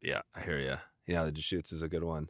[0.00, 0.76] Yeah, I hear you.
[1.06, 2.28] Yeah, the Deschutes is a good one.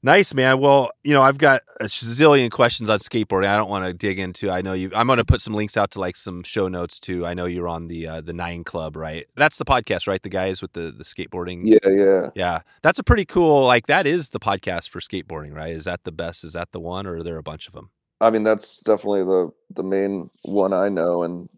[0.00, 0.60] Nice, man.
[0.60, 3.48] Well, you know, I've got a zillion questions on skateboarding.
[3.48, 4.48] I don't want to dig into.
[4.48, 4.92] I know you.
[4.94, 7.26] I'm going to put some links out to like some show notes too.
[7.26, 9.26] I know you're on the uh, the Nine Club, right?
[9.36, 10.22] That's the podcast, right?
[10.22, 11.62] The guys with the the skateboarding.
[11.64, 12.60] Yeah, yeah, yeah.
[12.82, 13.64] That's a pretty cool.
[13.64, 15.72] Like that is the podcast for skateboarding, right?
[15.72, 16.44] Is that the best?
[16.44, 17.90] Is that the one, or are there a bunch of them?
[18.20, 21.48] I mean, that's definitely the the main one I know, and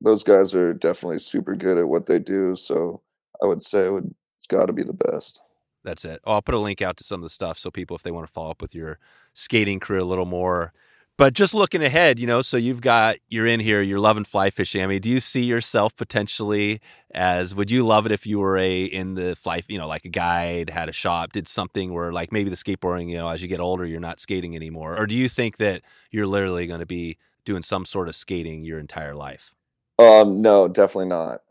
[0.00, 2.56] those guys are definitely super good at what they do.
[2.56, 3.00] So
[3.40, 5.40] I would say it would, it's got to be the best.
[5.86, 6.20] That's it.
[6.24, 8.10] Oh, I'll put a link out to some of the stuff so people, if they
[8.10, 8.98] want to follow up with your
[9.34, 10.72] skating career a little more.
[11.16, 14.50] But just looking ahead, you know, so you've got you're in here, you're loving fly
[14.50, 14.82] fishing.
[14.82, 16.80] I mean, do you see yourself potentially
[17.12, 20.04] as would you love it if you were a in the fly, you know, like
[20.04, 23.40] a guide, had a shop, did something where like maybe the skateboarding, you know, as
[23.40, 26.80] you get older, you're not skating anymore, or do you think that you're literally going
[26.80, 27.16] to be
[27.46, 29.54] doing some sort of skating your entire life?
[29.98, 31.42] Um, no, definitely not.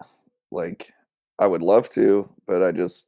[0.52, 0.94] Like,
[1.40, 3.08] I would love to, but I just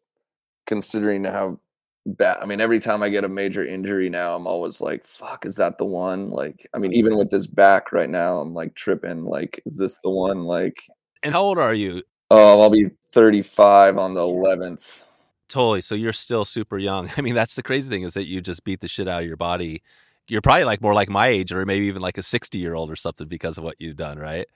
[0.68, 1.60] considering how
[2.06, 2.38] bad.
[2.42, 5.56] I mean, every time I get a major injury now, I'm always like, "Fuck, is
[5.56, 9.26] that the one?" Like, I mean, even with this back right now, I'm like tripping.
[9.26, 10.44] Like, is this the one?
[10.44, 10.84] Like,
[11.24, 12.04] and how old are you?
[12.30, 15.04] Oh, I'll be 35 on the 11th.
[15.48, 15.82] Totally.
[15.82, 17.10] So you're still super young.
[17.18, 19.28] I mean, that's the crazy thing is that you just beat the shit out of
[19.28, 19.82] your body.
[20.28, 22.92] You're probably like more like my age, or maybe even like a 60 year old
[22.92, 24.48] or something because of what you've done, right?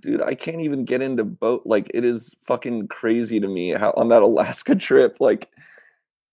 [0.00, 1.62] Dude, I can't even get into boat.
[1.64, 5.48] Like it is fucking crazy to me how on that Alaska trip, like,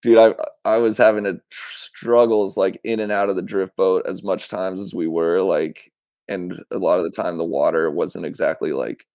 [0.01, 0.36] dude, I
[0.66, 4.49] I was having a struggles like in and out of the drift boat as much
[4.49, 5.91] times as we were like,
[6.28, 9.05] and a lot of the time the water wasn't exactly like.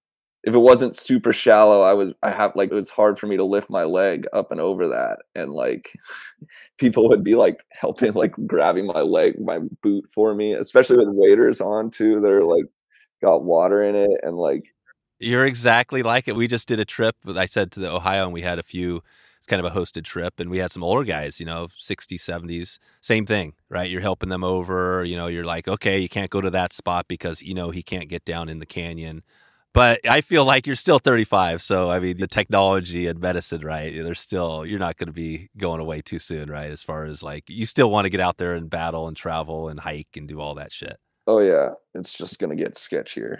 [0.44, 3.36] If it wasn't super shallow, I was I have like it was hard for me
[3.36, 5.92] to lift my leg up and over that, and like
[6.78, 11.14] people would be like helping, like grabbing my leg, my boot for me, especially with
[11.14, 12.20] waders on too.
[12.20, 12.64] They're like
[13.20, 14.72] got water in it and like
[15.20, 16.34] you're exactly like it.
[16.34, 17.14] We just did a trip.
[17.28, 19.02] I said to the Ohio, and we had a few.
[19.38, 22.18] It's kind of a hosted trip, and we had some older guys, you know, 60s,
[22.18, 22.78] 70s.
[23.00, 23.90] Same thing, right?
[23.90, 25.02] You're helping them over.
[25.04, 27.82] You know, you're like, okay, you can't go to that spot because you know he
[27.82, 29.22] can't get down in the canyon.
[29.72, 33.94] But I feel like you're still 35, so I mean, the technology and medicine, right?
[33.94, 36.70] There's still you're not going to be going away too soon, right?
[36.70, 39.68] As far as like you still want to get out there and battle and travel
[39.68, 40.98] and hike and do all that shit.
[41.30, 43.38] Oh yeah, it's just gonna get sketchier.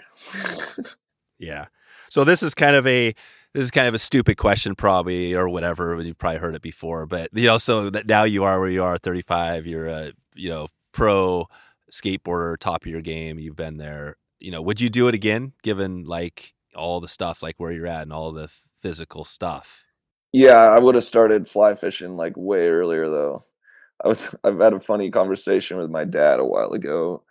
[1.39, 1.65] yeah.
[2.09, 3.13] So this is kind of a
[3.53, 6.01] this is kind of a stupid question, probably or whatever.
[6.01, 8.81] You've probably heard it before, but you know, so that now you are where you
[8.81, 9.67] are, 35.
[9.67, 11.47] You're a you know pro
[11.91, 13.39] skateboarder, top of your game.
[13.39, 14.15] You've been there.
[14.39, 17.87] You know, would you do it again, given like all the stuff, like where you're
[17.87, 19.83] at and all the physical stuff?
[20.31, 23.43] Yeah, I would have started fly fishing like way earlier though.
[24.01, 27.23] I was I've had a funny conversation with my dad a while ago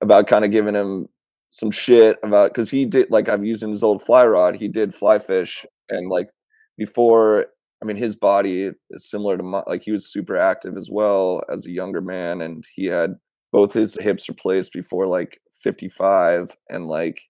[0.00, 1.08] about kind of giving him
[1.50, 4.56] some shit about because he did like I'm using his old fly rod.
[4.56, 6.28] He did fly fish and like
[6.76, 7.46] before.
[7.82, 11.42] I mean, his body is similar to my like he was super active as well
[11.52, 13.14] as a younger man, and he had
[13.52, 17.22] both his hips replaced before like 55 and like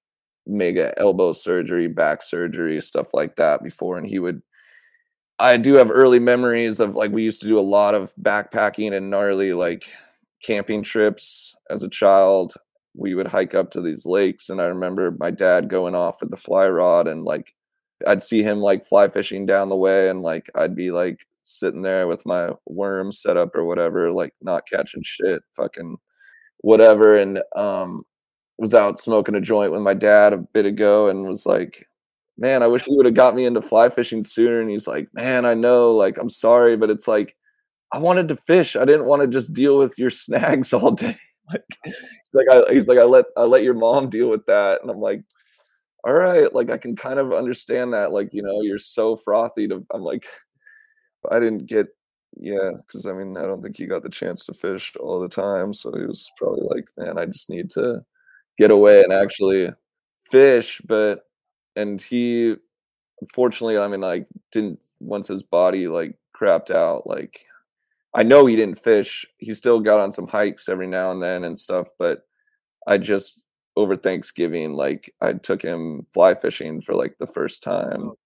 [0.47, 3.99] mega elbow surgery, back surgery, stuff like that before.
[3.99, 4.43] And he would
[5.39, 8.93] I do have early memories of like we used to do a lot of backpacking
[8.93, 9.85] and gnarly like
[10.45, 12.53] camping trips as a child
[12.95, 16.31] we would hike up to these lakes and i remember my dad going off with
[16.31, 17.55] the fly rod and like
[18.07, 21.83] i'd see him like fly fishing down the way and like i'd be like sitting
[21.83, 25.97] there with my worm set up or whatever like not catching shit fucking
[26.59, 28.03] whatever and um
[28.59, 31.87] was out smoking a joint with my dad a bit ago and was like
[32.37, 35.09] man i wish he would have got me into fly fishing sooner and he's like
[35.15, 37.35] man i know like i'm sorry but it's like
[37.95, 41.17] i wanted to fish i didn't want to just deal with your snags all day
[41.53, 41.95] like he's
[42.33, 45.01] like I, he's like I let I let your mom deal with that, and I'm
[45.01, 45.23] like,
[46.05, 48.13] all right, like I can kind of understand that.
[48.13, 49.69] Like you know, you're so frothy.
[49.69, 50.27] To I'm like,
[51.31, 51.89] I didn't get
[52.37, 55.29] yeah, because I mean I don't think he got the chance to fish all the
[55.29, 58.03] time, so he was probably like, man, I just need to
[58.59, 59.71] get away and actually
[60.31, 60.81] fish.
[60.87, 61.25] But
[61.77, 62.57] and he
[63.21, 67.41] unfortunately, I mean, like didn't once his body like crapped out, like
[68.15, 69.27] I know he didn't fish.
[69.39, 72.23] He still got on some hikes every now and then and stuff, but
[72.87, 73.43] I just
[73.77, 78.11] over Thanksgiving, like I took him fly fishing for like the first time.
[78.11, 78.19] Oh.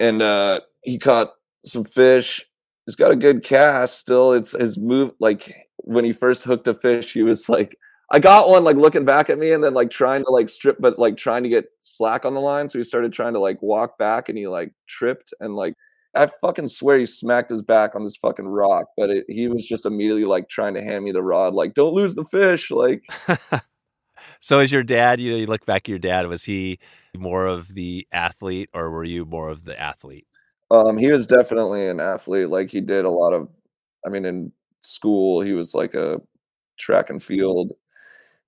[0.00, 1.32] And uh he caught
[1.64, 2.44] some fish.
[2.86, 4.32] He's got a good cast still.
[4.32, 7.76] It's his move like when he first hooked a fish, he was like,
[8.10, 10.78] I got one like looking back at me and then like trying to like strip,
[10.80, 12.68] but like trying to get slack on the line.
[12.68, 15.74] So he started trying to like walk back and he like tripped and like
[16.14, 19.66] I fucking swear he smacked his back on this fucking rock, but it, he was
[19.66, 23.02] just immediately like trying to hand me the rod, like don't lose the fish, like.
[24.40, 26.26] so, as your dad, you know, you look back at your dad.
[26.26, 26.78] Was he
[27.16, 30.26] more of the athlete, or were you more of the athlete?
[30.70, 32.48] Um, he was definitely an athlete.
[32.48, 33.50] Like he did a lot of,
[34.06, 36.20] I mean, in school he was like a
[36.78, 37.72] track and field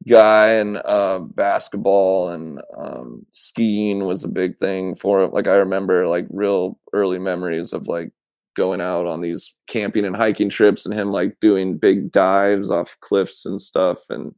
[0.09, 5.31] guy and uh, basketball and um, skiing was a big thing for him.
[5.33, 8.11] Like I remember like real early memories of like
[8.57, 12.97] going out on these camping and hiking trips and him like doing big dives off
[13.01, 14.35] cliffs and stuff and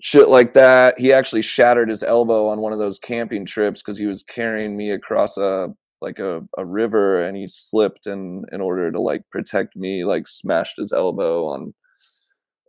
[0.00, 0.98] shit like that.
[0.98, 4.76] He actually shattered his elbow on one of those camping trips because he was carrying
[4.76, 9.22] me across a like a, a river and he slipped and in order to like
[9.30, 11.74] protect me, like smashed his elbow on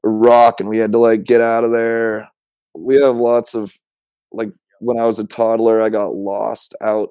[0.04, 2.30] rock and we had to like get out of there.
[2.76, 3.74] We have lots of
[4.32, 7.10] like when I was a toddler, I got lost out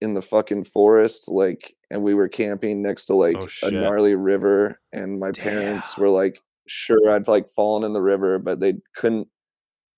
[0.00, 4.14] in the fucking forest, like, and we were camping next to like Oh, a gnarly
[4.16, 8.74] river, and my parents were like sure I'd like fallen in the river, but they
[8.96, 9.28] couldn't.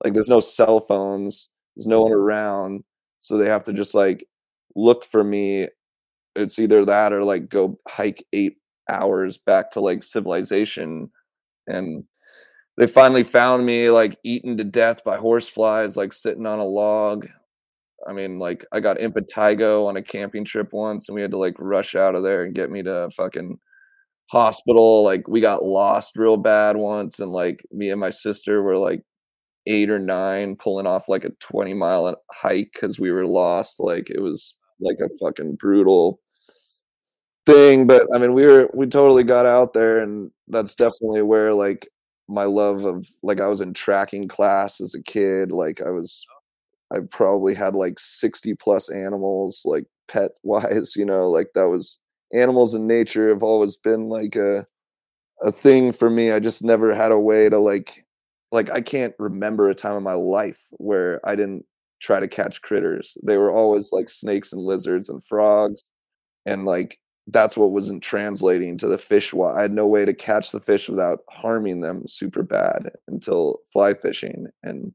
[0.04, 2.84] Like, there's no cell phones, there's no one around,
[3.18, 4.26] so they have to just like
[4.74, 5.68] look for me.
[6.34, 8.58] It's either that or like go hike eight
[8.90, 11.10] hours back to like civilization,
[11.66, 12.04] and
[12.76, 17.26] they finally found me like eaten to death by horseflies, like sitting on a log.
[18.06, 21.38] I mean, like I got impetigo on a camping trip once, and we had to
[21.38, 23.58] like rush out of there and get me to a fucking
[24.30, 25.02] hospital.
[25.04, 29.02] Like we got lost real bad once, and like me and my sister were like
[29.66, 33.80] eight or nine pulling off like a 20 mile hike because we were lost.
[33.80, 36.20] Like it was like a fucking brutal
[37.46, 37.86] thing.
[37.86, 41.88] But I mean, we were we totally got out there, and that's definitely where like
[42.28, 45.52] my love of like I was in tracking class as a kid.
[45.52, 46.96] Like I was, oh.
[46.96, 51.98] I probably had like 60 plus animals, like pet wise, you know, like that was
[52.32, 54.66] animals in nature have always been like a
[55.42, 56.32] a thing for me.
[56.32, 58.06] I just never had a way to like
[58.52, 61.64] like I can't remember a time in my life where I didn't
[62.00, 63.16] try to catch critters.
[63.22, 65.82] They were always like snakes and lizards and frogs
[66.46, 66.98] and like
[67.28, 70.88] that's what wasn't translating to the fish I had no way to catch the fish
[70.88, 74.46] without harming them super bad until fly fishing.
[74.62, 74.92] And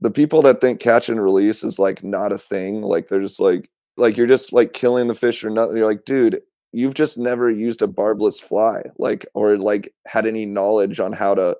[0.00, 3.40] the people that think catch and release is like not a thing like they're just
[3.40, 6.40] like like you're just like killing the fish or nothing you're like dude
[6.72, 11.34] you've just never used a barbless fly like or like had any knowledge on how
[11.34, 11.56] to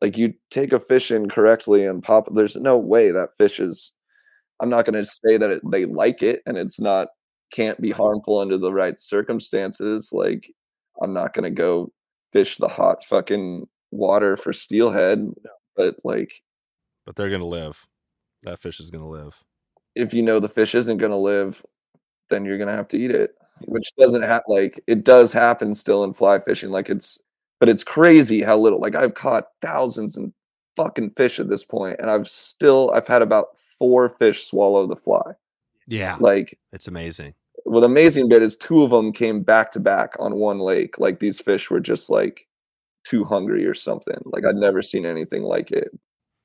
[0.00, 3.92] like you take a fish in correctly and pop there's no way that fish is
[4.60, 7.08] i'm not going to say that it, they like it and it's not
[7.54, 10.52] can't be harmful under the right circumstances like
[11.02, 11.92] i'm not going to go
[12.32, 15.30] fish the hot fucking water for steelhead
[15.76, 16.42] but like
[17.06, 17.86] But they're gonna live.
[18.42, 19.34] That fish is gonna live.
[19.94, 21.64] if you know the fish isn't going to live
[22.30, 23.36] then you're going to have to eat it
[23.66, 27.20] which doesn't have like it does happen still in fly fishing like it's
[27.60, 30.32] but it's crazy how little like i've caught thousands and
[30.74, 34.96] fucking fish at this point and i've still i've had about four fish swallow the
[34.96, 35.32] fly
[35.86, 37.34] Yeah, like it's amazing.
[37.64, 40.98] Well the amazing bit is two of them came back to back on one lake
[40.98, 42.46] like these fish were just like
[43.04, 45.90] too hungry or something like i'd never seen anything like it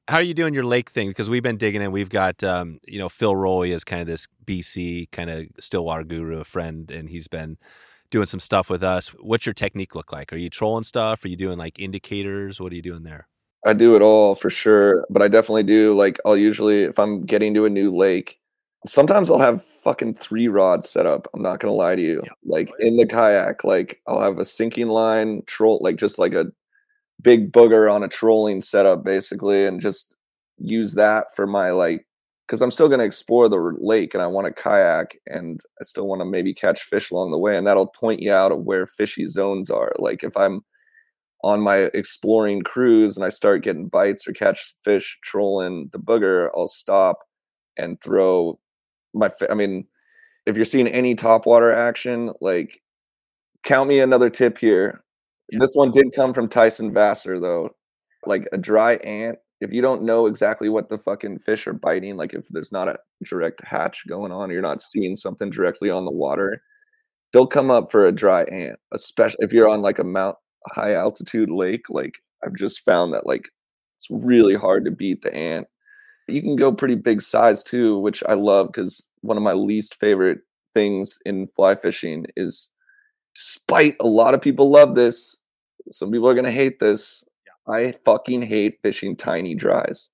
[0.09, 1.09] How are you doing your lake thing?
[1.09, 1.91] Because we've been digging in.
[1.91, 6.03] We've got, um, you know, Phil Rowley is kind of this BC kind of Stillwater
[6.03, 7.57] guru, a friend, and he's been
[8.09, 9.09] doing some stuff with us.
[9.09, 10.34] What's your technique look like?
[10.34, 11.24] Are you trolling stuff?
[11.24, 12.59] Are you doing like indicators?
[12.59, 13.28] What are you doing there?
[13.65, 17.22] I do it all for sure, but I definitely do like I'll usually if I'm
[17.22, 18.39] getting to a new lake,
[18.86, 21.27] sometimes I'll have fucking three rods set up.
[21.34, 22.23] I'm not gonna lie to you.
[22.45, 26.51] Like in the kayak, like I'll have a sinking line troll like just like a
[27.21, 30.15] big booger on a trolling setup basically and just
[30.57, 32.05] use that for my like
[32.47, 36.07] because I'm still gonna explore the lake and I want to kayak and I still
[36.07, 38.86] want to maybe catch fish along the way and that'll point you out of where
[38.88, 39.93] fishy zones are.
[39.99, 40.61] Like if I'm
[41.43, 46.49] on my exploring cruise and I start getting bites or catch fish trolling the booger,
[46.55, 47.19] I'll stop
[47.77, 48.59] and throw
[49.14, 49.30] my.
[49.49, 49.86] I mean,
[50.45, 52.82] if you're seeing any topwater action, like
[53.64, 55.03] count me another tip here.
[55.51, 57.76] This one did come from Tyson Vassar though.
[58.26, 62.18] Like a dry ant, if you don't know exactly what the fucking fish are biting,
[62.18, 66.05] like if there's not a direct hatch going on, you're not seeing something directly on
[66.05, 66.62] the water,
[67.34, 68.80] they'll come up for a dry ant.
[68.93, 70.38] Especially if you're on like a mount
[70.68, 73.49] high altitude lake, like I've just found that like
[73.95, 75.68] it's really hard to beat the ant.
[76.32, 79.99] You can go pretty big size too, which I love because one of my least
[79.99, 80.39] favorite
[80.73, 82.71] things in fly fishing is
[83.36, 85.38] despite a lot of people love this,
[85.91, 87.23] some people are gonna hate this.
[87.67, 90.09] I fucking hate fishing tiny dries.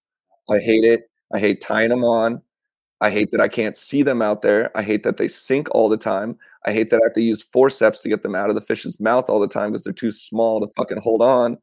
[0.50, 1.10] I hate it.
[1.34, 2.42] I hate tying them on.
[3.02, 4.72] I hate that I can't see them out there.
[4.78, 6.38] I hate that they sink all the time.
[6.66, 9.00] I hate that I have to use forceps to get them out of the fish's
[9.00, 11.58] mouth all the time because they're too small to fucking hold on.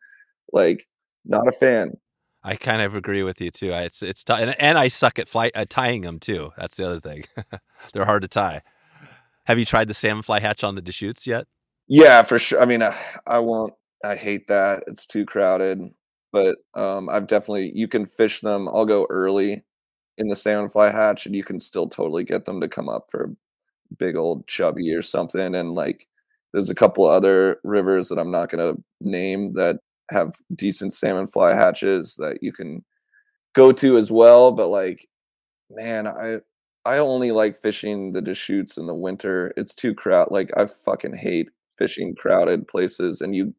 [0.52, 0.86] Like,
[1.24, 1.96] not a fan.
[2.44, 3.72] I kind of agree with you too.
[3.72, 6.52] I, it's it's t- and, and I suck at fly at tying them too.
[6.56, 7.24] That's the other thing.
[7.92, 8.62] They're hard to tie.
[9.46, 11.46] Have you tried the salmon fly hatch on the Deschutes yet?
[11.88, 12.60] Yeah, for sure.
[12.60, 13.74] I mean, I, I won't.
[14.04, 14.84] I hate that.
[14.86, 15.80] It's too crowded.
[16.32, 18.68] But um, I've definitely you can fish them.
[18.68, 19.64] I'll go early
[20.18, 23.06] in the salmon fly hatch, and you can still totally get them to come up
[23.10, 23.34] for
[23.98, 25.54] big old chubby or something.
[25.54, 26.08] And like,
[26.52, 29.80] there's a couple other rivers that I'm not gonna name that
[30.12, 32.84] have decent salmon fly hatches that you can
[33.54, 34.52] go to as well.
[34.52, 35.08] But like,
[35.70, 36.38] man, I
[36.84, 39.52] I only like fishing the Deschutes in the winter.
[39.56, 40.28] It's too crowd.
[40.30, 41.48] Like I fucking hate
[41.78, 43.20] fishing crowded places.
[43.20, 43.54] And you,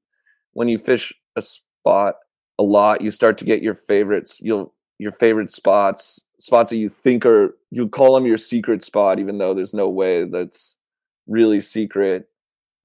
[0.53, 2.15] when you fish a spot
[2.59, 4.39] a lot, you start to get your favorites.
[4.41, 9.19] You'll your favorite spots, spots that you think are you call them your secret spot,
[9.19, 10.77] even though there's no way that's
[11.27, 12.27] really secret.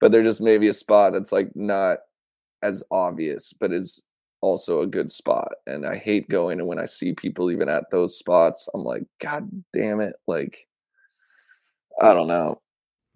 [0.01, 1.99] But they're just maybe a spot that's like not
[2.63, 4.03] as obvious, but is
[4.41, 5.53] also a good spot.
[5.67, 9.03] And I hate going and when I see people even at those spots, I'm like,
[9.21, 10.15] God damn it.
[10.27, 10.67] Like,
[12.01, 12.61] I don't know.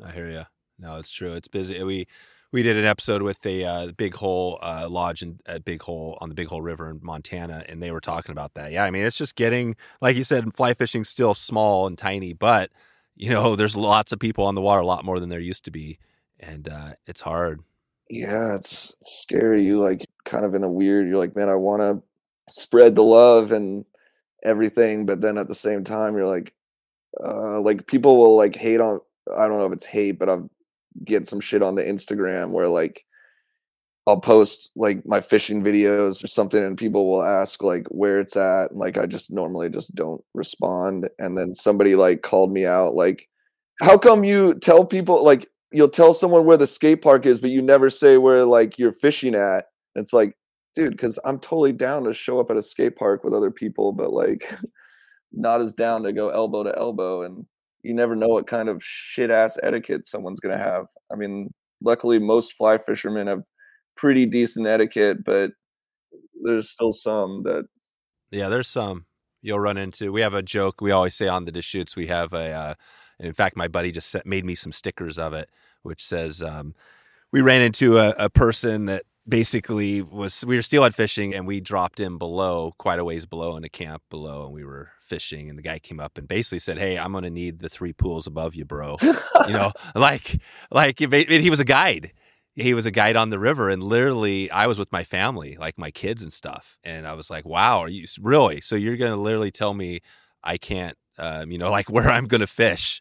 [0.04, 0.44] I hear you.
[0.78, 1.32] No, it's true.
[1.32, 1.82] It's busy.
[1.82, 2.06] We
[2.52, 6.18] we did an episode with the uh, Big Hole uh, Lodge in, at Big Hole
[6.20, 8.72] on the Big Hole River in Montana, and they were talking about that.
[8.72, 12.32] Yeah, I mean, it's just getting like you said, fly fishing's still small and tiny,
[12.32, 12.70] but
[13.16, 15.64] you know, there's lots of people on the water, a lot more than there used
[15.66, 15.98] to be,
[16.40, 17.62] and uh, it's hard
[18.12, 19.62] yeah, it's scary.
[19.62, 21.08] You like kind of in a weird.
[21.08, 22.02] You're like, man, I want to
[22.50, 23.86] spread the love and
[24.44, 26.52] everything, but then at the same time, you're like,
[27.24, 29.00] uh, like people will like hate on.
[29.34, 30.50] I don't know if it's hate, but I'm
[31.04, 33.06] getting some shit on the Instagram where like
[34.06, 38.36] I'll post like my fishing videos or something, and people will ask like where it's
[38.36, 42.66] at, and like I just normally just don't respond, and then somebody like called me
[42.66, 43.26] out like
[43.80, 47.50] how come you tell people like you'll tell someone where the skate park is, but
[47.50, 49.66] you never say where like you're fishing at.
[49.94, 50.36] It's like,
[50.74, 53.92] dude, because I'm totally down to show up at a skate park with other people,
[53.92, 54.52] but like
[55.32, 57.22] not as down to go elbow to elbow.
[57.22, 57.46] And
[57.82, 60.86] you never know what kind of shit ass etiquette someone's gonna have.
[61.12, 61.52] I mean,
[61.82, 63.42] luckily most fly fishermen have
[63.96, 65.52] pretty decent etiquette, but
[66.42, 67.66] there's still some that
[68.30, 69.06] Yeah, there's some
[69.42, 70.12] you'll run into.
[70.12, 71.96] We have a joke we always say on the Deschutes.
[71.96, 72.74] We have a uh,
[73.22, 75.48] in fact, my buddy just set, made me some stickers of it,
[75.82, 76.74] which says, um,
[77.32, 81.60] "We ran into a, a, person that basically was we were steelhead fishing, and we
[81.60, 85.48] dropped in below, quite a ways below, in a camp below, and we were fishing,
[85.48, 88.26] and the guy came up and basically said, "Hey, I'm to need the three pools
[88.26, 88.96] above you, bro."
[89.46, 92.12] you know, like like he was a guide."
[92.54, 95.78] he was a guide on the river and literally i was with my family like
[95.78, 99.16] my kids and stuff and i was like wow are you really so you're to
[99.16, 100.00] literally tell me
[100.44, 103.00] i can't um, you know, like where I'm to fish.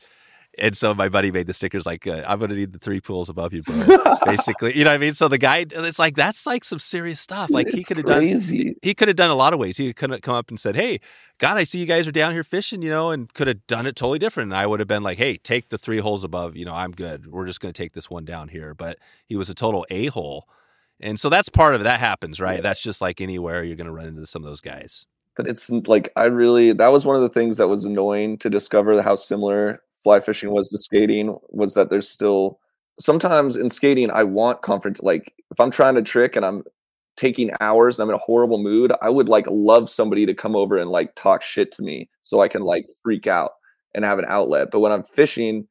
[0.58, 2.99] And so my buddy made the stickers like, uh, I'm going to need the three
[2.99, 3.97] pools above you, bro.
[4.26, 5.14] Basically, you know what I mean?
[5.14, 7.49] So the guy, it's like, that's like some serious stuff.
[7.49, 9.78] Like he could have done, he could have done a lot of ways.
[9.78, 10.99] He could have come up and said, Hey,
[11.38, 13.88] God, I see you guys are down here fishing, you know, and could have done
[13.88, 14.52] it totally different.
[14.52, 16.91] And I would have been like, Hey, take the three holes above, you know, I'm
[16.91, 17.28] good.
[17.28, 18.74] We're just going to take this one down here.
[18.74, 20.47] But he was a total a hole.
[20.99, 21.86] And so that's part of it.
[21.86, 22.58] That happens, right?
[22.58, 22.62] Yeah.
[22.62, 25.06] That's just like anywhere you're going to run into some of those guys
[25.38, 28.49] but it's like I really that was one of the things that was annoying to
[28.49, 32.60] discover how similar fly fishing was to skating was that there's still
[32.99, 36.64] sometimes in skating I want comfort like if I'm trying to trick and I'm
[37.18, 40.56] taking hours and I'm in a horrible mood, I would like love somebody to come
[40.56, 43.52] over and like talk shit to me so I can like freak out
[43.93, 44.70] and have an outlet.
[44.72, 45.68] But when I'm fishing,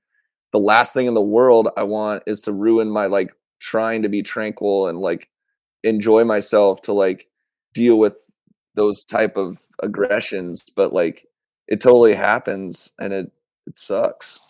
[0.53, 4.09] the last thing in the world I want is to ruin my like trying to
[4.09, 5.29] be tranquil and like
[5.83, 7.27] enjoy myself to like
[7.75, 8.17] deal with
[8.75, 11.27] those type of aggressions but like
[11.69, 13.33] it totally happens and it
[13.67, 14.41] it sucks.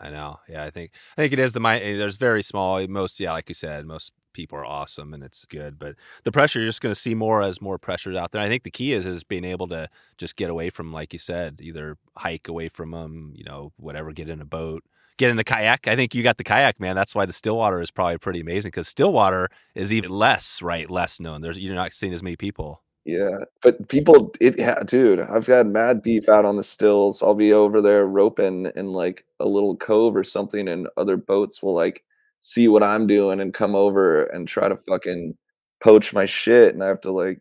[0.00, 0.38] I know.
[0.48, 3.32] Yeah i think i think it is the mind eh, there's very small most yeah
[3.32, 6.80] like you said most people are awesome and it's good but the pressure you're just
[6.80, 8.40] going to see more as more pressures out there.
[8.40, 11.18] I think the key is is being able to just get away from like you
[11.18, 14.84] said either hike away from them you know whatever get in a boat
[15.18, 15.88] get in a kayak.
[15.88, 16.96] I think you got the kayak man.
[16.96, 21.20] That's why the stillwater is probably pretty amazing because stillwater is even less right less
[21.20, 21.42] known.
[21.42, 25.66] There's you're not seeing as many people yeah, but people, it, yeah, dude, I've had
[25.66, 27.22] mad beef out on the stills.
[27.22, 31.62] I'll be over there roping in like a little cove or something, and other boats
[31.62, 32.04] will like
[32.40, 35.38] see what I'm doing and come over and try to fucking
[35.82, 37.40] poach my shit, and I have to like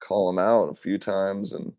[0.00, 1.72] call them out a few times and.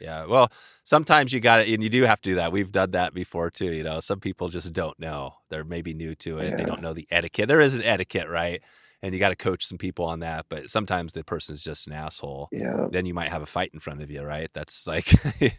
[0.00, 0.50] Yeah, well,
[0.82, 2.52] sometimes you got it, and you do have to do that.
[2.52, 3.70] We've done that before too.
[3.70, 6.46] You know, some people just don't know; they're maybe new to it.
[6.46, 6.56] Yeah.
[6.56, 7.48] They don't know the etiquette.
[7.48, 8.62] There is an etiquette, right?
[9.02, 10.46] And you got to coach some people on that.
[10.48, 12.48] But sometimes the person is just an asshole.
[12.52, 12.86] Yeah.
[12.90, 14.50] Then you might have a fight in front of you, right?
[14.52, 15.12] That's like,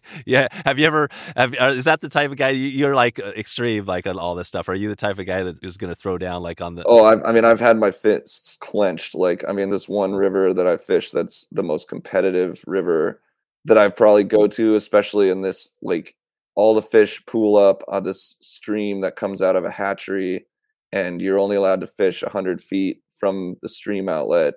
[0.25, 0.47] yeah.
[0.65, 1.09] Have you ever?
[1.35, 4.17] Have, uh, is that the type of guy you, are like uh, extreme, like on
[4.17, 4.69] all this stuff?
[4.69, 6.83] Are you the type of guy that is going to throw down like on the?
[6.85, 9.15] Oh, I've, I mean, I've had my fists clenched.
[9.15, 13.21] Like, I mean, this one river that I fish, that's the most competitive river
[13.65, 16.15] that I probably go to, especially in this like
[16.55, 20.45] all the fish pool up on this stream that comes out of a hatchery
[20.91, 24.55] and you're only allowed to fish 100 feet from the stream outlet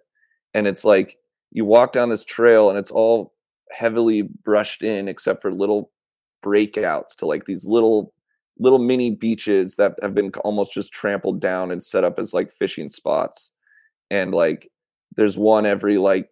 [0.54, 1.18] and it's like
[1.52, 3.32] you walk down this trail and it's all
[3.70, 5.90] heavily brushed in except for little
[6.42, 8.12] breakouts to like these little
[8.58, 12.52] little mini beaches that have been almost just trampled down and set up as like
[12.52, 13.50] fishing spots.
[14.10, 14.70] And like
[15.16, 16.28] there's one every like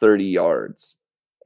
[0.00, 0.96] 30 yards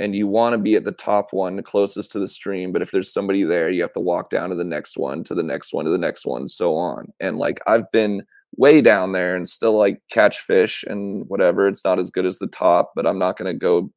[0.00, 2.90] and you want to be at the top one closest to the stream but if
[2.90, 5.72] there's somebody there you have to walk down to the next one to the next
[5.72, 7.12] one to the next one so on.
[7.20, 8.24] And like i've been
[8.56, 12.38] way down there and still like catch fish and whatever it's not as good as
[12.38, 13.90] the top but i'm not going to go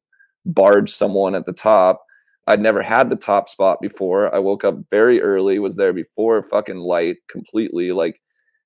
[0.44, 2.04] barge someone at the top
[2.48, 6.42] i'd never had the top spot before i woke up very early was there before
[6.42, 8.20] fucking light completely like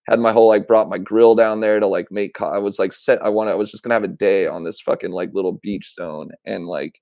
[0.08, 2.92] had my whole like brought my grill down there to like make i was like
[2.92, 5.58] set i want i was just gonna have a day on this fucking like little
[5.62, 7.00] beach zone and like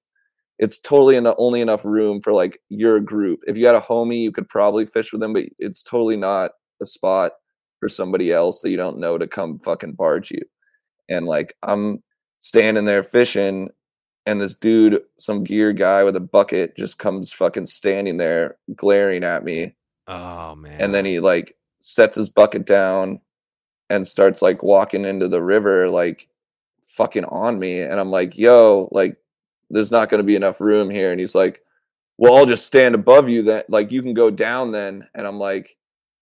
[0.58, 3.40] it's totally enough, only enough room for like your group.
[3.46, 6.52] If you had a homie, you could probably fish with them, but it's totally not
[6.80, 7.32] a spot
[7.84, 10.40] for somebody else that you don't know to come fucking barge you.
[11.10, 12.02] And like I'm
[12.38, 13.68] standing there fishing,
[14.24, 19.22] and this dude, some gear guy with a bucket, just comes fucking standing there glaring
[19.22, 19.74] at me.
[20.06, 20.80] Oh man!
[20.80, 23.20] And then he like sets his bucket down
[23.90, 26.26] and starts like walking into the river, like
[26.88, 27.82] fucking on me.
[27.82, 29.18] And I'm like, yo, like
[29.68, 31.10] there's not going to be enough room here.
[31.10, 31.60] And he's like,
[32.16, 33.64] well, I'll just stand above you then.
[33.68, 35.06] Like, you can go down then.
[35.14, 35.76] And I'm like,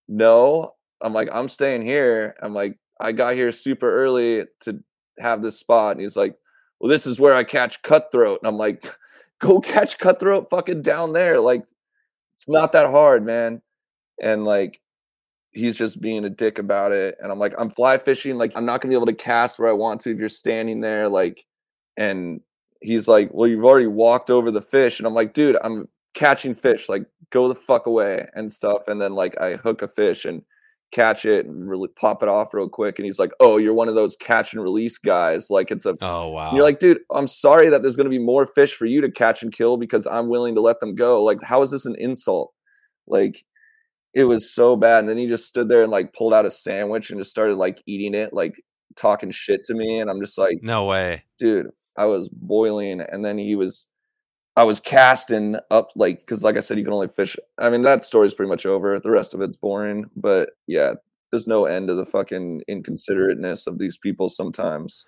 [0.08, 0.74] no.
[1.02, 2.34] I'm like, I'm staying here.
[2.42, 4.82] I'm like, I got here super early to
[5.18, 5.92] have this spot.
[5.92, 6.36] And he's like,
[6.80, 8.40] well, this is where I catch cutthroat.
[8.42, 8.86] And I'm like,
[9.40, 11.40] go catch cutthroat fucking down there.
[11.40, 11.64] Like,
[12.34, 13.62] it's not that hard, man.
[14.22, 14.80] And like,
[15.52, 17.16] he's just being a dick about it.
[17.20, 18.38] And I'm like, I'm fly fishing.
[18.38, 20.80] Like, I'm not gonna be able to cast where I want to if you're standing
[20.80, 21.08] there.
[21.08, 21.44] Like,
[21.96, 22.40] and
[22.80, 26.54] he's like, "Well, you've already walked over the fish," and I'm like, "Dude, I'm catching
[26.54, 26.88] fish.
[26.88, 30.42] Like, go the fuck away and stuff." And then like I hook a fish and
[30.92, 32.98] catch it and really pop it off real quick.
[32.98, 35.50] And he's like, "Oh, you're one of those catch and release guys.
[35.50, 38.24] Like it's a oh wow." you're like, dude, I'm sorry that there's going to be
[38.24, 41.22] more fish for you to catch and kill because I'm willing to let them go.
[41.24, 42.52] Like, how is this an insult?
[43.06, 43.44] Like,
[44.14, 45.00] it was so bad.
[45.00, 47.56] And then he just stood there and like pulled out a sandwich and just started
[47.56, 48.62] like eating it, like
[48.94, 49.98] talking shit to me.
[49.98, 51.70] And I'm just like, no way, dude.
[51.96, 53.88] I was boiling, and then he was.
[54.56, 57.36] I was casting up like because, like I said, you can only fish.
[57.58, 58.98] I mean, that story's pretty much over.
[59.00, 60.94] The rest of it's boring, but yeah,
[61.30, 65.06] there's no end to the fucking inconsiderateness of these people sometimes.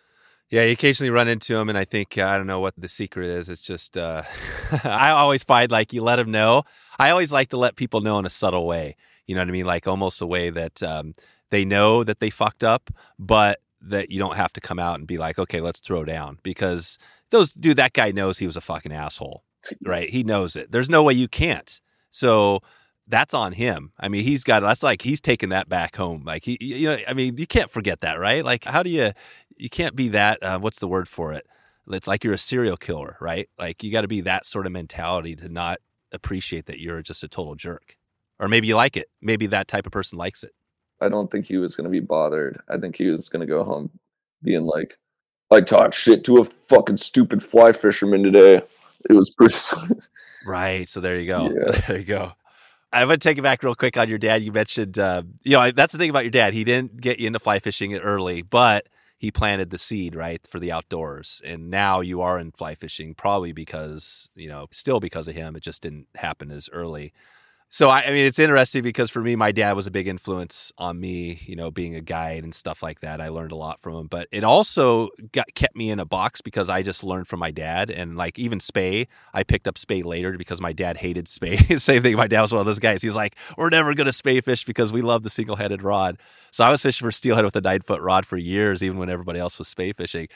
[0.51, 3.29] Yeah, you occasionally run into them, and I think I don't know what the secret
[3.29, 3.49] is.
[3.49, 4.23] It's just uh,
[4.85, 6.65] I always find like you let them know.
[6.99, 8.97] I always like to let people know in a subtle way.
[9.27, 9.65] You know what I mean?
[9.67, 11.13] Like almost a way that um,
[11.51, 15.07] they know that they fucked up, but that you don't have to come out and
[15.07, 16.99] be like, okay, let's throw down because
[17.31, 19.45] those dude, that guy knows he was a fucking asshole,
[19.85, 20.11] right?
[20.11, 20.73] He knows it.
[20.73, 21.81] There's no way you can't.
[22.11, 22.61] So
[23.07, 23.93] that's on him.
[23.99, 26.25] I mean, he's got that's like he's taking that back home.
[26.25, 28.45] Like he, you know, I mean, you can't forget that, right?
[28.45, 29.13] Like, how do you?
[29.57, 30.43] You can't be that.
[30.43, 31.47] Uh, what's the word for it?
[31.89, 33.49] It's like you're a serial killer, right?
[33.59, 35.79] Like you got to be that sort of mentality to not
[36.13, 37.97] appreciate that you're just a total jerk,
[38.41, 39.09] or maybe you like it.
[39.21, 40.53] Maybe that type of person likes it.
[41.01, 42.61] I don't think he was going to be bothered.
[42.69, 43.91] I think he was going to go home
[44.43, 44.99] being like,
[45.51, 48.63] I talked shit to a fucking stupid fly fisherman today.
[49.09, 49.57] It was pretty.
[50.47, 50.89] right.
[50.89, 51.51] So there you go.
[51.51, 51.81] Yeah.
[51.87, 52.33] There you go.
[52.93, 54.43] I want to take it back real quick on your dad.
[54.43, 56.55] You mentioned, uh, you know, that's the thing about your dad.
[56.55, 58.87] He didn't get you into fly fishing early, but
[59.19, 61.43] he planted the seed, right, for the outdoors.
[61.45, 65.57] And now you are in fly fishing, probably because, you know, still because of him.
[65.57, 67.13] It just didn't happen as early.
[67.71, 70.71] So I, I, mean, it's interesting because for me, my dad was a big influence
[70.79, 71.41] on me.
[71.45, 73.21] You know, being a guide and stuff like that.
[73.21, 74.07] I learned a lot from him.
[74.07, 77.51] But it also got kept me in a box because I just learned from my
[77.51, 77.91] dad.
[77.91, 81.57] And like even Spey, I picked up Spey later because my dad hated spey.
[81.79, 82.17] Same thing.
[82.17, 83.03] My dad was one of those guys.
[83.03, 86.19] He's like, "We're never going to Spey fish because we love the single headed rod."
[86.53, 89.11] So I was fishing for steelhead with a nine foot rod for years, even when
[89.11, 90.29] everybody else was Spey fishing.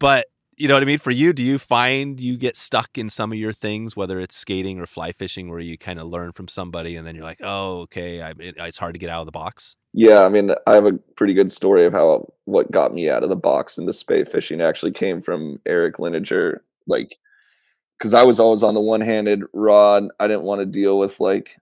[0.00, 0.26] But
[0.58, 0.98] you know what I mean?
[0.98, 4.36] For you, do you find you get stuck in some of your things, whether it's
[4.36, 7.40] skating or fly fishing, where you kind of learn from somebody and then you're like,
[7.42, 9.76] oh, okay, I, it, it's hard to get out of the box?
[9.94, 13.22] Yeah, I mean, I have a pretty good story of how what got me out
[13.22, 16.58] of the box into spey fishing actually came from Eric Lineger.
[16.86, 17.16] Like,
[17.98, 20.08] because I was always on the one handed rod.
[20.18, 21.56] I didn't want to deal with like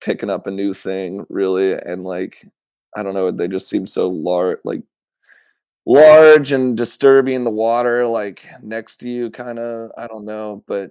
[0.00, 1.74] picking up a new thing really.
[1.74, 2.46] And like,
[2.96, 4.82] I don't know, they just seem so large, like
[5.86, 10.90] large and disturbing the water like next to you kind of i don't know but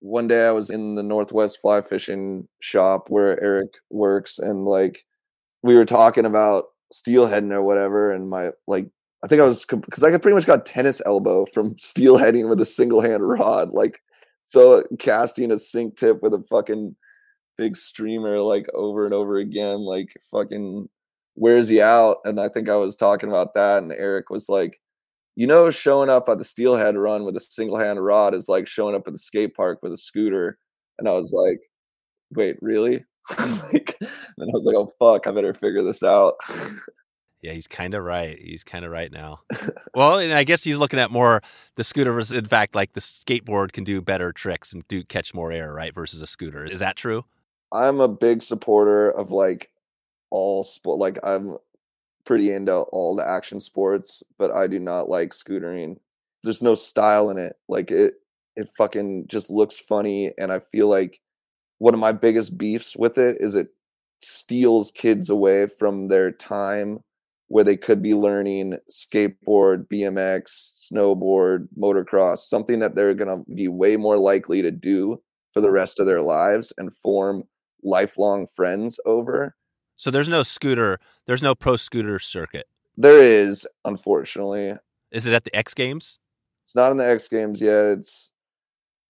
[0.00, 5.04] one day i was in the northwest fly fishing shop where eric works and like
[5.62, 8.86] we were talking about steelheading or whatever and my like
[9.24, 12.66] i think i was because i pretty much got tennis elbow from steelheading with a
[12.66, 14.00] single hand rod like
[14.44, 16.94] so casting a sink tip with a fucking
[17.56, 20.88] big streamer like over and over again like fucking
[21.36, 22.18] wears you out.
[22.24, 24.80] And I think I was talking about that, and Eric was like,
[25.34, 28.66] you know, showing up at the steelhead run with a single hand rod is like
[28.66, 30.58] showing up at the skate park with a scooter.
[30.98, 31.60] And I was like,
[32.34, 33.04] wait, really?
[33.38, 34.10] like, and
[34.40, 36.34] I was like, oh fuck, I better figure this out.
[37.42, 38.38] Yeah, he's kind of right.
[38.38, 39.40] He's kind of right now.
[39.96, 41.42] well, and I guess he's looking at more
[41.74, 45.34] the scooter versus, in fact, like the skateboard can do better tricks and do catch
[45.34, 45.92] more air, right?
[45.92, 46.64] Versus a scooter.
[46.64, 47.24] Is that true?
[47.72, 49.70] I'm a big supporter of like
[50.32, 50.98] all sport.
[50.98, 51.56] Like I'm
[52.24, 55.98] pretty into all the action sports, but I do not like scootering.
[56.42, 57.56] There's no style in it.
[57.68, 58.14] Like it,
[58.56, 61.20] it fucking just looks funny, and I feel like
[61.78, 63.68] one of my biggest beefs with it is it
[64.22, 67.00] steals kids away from their time
[67.48, 73.68] where they could be learning skateboard, BMX, snowboard, motocross, something that they're going to be
[73.68, 75.20] way more likely to do
[75.52, 77.42] for the rest of their lives and form
[77.82, 79.54] lifelong friends over
[79.96, 82.66] so there's no scooter, there's no pro scooter circuit.
[82.96, 84.74] There is, unfortunately.
[85.10, 86.18] Is it at the X Games?
[86.62, 87.84] It's not in the X Games yet.
[87.86, 88.32] It's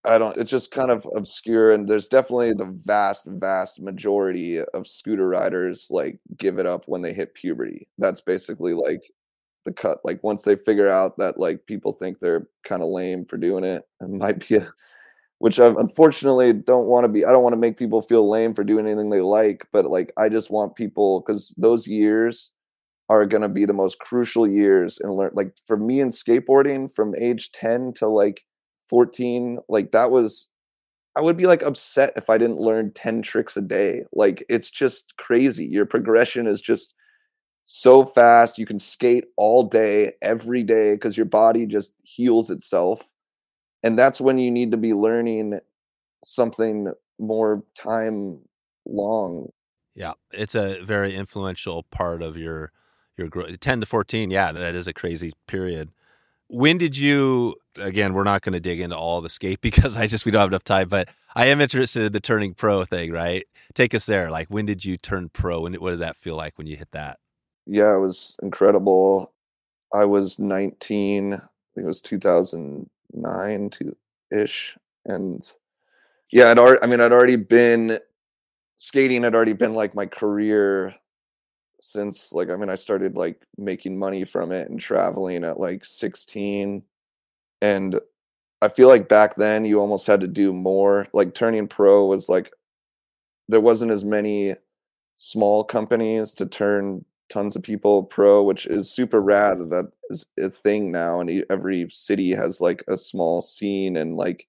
[0.05, 4.89] I don't it's just kind of obscure and there's definitely the vast vast majority of
[4.89, 7.87] scooter riders like give it up when they hit puberty.
[7.99, 9.03] That's basically like
[9.65, 9.99] the cut.
[10.05, 13.65] Like once they figure out that like people think they're kind of lame for doing
[13.65, 14.73] it, it might be a
[15.43, 17.25] which I unfortunately don't want to be.
[17.25, 20.13] I don't want to make people feel lame for doing anything they like, but like
[20.17, 22.53] I just want people because those years
[23.09, 25.33] are going to be the most crucial years and learn.
[25.35, 28.45] Like for me in skateboarding, from age ten to like
[28.89, 30.49] fourteen, like that was.
[31.17, 34.05] I would be like upset if I didn't learn 10 tricks a day.
[34.13, 35.67] Like it's just crazy.
[35.67, 36.95] Your progression is just
[37.65, 38.59] so fast.
[38.59, 43.03] You can skate all day, every day, because your body just heals itself
[43.83, 45.61] and that's when you need to be learning
[46.25, 48.39] something more time
[48.87, 49.51] long.
[49.95, 52.73] Yeah it's a very influential part of your
[53.17, 55.91] your growth 10 to 14 yeah that is a crazy period.
[56.49, 60.07] When did you again we're not going to dig into all the skate because i
[60.07, 63.13] just we don't have enough time but i am interested in the turning pro thing
[63.13, 63.45] right?
[63.75, 65.65] Take us there like when did you turn pro?
[65.67, 67.19] And what did that feel like when you hit that?
[67.67, 69.33] Yeah it was incredible.
[69.95, 71.37] I was 19 i
[71.75, 73.97] think it was 2000 nine to
[74.31, 74.77] ish,
[75.07, 75.43] and
[76.31, 76.81] yeah, I'd already.
[76.83, 77.99] I mean, I'd already been
[78.77, 79.23] skating.
[79.23, 80.95] Had already been like my career
[81.81, 85.85] since like I mean, I started like making money from it and traveling at like
[85.85, 86.83] sixteen,
[87.61, 88.01] and
[88.63, 91.09] I feel like back then you almost had to do more.
[91.13, 92.53] Like turning pro was like
[93.49, 94.55] there wasn't as many
[95.17, 99.59] small companies to turn tons of people pro, which is super rad.
[99.71, 104.47] That is a thing now, and every city has like a small scene and like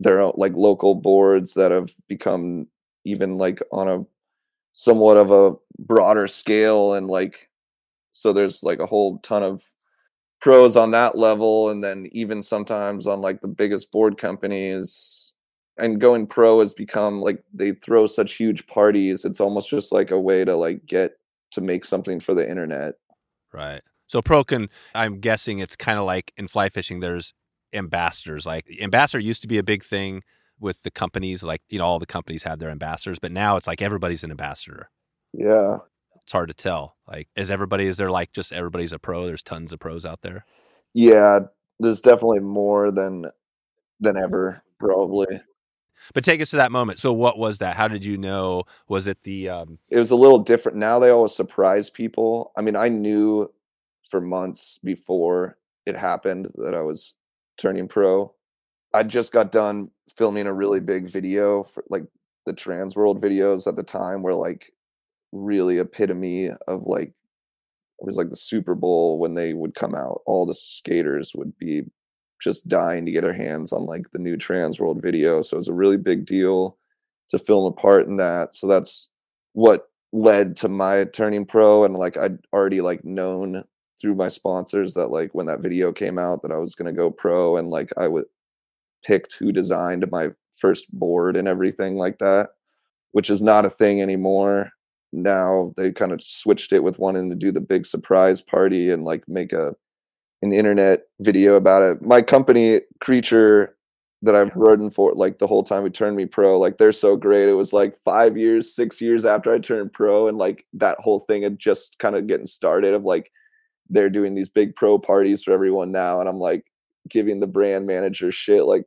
[0.00, 2.66] there are like local boards that have become
[3.04, 4.04] even like on a
[4.72, 7.48] somewhat of a broader scale and like
[8.12, 9.64] so there's like a whole ton of
[10.40, 15.34] pros on that level and then even sometimes on like the biggest board companies
[15.78, 20.12] and going pro has become like they throw such huge parties it's almost just like
[20.12, 21.17] a way to like get
[21.52, 22.94] to make something for the internet.
[23.52, 23.82] Right.
[24.06, 27.34] So pro can I'm guessing it's kind of like in fly fishing there's
[27.72, 28.46] ambassadors.
[28.46, 30.22] Like ambassador used to be a big thing
[30.60, 33.66] with the companies like you know all the companies had their ambassadors, but now it's
[33.66, 34.90] like everybody's an ambassador.
[35.32, 35.78] Yeah.
[36.22, 36.96] It's hard to tell.
[37.06, 39.26] Like is everybody is there like just everybody's a pro?
[39.26, 40.44] There's tons of pros out there.
[40.94, 41.40] Yeah,
[41.78, 43.26] there's definitely more than
[44.00, 45.26] than ever probably.
[46.14, 46.98] But take us to that moment.
[46.98, 47.76] So what was that?
[47.76, 48.64] How did you know?
[48.88, 50.78] Was it the um It was a little different.
[50.78, 52.52] Now they always surprise people.
[52.56, 53.52] I mean, I knew
[54.08, 57.14] for months before it happened that I was
[57.58, 58.34] turning pro.
[58.94, 62.04] I just got done filming a really big video for like
[62.46, 64.72] the trans world videos at the time were like
[65.32, 67.12] really epitome of like
[68.00, 70.22] it was like the Super Bowl when they would come out.
[70.24, 71.82] All the skaters would be
[72.40, 75.42] just dying to get our hands on like the new TransWorld video.
[75.42, 76.76] So it was a really big deal
[77.28, 78.54] to film a part in that.
[78.54, 79.08] So that's
[79.52, 83.64] what led to my turning pro and like I'd already like known
[84.00, 86.92] through my sponsors that like when that video came out that I was going to
[86.92, 88.24] go pro and like I would
[89.04, 92.50] picked who designed my first board and everything like that,
[93.12, 94.70] which is not a thing anymore.
[95.12, 99.04] now they kind of switched it with wanting to do the big surprise party and
[99.04, 99.74] like make a
[100.42, 102.02] an internet video about it.
[102.02, 103.74] My company, Creature,
[104.22, 107.16] that I've ridden for like the whole time we turned me pro, like they're so
[107.16, 107.48] great.
[107.48, 111.20] It was like five years, six years after I turned pro, and like that whole
[111.20, 113.30] thing had just kind of getting started of like
[113.90, 116.20] they're doing these big pro parties for everyone now.
[116.20, 116.64] And I'm like
[117.08, 118.84] giving the brand manager shit, like,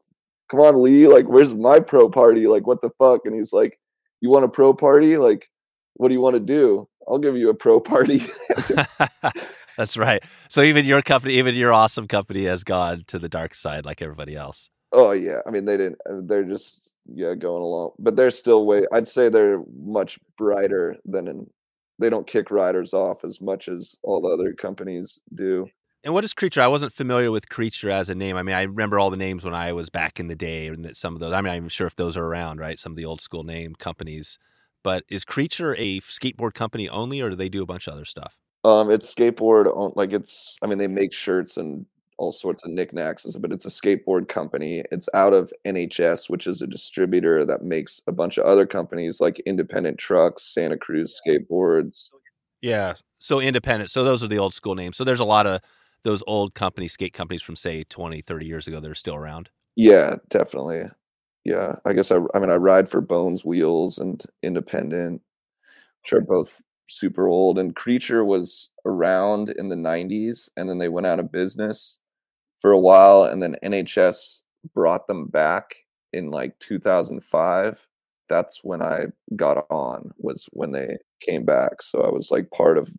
[0.49, 2.47] come on, Lee, like, where's my pro party?
[2.47, 3.21] Like, what the fuck?
[3.25, 3.79] And he's like,
[4.19, 5.17] You want a pro party?
[5.17, 5.49] Like,
[5.93, 6.87] what do you want to do?
[7.07, 8.23] I'll give you a pro party.
[9.77, 10.23] That's right.
[10.49, 14.01] So even your company, even your awesome company has gone to the dark side like
[14.01, 14.69] everybody else.
[14.91, 15.99] Oh yeah, I mean they didn't.
[16.09, 18.85] Uh, they're just yeah going along, but they're still way.
[18.91, 21.49] I'd say they're much brighter than in.
[21.99, 25.67] They don't kick riders off as much as all the other companies do.
[26.03, 26.61] And what is Creature?
[26.61, 28.35] I wasn't familiar with Creature as a name.
[28.35, 30.97] I mean, I remember all the names when I was back in the day, and
[30.97, 31.31] some of those.
[31.31, 32.79] I mean, I'm sure if those are around, right?
[32.79, 34.39] Some of the old school name companies.
[34.83, 38.05] But is Creature a skateboard company only, or do they do a bunch of other
[38.05, 38.40] stuff?
[38.63, 39.65] Um, it's skateboard.
[39.75, 40.57] On like it's.
[40.61, 41.85] I mean, they make shirts and
[42.21, 44.83] all sorts of knickknacks, but it's a skateboard company.
[44.91, 49.19] It's out of NHS, which is a distributor that makes a bunch of other companies
[49.19, 52.11] like Independent Trucks, Santa Cruz Skateboards.
[52.61, 52.93] Yeah.
[53.17, 53.89] So independent.
[53.89, 54.97] So those are the old school names.
[54.97, 55.61] So there's a lot of
[56.03, 59.49] those old company skate companies from say 20, 30 years ago that are still around.
[59.75, 60.83] Yeah, definitely.
[61.43, 61.75] Yeah.
[61.85, 65.21] I guess I I mean I ride for Bones Wheels and Independent,
[66.03, 66.61] which are both
[66.91, 71.31] super old and Creature was around in the 90s and then they went out of
[71.31, 71.99] business
[72.61, 74.43] for a while, and then NHS
[74.75, 75.75] brought them back
[76.13, 77.87] in like 2005.
[78.29, 80.13] That's when I got on.
[80.17, 81.81] Was when they came back.
[81.81, 82.91] So I was like part of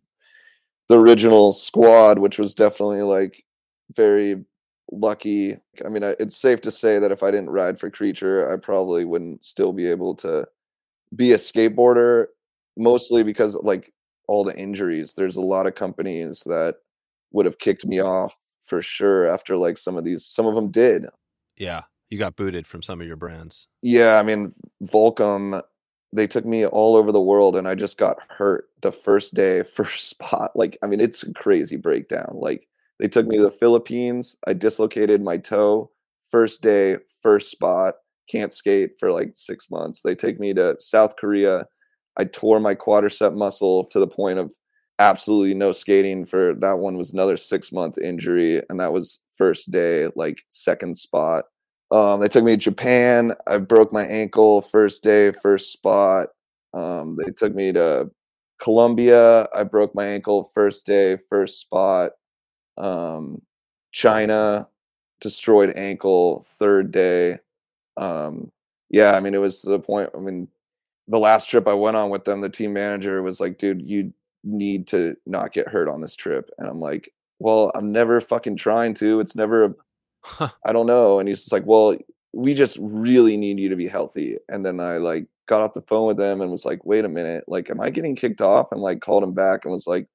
[0.89, 3.43] the original squad, which was definitely like
[3.95, 4.43] very
[4.91, 5.57] lucky.
[5.85, 9.05] I mean, it's safe to say that if I didn't ride for Creature, I probably
[9.05, 10.45] wouldn't still be able to
[11.15, 12.27] be a skateboarder,
[12.77, 13.91] mostly because like
[14.27, 15.13] all the injuries.
[15.13, 16.75] There's a lot of companies that
[17.31, 20.71] would have kicked me off for sure after like some of these some of them
[20.71, 21.05] did
[21.57, 24.53] yeah you got booted from some of your brands yeah i mean
[24.85, 25.61] volcom
[26.13, 29.63] they took me all over the world and i just got hurt the first day
[29.75, 32.67] first spot like i mean it's a crazy breakdown like
[32.99, 35.89] they took me to the philippines i dislocated my toe
[36.31, 37.95] first day first spot
[38.29, 41.67] can't skate for like six months they take me to south korea
[42.17, 44.53] i tore my quadricep muscle to the point of
[44.99, 49.71] absolutely no skating for that one was another six month injury and that was first
[49.71, 51.45] day like second spot.
[51.91, 56.29] Um they took me to japan i broke my ankle first day first spot.
[56.73, 58.09] Um they took me to
[58.59, 62.11] colombia i broke my ankle first day first spot.
[62.77, 63.41] Um
[63.91, 64.67] china
[65.21, 67.39] destroyed ankle third day.
[67.97, 68.51] Um
[68.89, 70.47] yeah i mean it was to the point i mean
[71.07, 74.13] the last trip i went on with them the team manager was like dude you
[74.43, 76.49] need to not get hurt on this trip.
[76.57, 79.19] And I'm like, well, I'm never fucking trying to.
[79.19, 79.75] It's never,
[80.39, 81.19] I don't know.
[81.19, 81.97] And he's just like, well,
[82.33, 84.37] we just really need you to be healthy.
[84.49, 87.09] And then I like got off the phone with him and was like, wait a
[87.09, 88.71] minute, like, am I getting kicked off?
[88.71, 90.07] And like called him back and was like,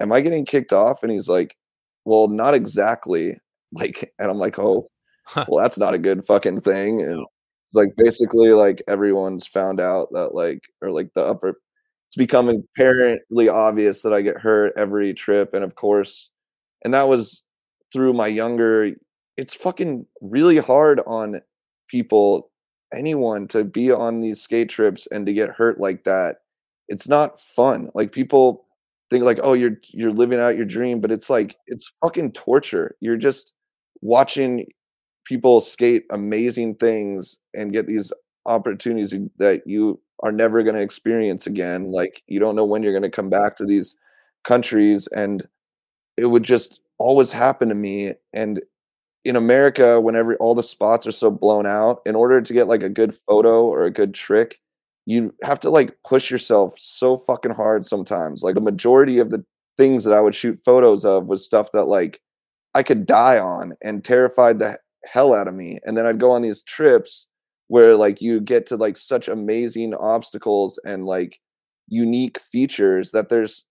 [0.00, 1.02] am I getting kicked off?
[1.02, 1.56] And he's like,
[2.04, 3.38] well, not exactly.
[3.70, 4.86] Like, and I'm like, oh,
[5.46, 7.02] well, that's not a good fucking thing.
[7.02, 7.26] And
[7.74, 11.58] like basically like everyone's found out that like, or like the upper
[12.08, 15.52] it's becoming apparently obvious that I get hurt every trip.
[15.52, 16.30] And of course,
[16.82, 17.44] and that was
[17.92, 18.92] through my younger,
[19.36, 21.42] it's fucking really hard on
[21.88, 22.50] people,
[22.94, 26.38] anyone to be on these skate trips and to get hurt like that.
[26.88, 27.90] It's not fun.
[27.94, 28.64] Like people
[29.10, 32.96] think like, oh, you're you're living out your dream, but it's like it's fucking torture.
[33.00, 33.52] You're just
[34.00, 34.66] watching
[35.28, 38.10] people skate amazing things and get these
[38.46, 41.92] opportunities that you are never going to experience again.
[41.92, 43.94] Like you don't know when you're going to come back to these
[44.44, 45.46] countries, and
[46.16, 48.14] it would just always happen to me.
[48.32, 48.64] And
[49.24, 52.82] in America, whenever all the spots are so blown out, in order to get like
[52.82, 54.58] a good photo or a good trick,
[55.04, 58.42] you have to like push yourself so fucking hard sometimes.
[58.42, 59.44] Like the majority of the
[59.76, 62.22] things that I would shoot photos of was stuff that like
[62.74, 65.78] I could die on and terrified the hell out of me.
[65.84, 67.26] And then I'd go on these trips
[67.68, 71.38] where like you get to like such amazing obstacles and like
[71.88, 73.64] unique features that there's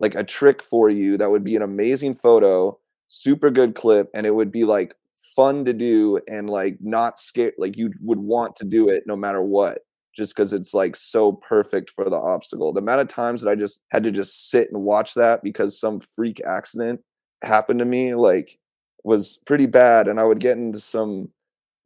[0.00, 2.76] like a trick for you that would be an amazing photo,
[3.08, 4.94] super good clip, and it would be like
[5.36, 9.16] fun to do and like not scared like you would want to do it no
[9.16, 9.78] matter what
[10.14, 12.72] just because it's like so perfect for the obstacle.
[12.72, 15.80] The amount of times that I just had to just sit and watch that because
[15.80, 17.00] some freak accident
[17.42, 18.58] happened to me like
[19.04, 21.28] was pretty bad and I would get into some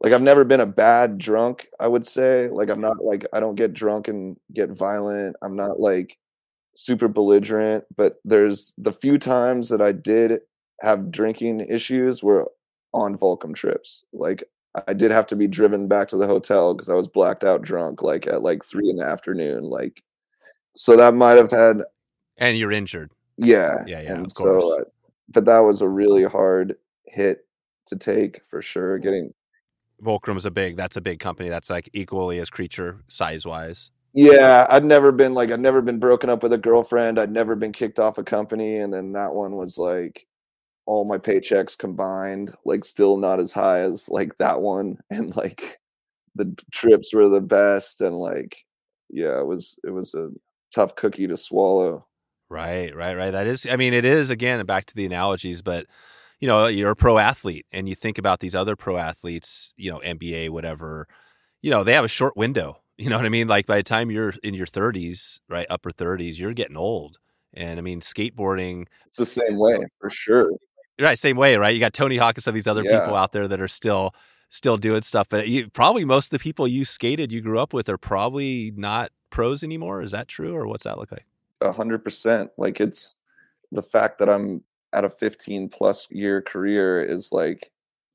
[0.00, 2.48] like I've never been a bad drunk, I would say.
[2.48, 5.36] Like I'm not like I don't get drunk and get violent.
[5.42, 6.18] I'm not like
[6.74, 10.40] super belligerent, but there's the few times that I did
[10.82, 12.50] have drinking issues were
[12.92, 14.04] on Volcom trips.
[14.12, 14.44] Like
[14.86, 17.62] I did have to be driven back to the hotel because I was blacked out
[17.62, 19.64] drunk, like at like three in the afternoon.
[19.64, 20.02] Like,
[20.74, 21.82] so that might have had.
[22.36, 23.10] And you're injured.
[23.38, 24.12] Yeah, yeah, yeah.
[24.12, 24.64] And of course.
[24.64, 24.84] so, uh,
[25.30, 26.76] but that was a really hard
[27.06, 27.46] hit
[27.86, 28.98] to take for sure.
[28.98, 29.32] Getting
[30.00, 30.76] Volcom's a big.
[30.76, 31.48] That's a big company.
[31.48, 33.90] That's like equally as creature size wise.
[34.12, 37.18] Yeah, I'd never been like I'd never been broken up with a girlfriend.
[37.18, 40.26] I'd never been kicked off a company, and then that one was like
[40.86, 45.78] all my paychecks combined, like still not as high as like that one, and like
[46.34, 48.64] the trips were the best, and like
[49.10, 50.30] yeah, it was it was a
[50.74, 52.06] tough cookie to swallow.
[52.48, 53.32] Right, right, right.
[53.32, 55.86] That is, I mean, it is again back to the analogies, but
[56.40, 59.90] you know, you're a pro athlete, and you think about these other pro athletes, you
[59.90, 61.06] know, NBA, whatever.
[61.62, 62.80] You know, they have a short window.
[62.98, 63.46] You know what I mean?
[63.46, 67.18] Like by the time you're in your 30s, right, upper 30s, you're getting old.
[67.52, 68.86] And I mean, skateboarding.
[69.04, 70.50] It's the same way for sure.
[70.98, 71.74] Right, same way, right?
[71.74, 73.00] You got Tony Hawk and some of these other Yeah.
[73.00, 74.14] people out there that are still
[74.48, 77.74] still doing stuff, but you, probably most of the people you skated, you grew up
[77.74, 80.00] with, are probably not pros anymore.
[80.00, 81.26] Is that true, or what's that look like?
[81.60, 82.50] A hundred percent.
[82.56, 83.14] Like it's
[83.72, 84.62] the fact that I'm
[84.96, 87.70] at a 15 plus year career is like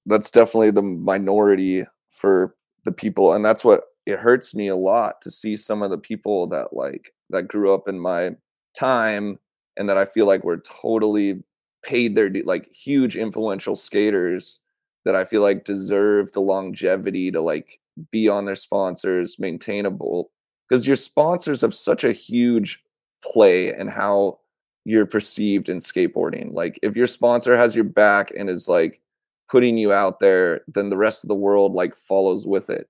[0.08, 2.56] that's definitely the minority for
[2.86, 5.98] the people, and that's what it hurts me a lot to see some of the
[5.98, 8.36] people that like that grew up in my
[8.78, 9.38] time
[9.78, 11.44] and that I feel like were totally
[11.84, 14.60] paid their like huge influential skaters
[15.06, 17.80] that I feel like deserve the longevity to like
[18.12, 20.32] be on their sponsors, maintainable
[20.68, 22.82] because your sponsors have such a huge
[23.24, 24.40] play in how
[24.86, 26.54] you're perceived in skateboarding.
[26.54, 29.02] Like if your sponsor has your back and is like
[29.50, 32.88] putting you out there, then the rest of the world like follows with it.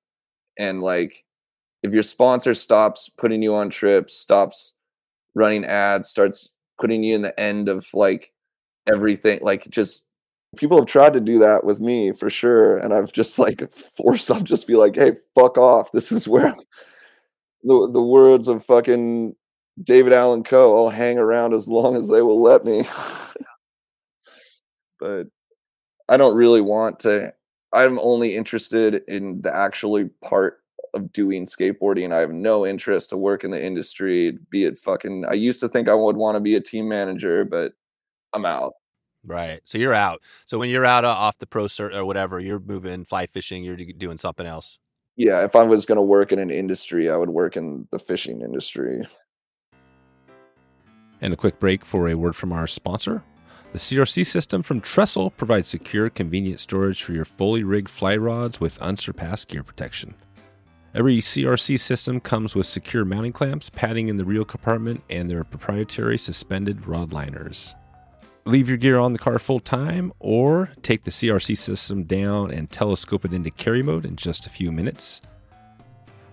[0.58, 1.26] And like
[1.84, 4.74] if your sponsor stops putting you on trips, stops
[5.34, 6.50] running ads, starts
[6.80, 8.32] putting you in the end of like
[8.88, 10.06] everything, like just
[10.58, 12.78] people have tried to do that with me for sure.
[12.78, 15.92] And I've just like forced them just be like, hey, fuck off.
[15.92, 16.54] This is where
[17.64, 19.36] the the words of fucking
[19.82, 20.78] David Allen Co.
[20.78, 22.84] I'll hang around as long as they will let me.
[25.00, 25.28] but
[26.10, 27.34] I don't really want to
[27.74, 30.60] I'm only interested in the actually part
[30.94, 32.12] of doing skateboarding.
[32.12, 35.70] I have no interest to work in the industry, be it fucking I used to
[35.70, 37.74] think I would want to be a team manager, but
[38.34, 38.74] I'm out.
[39.26, 39.62] Right.
[39.66, 40.22] So you're out.
[40.46, 43.64] So when you're out uh, off the pro cert or whatever, you're moving fly fishing.
[43.64, 44.80] You're doing something else.
[45.16, 48.00] Yeah, if I was going to work in an industry, I would work in the
[48.00, 49.04] fishing industry.
[51.22, 53.24] And a quick break for a word from our sponsor.
[53.72, 58.60] The CRC system from Trxstle provides secure, convenient storage for your fully rigged fly rods
[58.60, 60.16] with unsurpassed gear protection.
[60.94, 65.46] Every CRC system comes with secure mounting clamps, padding in the reel compartment, and their
[65.46, 67.76] proprietary suspended rod liners.
[68.44, 72.70] Leave your gear on the car full time or take the CRC system down and
[72.70, 75.22] telescope it into carry mode in just a few minutes.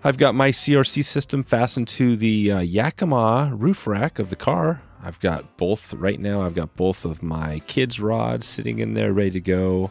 [0.04, 4.80] I've got my CRC system fastened to the uh, Yakima roof rack of the car.
[5.02, 6.42] I've got both right now.
[6.42, 9.90] I've got both of my kids' rods sitting in there ready to go.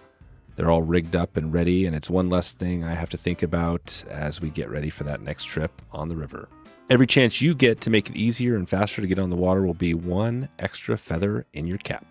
[0.56, 3.44] They're all rigged up and ready, and it's one less thing I have to think
[3.44, 6.48] about as we get ready for that next trip on the river.
[6.90, 9.66] Every chance you get to make it easier and faster to get on the water
[9.66, 12.06] will be one extra feather in your cap.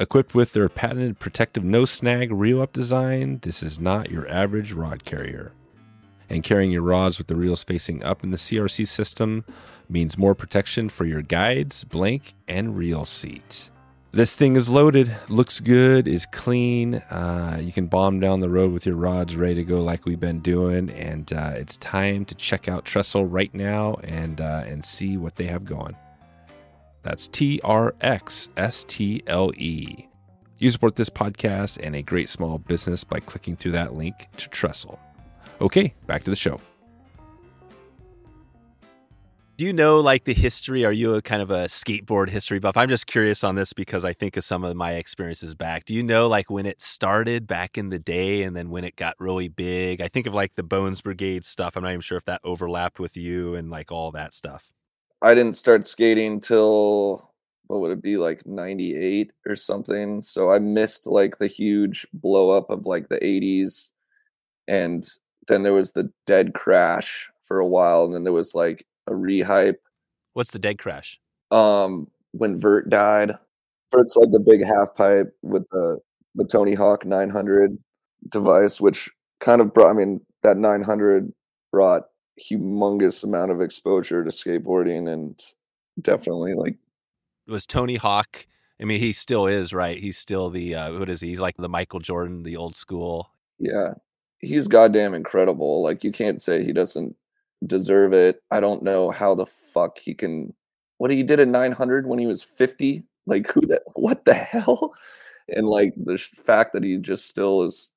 [0.00, 4.72] Equipped with their patented protective no snag reel up design, this is not your average
[4.72, 5.52] rod carrier.
[6.30, 9.44] And carrying your rods with the reels facing up in the CRC system
[9.88, 13.70] means more protection for your guides, blank, and reel seat.
[14.10, 16.96] This thing is loaded, looks good, is clean.
[16.96, 20.18] Uh, you can bomb down the road with your rods ready to go, like we've
[20.18, 20.88] been doing.
[20.90, 25.36] And uh, it's time to check out Trxstle right now and uh, and see what
[25.36, 25.94] they have going.
[27.02, 30.08] That's T R X S T L E.
[30.56, 34.48] You support this podcast and a great small business by clicking through that link to
[34.48, 34.98] Trxstle.
[35.60, 36.60] Okay, back to the show.
[39.56, 40.84] Do you know like the history?
[40.84, 42.76] Are you a kind of a skateboard history buff?
[42.76, 45.84] I'm just curious on this because I think of some of my experiences back.
[45.84, 48.94] Do you know like when it started back in the day and then when it
[48.94, 50.00] got really big?
[50.00, 51.76] I think of like the Bones Brigade stuff.
[51.76, 54.70] I'm not even sure if that overlapped with you and like all that stuff.
[55.22, 57.28] I didn't start skating till
[57.66, 60.20] what would it be like 98 or something.
[60.20, 63.90] So I missed like the huge blow up of like the 80s
[64.68, 65.04] and
[65.48, 69.12] then there was the dead crash for a while and then there was like a
[69.12, 69.76] rehype
[70.34, 71.20] What's the dead crash?
[71.50, 73.32] um when Vert died.
[73.90, 75.98] Vert's like the big half pipe with the
[76.34, 77.76] the Tony Hawk 900
[78.28, 79.08] device which
[79.40, 81.32] kind of brought I mean that 900
[81.72, 82.04] brought
[82.38, 85.40] humongous amount of exposure to skateboarding and
[86.00, 86.76] definitely like
[87.46, 88.46] it was Tony Hawk.
[88.80, 89.96] I mean, he still is right.
[89.96, 91.28] He's still the uh, what is he?
[91.30, 93.30] He's like the Michael Jordan, the old school.
[93.58, 93.94] Yeah,
[94.40, 95.82] he's goddamn incredible.
[95.82, 97.16] Like you can't say he doesn't
[97.66, 98.42] deserve it.
[98.50, 100.54] I don't know how the fuck he can.
[100.98, 103.04] What he did at 900 when he was 50.
[103.26, 103.82] Like who that?
[103.94, 104.94] What the hell?
[105.48, 107.90] And like the fact that he just still is.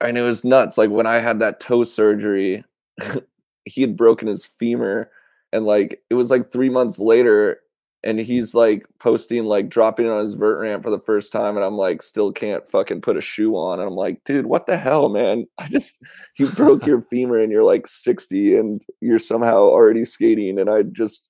[0.00, 0.78] I it was nuts.
[0.78, 2.64] Like when I had that toe surgery,
[3.64, 5.10] he had broken his femur,
[5.52, 7.60] and like it was like three months later,
[8.04, 11.64] and he's like posting like dropping on his vert ramp for the first time and
[11.64, 14.76] i'm like still can't fucking put a shoe on and i'm like dude what the
[14.76, 15.46] hell man?
[15.58, 15.98] I just
[16.38, 20.82] you broke your femur and you're like 60 and you're somehow already skating and i
[20.82, 21.28] just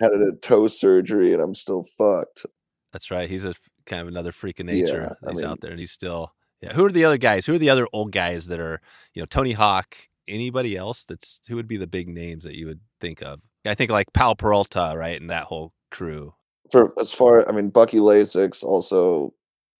[0.00, 2.46] had a toe surgery and i'm still fucked.
[2.92, 3.54] That's right he's a
[3.86, 5.08] kind of another freak of nature.
[5.22, 7.46] Yeah, he's mean, out there and he's still yeah who are the other guys?
[7.46, 8.80] Who are the other old guys that are
[9.14, 12.66] you know tony hawk anybody else that's who would be the big names that you
[12.66, 13.40] would think of?
[13.66, 16.34] I think like Pal Peralta, right, and that whole crew.
[16.70, 19.32] For as far, I mean, Bucky Lasek also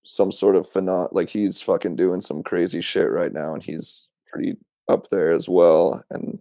[0.05, 4.09] some sort of phenom like he's fucking doing some crazy shit right now, and he's
[4.27, 4.57] pretty
[4.89, 6.03] up there as well.
[6.11, 6.39] And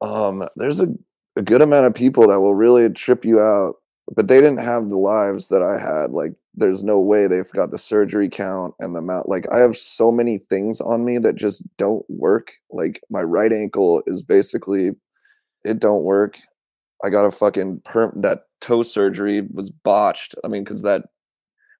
[0.00, 0.88] um, there's a,
[1.36, 3.76] a good amount of people that will really trip you out,
[4.14, 6.12] but they didn't have the lives that I had.
[6.12, 9.28] Like, there's no way they've got the surgery count and the amount.
[9.28, 12.52] Like, I have so many things on me that just don't work.
[12.70, 14.92] Like, my right ankle is basically
[15.64, 16.38] it don't work.
[17.02, 20.34] I got a fucking perm that toe surgery was botched.
[20.44, 21.04] I mean, because that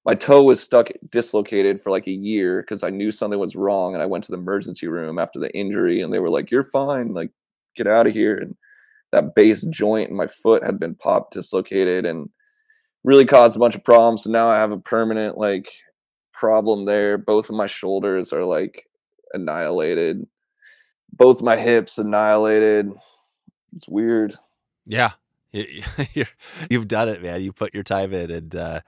[0.04, 3.94] my toe was stuck dislocated for like a year because I knew something was wrong,
[3.94, 6.64] and I went to the emergency room after the injury, and they were like, "You're
[6.64, 7.30] fine, like
[7.76, 8.56] get out of here." And
[9.12, 12.28] that base joint in my foot had been popped, dislocated, and
[13.04, 14.24] really caused a bunch of problems.
[14.24, 15.68] So now I have a permanent like
[16.32, 17.18] problem there.
[17.18, 18.88] Both of my shoulders are like
[19.34, 20.26] annihilated.
[21.12, 22.92] Both my hips annihilated.
[23.74, 24.34] It's weird.
[24.86, 25.12] Yeah,
[25.52, 26.26] you,
[26.70, 27.42] have done it, man.
[27.42, 28.80] You put your time in, and uh,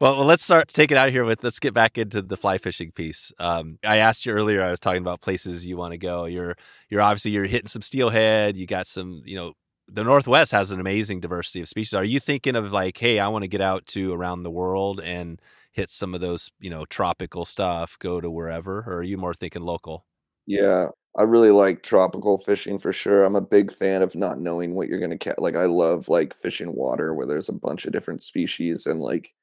[0.00, 1.42] well, well, let's start take it out here with.
[1.42, 3.32] Let's get back into the fly fishing piece.
[3.38, 4.62] Um, I asked you earlier.
[4.62, 6.26] I was talking about places you want to go.
[6.26, 6.56] You're
[6.88, 8.56] you're obviously you're hitting some steelhead.
[8.56, 9.54] You got some, you know,
[9.88, 11.94] the Northwest has an amazing diversity of species.
[11.94, 15.00] Are you thinking of like, hey, I want to get out to around the world
[15.00, 15.40] and
[15.72, 19.34] hit some of those, you know, tropical stuff, go to wherever, or are you more
[19.34, 20.04] thinking local?
[20.46, 23.24] Yeah, I really like tropical fishing for sure.
[23.24, 25.38] I'm a big fan of not knowing what you're going to catch.
[25.38, 29.34] Like I love like fishing water where there's a bunch of different species and like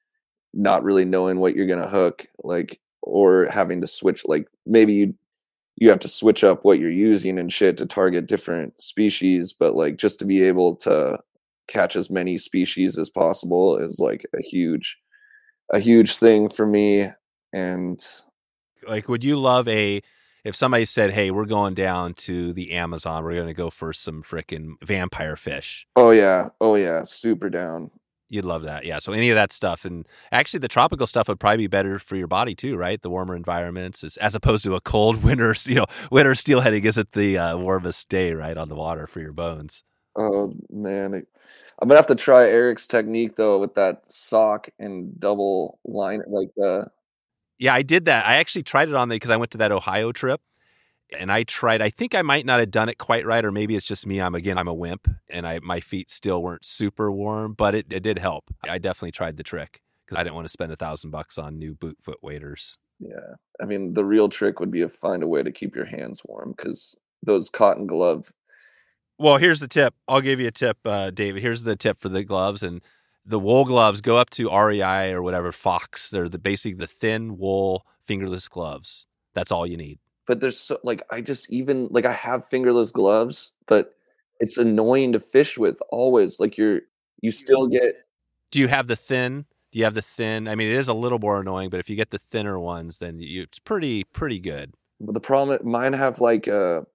[0.53, 4.93] not really knowing what you're going to hook like or having to switch like maybe
[4.93, 5.13] you
[5.79, 9.75] you have to switch up what you're using and shit to target different species, but
[9.75, 11.19] like just to be able to
[11.67, 14.97] catch as many species as possible is like a huge
[15.71, 17.07] a huge thing for me
[17.53, 18.07] and
[18.87, 20.01] like would you love a
[20.47, 23.23] if somebody said, "Hey, we're going down to the Amazon.
[23.23, 27.91] We're going to go for some freaking vampire fish." Oh yeah, oh yeah, super down.
[28.29, 28.99] You'd love that, yeah.
[28.99, 32.15] So any of that stuff, and actually, the tropical stuff would probably be better for
[32.15, 33.01] your body too, right?
[33.01, 35.53] The warmer environments, as, as opposed to a cold winter.
[35.65, 39.33] You know, winter steelheading isn't the uh, warmest day, right, on the water for your
[39.33, 39.83] bones.
[40.15, 45.79] Oh man, I'm gonna have to try Eric's technique though with that sock and double
[45.85, 46.85] line, like the uh,
[47.59, 48.25] yeah, I did that.
[48.25, 50.41] I actually tried it on because I went to that Ohio trip
[51.17, 51.81] and I tried.
[51.81, 54.19] I think I might not have done it quite right, or maybe it's just me.
[54.19, 57.91] I'm again, I'm a wimp, and I my feet still weren't super warm, but it,
[57.91, 58.45] it did help.
[58.67, 61.57] I definitely tried the trick because I didn't want to spend a thousand bucks on
[61.57, 62.77] new boot foot waders.
[62.99, 65.85] Yeah, I mean the real trick would be to find a way to keep your
[65.85, 68.31] hands warm because those cotton glove.
[69.19, 69.95] Well, here's the tip.
[70.07, 71.41] I'll give you a tip, uh, David.
[71.41, 72.81] Here's the tip for the gloves and
[73.27, 76.09] the wool gloves go up to REI or whatever Fox.
[76.09, 79.05] They're the basically the thin wool fingerless gloves.
[79.33, 79.99] That's all you need.
[80.25, 83.95] But there's so like I just even like I have fingerless gloves, but
[84.39, 86.39] it's annoying to fish with always.
[86.39, 86.81] Like you're
[87.21, 87.95] you still get.
[88.51, 89.45] Do you have the thin?
[89.71, 90.47] Do you have the thin?
[90.47, 92.97] I mean, it is a little more annoying, but if you get the thinner ones,
[92.97, 94.73] then you, it's pretty pretty good.
[94.99, 96.85] But the problem, mine have like a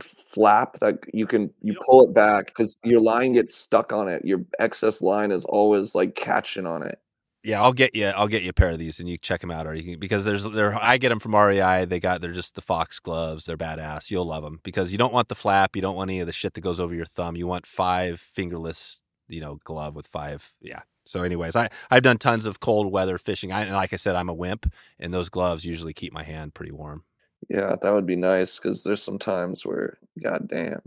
[0.00, 4.24] flap that you can you pull it back because your line gets stuck on it.
[4.24, 6.98] Your excess line is always like catching on it.
[7.44, 8.06] Yeah, I'll get you.
[8.06, 10.00] I'll get you a pair of these, and you check them out, or you can
[10.00, 10.74] because there's there.
[10.74, 11.84] I get them from REI.
[11.84, 13.44] They got they're just the Fox gloves.
[13.44, 14.10] They're badass.
[14.10, 15.76] You'll love them because you don't want the flap.
[15.76, 17.36] You don't want any of the shit that goes over your thumb.
[17.36, 18.98] You want five fingerless,
[19.28, 20.52] you know, glove with five.
[20.60, 20.80] Yeah.
[21.06, 23.52] So, anyways, I I've done tons of cold weather fishing.
[23.52, 26.54] I, and like I said, I'm a wimp, and those gloves usually keep my hand
[26.54, 27.04] pretty warm.
[27.48, 30.82] Yeah, that would be nice because there's some times where, goddamn,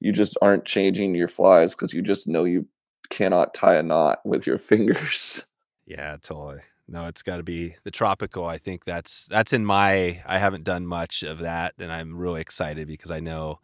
[0.00, 2.66] you just aren't changing your flies because you just know you
[3.10, 5.44] cannot tie a knot with your fingers.
[5.86, 6.60] Yeah, totally.
[6.88, 8.44] No, it's got to be the tropical.
[8.44, 10.22] I think that's that's in my.
[10.26, 13.60] I haven't done much of that, and I'm really excited because I know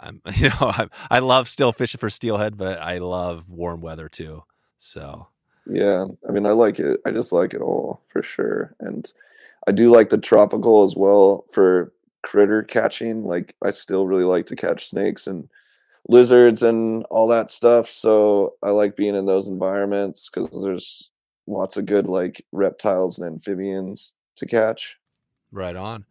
[0.00, 4.08] I'm, you know, I'm, I love still fishing for steelhead, but I love warm weather
[4.08, 4.44] too.
[4.78, 5.28] So,
[5.66, 7.00] yeah, I mean, I like it.
[7.04, 8.74] I just like it all for sure.
[8.80, 9.10] And
[9.68, 11.92] I do like the tropical as well for
[12.22, 13.22] critter catching.
[13.22, 15.46] Like, I still really like to catch snakes and
[16.08, 17.86] lizards and all that stuff.
[17.86, 21.10] So, I like being in those environments because there's
[21.46, 24.96] lots of good like reptiles and amphibians to catch.
[25.52, 26.06] Right on.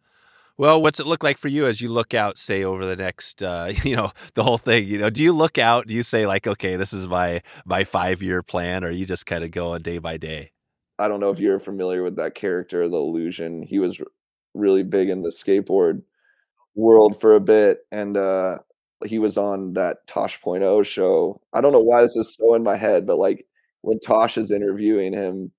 [0.56, 3.42] Well, what's it look like for you as you look out, say, over the next,
[3.42, 4.86] uh, you know, the whole thing?
[4.86, 5.88] You know, do you look out?
[5.88, 9.26] Do you say like, okay, this is my my five year plan, or you just
[9.26, 10.52] kind of go day by day?
[10.98, 13.62] I don't know if you're familiar with that character, the Illusion.
[13.62, 14.00] He was
[14.54, 16.02] really big in the skateboard
[16.74, 18.58] world for a bit, and uh,
[19.06, 21.40] he was on that Tosh.0 show.
[21.52, 23.46] I don't know why this is so in my head, but like
[23.82, 25.52] when Tosh is interviewing him,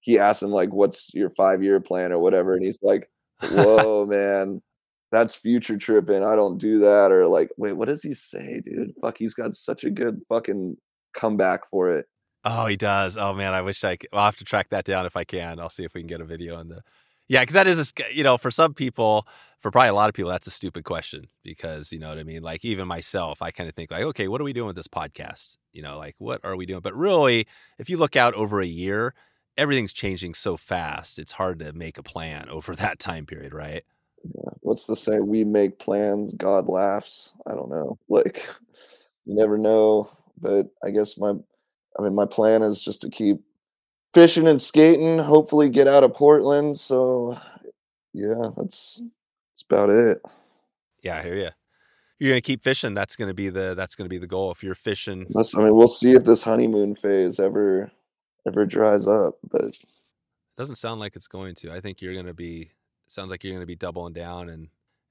[0.00, 3.10] he asks him like, "What's your five year plan or whatever?" And he's like
[3.42, 4.62] whoa, man,
[5.10, 6.24] that's future tripping.
[6.24, 7.12] I don't do that.
[7.12, 8.92] Or like, wait, what does he say, dude?
[9.00, 10.76] Fuck, he's got such a good fucking
[11.14, 12.06] comeback for it.
[12.50, 13.18] Oh, he does.
[13.18, 14.08] Oh man, I wish I could.
[14.12, 15.60] I'll have to track that down if I can.
[15.60, 16.82] I'll see if we can get a video on the.
[17.28, 19.26] Yeah, because that is, a, you know, for some people,
[19.60, 22.22] for probably a lot of people, that's a stupid question because you know what I
[22.22, 22.42] mean.
[22.42, 24.88] Like even myself, I kind of think like, okay, what are we doing with this
[24.88, 25.58] podcast?
[25.72, 26.80] You know, like what are we doing?
[26.80, 27.46] But really,
[27.78, 29.14] if you look out over a year,
[29.58, 31.18] everything's changing so fast.
[31.18, 33.84] It's hard to make a plan over that time period, right?
[34.24, 34.50] Yeah.
[34.60, 35.26] What's the saying?
[35.26, 37.34] We make plans, God laughs.
[37.46, 37.98] I don't know.
[38.08, 38.48] Like,
[39.26, 40.10] you never know.
[40.40, 41.34] But I guess my,
[41.98, 43.40] I mean, my plan is just to keep
[44.14, 45.18] fishing and skating.
[45.18, 46.78] Hopefully, get out of Portland.
[46.78, 47.38] So,
[48.12, 49.02] yeah, that's
[49.50, 50.22] that's about it.
[51.02, 51.50] Yeah, I hear you.
[52.18, 52.94] You're gonna keep fishing.
[52.94, 54.50] That's gonna be the that's gonna be the goal.
[54.50, 57.90] If you're fishing, that's, I mean, we'll see if this honeymoon phase ever
[58.46, 59.38] ever dries up.
[59.48, 59.76] But it
[60.56, 61.72] doesn't sound like it's going to.
[61.72, 62.70] I think you're going to be.
[63.06, 64.68] Sounds like you're to be doubling down, and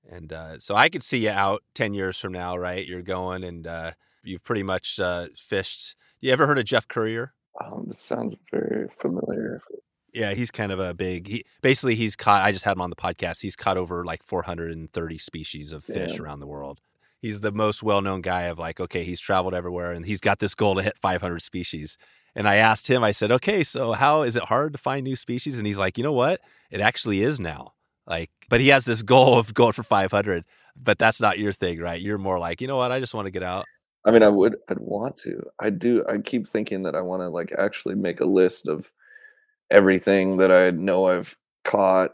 [0.10, 2.86] and uh, so I could see you out ten years from now, right?
[2.86, 3.92] You're going, and uh,
[4.24, 5.96] you've pretty much uh, fished.
[6.20, 7.34] You ever heard of Jeff Currier?
[7.64, 9.62] Um, this sounds very familiar.
[10.14, 11.28] Yeah, he's kind of a big.
[11.28, 12.44] He basically he's caught.
[12.44, 13.42] I just had him on the podcast.
[13.42, 16.22] He's caught over like 430 species of fish Damn.
[16.22, 16.80] around the world.
[17.20, 20.54] He's the most well-known guy of like, okay, he's traveled everywhere, and he's got this
[20.56, 21.98] goal to hit 500 species.
[22.36, 25.16] And I asked him, I said, okay, so how is it hard to find new
[25.16, 25.58] species?
[25.58, 26.40] And he's like, you know what?
[26.70, 27.74] It actually is now.
[28.06, 30.46] Like, but he has this goal of going for 500,
[30.82, 32.00] but that's not your thing, right?
[32.00, 32.92] You're more like, you know what?
[32.92, 33.66] I just want to get out.
[34.06, 35.44] I mean, I would, I'd want to.
[35.60, 36.06] I do.
[36.08, 38.92] I keep thinking that I want to like actually make a list of
[39.70, 42.12] everything that I know I've caught.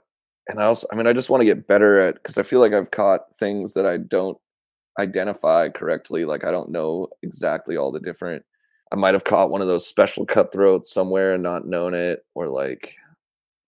[0.50, 2.60] And I also, I mean, I just want to get better at because I feel
[2.60, 4.38] like I've caught things that I don't
[5.00, 6.26] identify correctly.
[6.26, 8.44] Like I don't know exactly all the different
[8.94, 12.48] I might have caught one of those special cutthroats somewhere and not known it, or
[12.48, 12.96] like,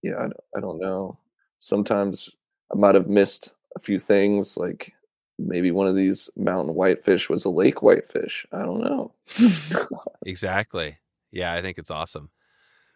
[0.04, 0.26] yeah, I,
[0.56, 1.18] I don't know.
[1.58, 2.30] Sometimes
[2.72, 4.94] I might have missed a few things, like
[5.38, 8.46] maybe one of these mountain whitefish was a lake whitefish.
[8.52, 9.14] I don't know.
[10.26, 10.98] exactly.
[11.32, 12.30] Yeah, I think it's awesome.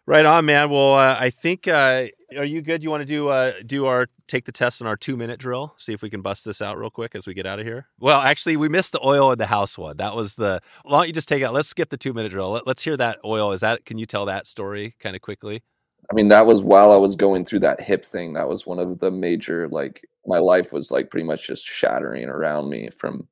[0.06, 0.70] Right on, man.
[0.70, 2.06] Well, uh, I think uh,
[2.36, 2.82] are you good?
[2.82, 5.74] You want to do uh, do our take the test on our two minute drill?
[5.76, 7.86] See if we can bust this out real quick as we get out of here.
[8.00, 9.98] Well, actually, we missed the oil in the house one.
[9.98, 10.62] That was the.
[10.84, 11.50] Why don't you just take it?
[11.50, 12.50] Let's skip the two minute drill.
[12.50, 13.52] Let, let's hear that oil.
[13.52, 13.84] Is that?
[13.84, 15.62] Can you tell that story kind of quickly?
[16.10, 18.32] I mean, that was while I was going through that hip thing.
[18.32, 22.28] That was one of the major like my life was like pretty much just shattering
[22.28, 23.28] around me from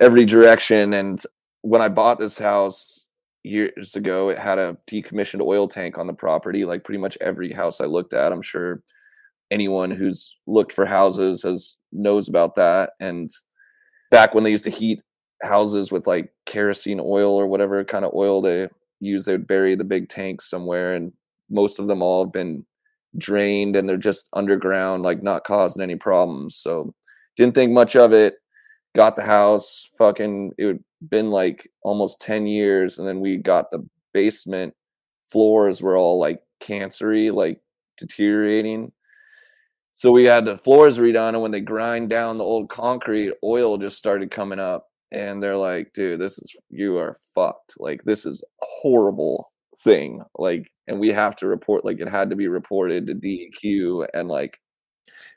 [0.00, 0.94] every direction.
[0.94, 1.20] And
[1.62, 3.04] when I bought this house,
[3.44, 7.52] years ago it had a decommissioned oil tank on the property like pretty much every
[7.52, 8.82] house i looked at i'm sure
[9.50, 13.30] anyone who's looked for houses has knows about that and
[14.10, 15.00] back when they used to heat
[15.42, 18.66] houses with like kerosene oil or whatever kind of oil they
[19.00, 21.12] use they'd bury the big tanks somewhere and
[21.50, 22.64] most of them all have been
[23.18, 26.92] drained and they're just underground like not causing any problems so
[27.36, 28.36] didn't think much of it
[28.94, 33.70] got the house fucking it would been like almost 10 years and then we got
[33.70, 34.74] the basement
[35.26, 37.60] floors were all like cancery like
[37.98, 38.92] deteriorating.
[39.92, 43.78] So we had the floors redone and when they grind down the old concrete oil
[43.78, 48.26] just started coming up and they're like dude this is you are fucked like this
[48.26, 49.52] is horrible
[49.84, 54.08] thing like and we have to report like it had to be reported to DEQ
[54.14, 54.58] and like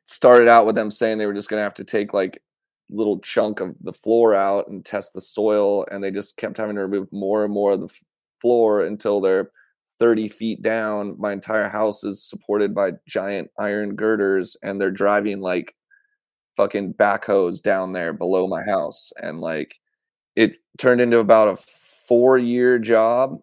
[0.06, 2.41] started out with them saying they were just going to have to take like
[2.90, 6.76] little chunk of the floor out and test the soil and they just kept having
[6.76, 7.94] to remove more and more of the
[8.41, 9.52] floor until they're
[9.99, 11.15] 30 feet down.
[11.18, 15.74] My entire house is supported by giant iron girders and they're driving like
[16.56, 19.76] fucking backhoes down there below my house and like
[20.36, 23.41] it turned into about a four year job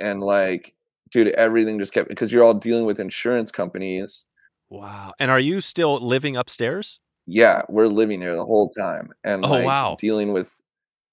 [0.00, 0.74] and like
[1.10, 4.26] dude everything just kept because you're all dealing with insurance companies
[4.70, 9.44] wow and are you still living upstairs Yeah, we're living here the whole time, and
[9.44, 9.96] Oh, like wow.
[10.00, 10.50] dealing with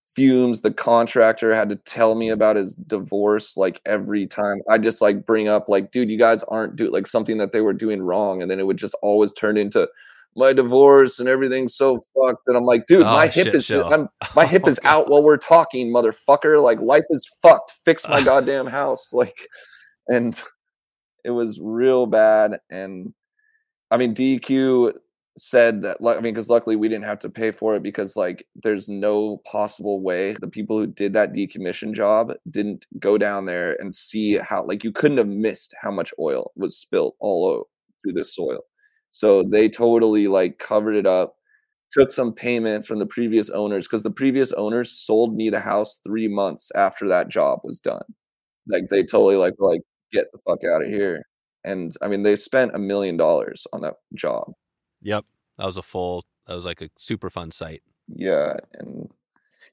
[0.05, 0.61] fumes.
[0.61, 4.61] The contractor had to tell me about his divorce like every time.
[4.67, 7.61] I just like bring up like, dude, you guys aren't do like something that they
[7.61, 9.87] were doing wrong, and then it would just always turn into
[10.35, 12.43] my divorce and everything's so fucked.
[12.47, 13.89] And I'm like, dude, Oh, my hip is just,
[14.35, 16.61] my hip is out while we're talking, motherfucker.
[16.63, 17.71] Like life is fucked.
[17.85, 19.11] Fix my goddamn house.
[19.13, 19.47] Like,
[20.07, 20.39] and
[21.25, 22.59] it was real bad.
[22.69, 23.13] And
[23.91, 24.93] I mean, DQ
[25.37, 28.15] said that, like, I mean, because luckily we didn't have to pay for it because,
[28.17, 33.45] like, there's no possible way the people who did that decommission job didn't go down
[33.45, 37.45] there and see how, like, you couldn't have missed how much oil was spilt all
[37.47, 37.67] o-
[38.03, 38.59] through the soil.
[39.09, 41.35] So they totally, like, covered it up,
[41.91, 45.99] took some payment from the previous owners because the previous owners sold me the house
[46.03, 48.03] three months after that job was done.
[48.67, 49.81] Like, they totally, like, like,
[50.11, 51.23] get the fuck out of here.
[51.63, 54.53] And I mean, they spent a million dollars on that job.
[55.01, 55.25] Yep.
[55.57, 57.83] That was a full, that was like a super fun site.
[58.07, 59.09] Yeah, and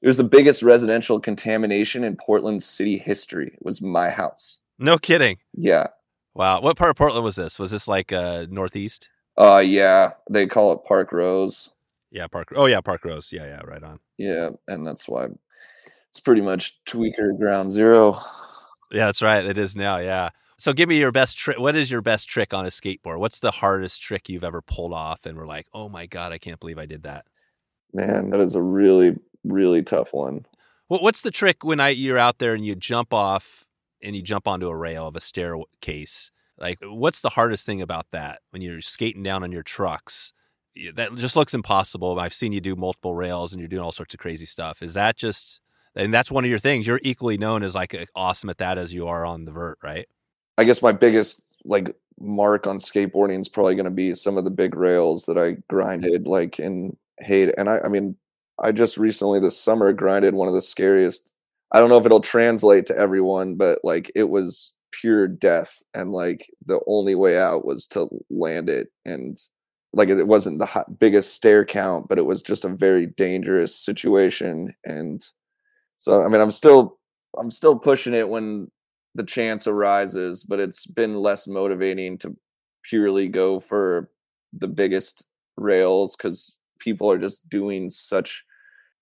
[0.01, 3.47] it was the biggest residential contamination in Portland city history.
[3.53, 4.59] It Was my house.
[4.77, 5.37] No kidding.
[5.53, 5.87] Yeah.
[6.35, 6.61] Wow.
[6.61, 7.57] What part of Portland was this?
[7.57, 9.09] Was this like uh northeast?
[9.37, 11.69] Uh yeah, they call it Parkrose.
[12.11, 12.53] Yeah, Park.
[12.55, 13.31] Oh yeah, Parkrose.
[13.31, 13.99] Yeah, yeah, right on.
[14.17, 15.27] Yeah, and that's why
[16.09, 18.21] it's pretty much tweaker ground zero.
[18.91, 19.45] Yeah, that's right.
[19.45, 19.97] It is now.
[19.97, 20.29] Yeah.
[20.57, 21.59] So give me your best trick.
[21.59, 23.19] What is your best trick on a skateboard?
[23.19, 25.25] What's the hardest trick you've ever pulled off?
[25.25, 27.25] And we're like, oh my god, I can't believe I did that.
[27.93, 30.45] Man, that is a really, really tough one.
[30.87, 33.65] What What's the trick when I you're out there and you jump off
[34.01, 36.31] and you jump onto a rail of a staircase?
[36.59, 40.33] Like, what's the hardest thing about that when you're skating down on your trucks?
[40.95, 42.19] That just looks impossible.
[42.19, 44.81] I've seen you do multiple rails and you're doing all sorts of crazy stuff.
[44.81, 45.61] Is that just
[45.95, 46.85] and that's one of your things?
[46.85, 50.07] You're equally known as like awesome at that as you are on the vert, right?
[50.57, 54.43] I guess my biggest like mark on skateboarding is probably going to be some of
[54.43, 57.53] the big rails that I grinded like in hate.
[57.57, 58.15] And I, I mean,
[58.59, 61.33] I just recently this summer grinded one of the scariest.
[61.71, 66.11] I don't know if it'll translate to everyone, but like it was pure death, and
[66.11, 68.89] like the only way out was to land it.
[69.05, 69.37] And
[69.93, 73.75] like it wasn't the hi- biggest stair count, but it was just a very dangerous
[73.75, 74.73] situation.
[74.85, 75.23] And
[75.97, 76.99] so, I mean, I'm still,
[77.37, 78.69] I'm still pushing it when
[79.15, 82.35] the chance arises, but it's been less motivating to
[82.83, 84.09] purely go for
[84.53, 85.25] the biggest
[85.57, 88.43] rails because people are just doing such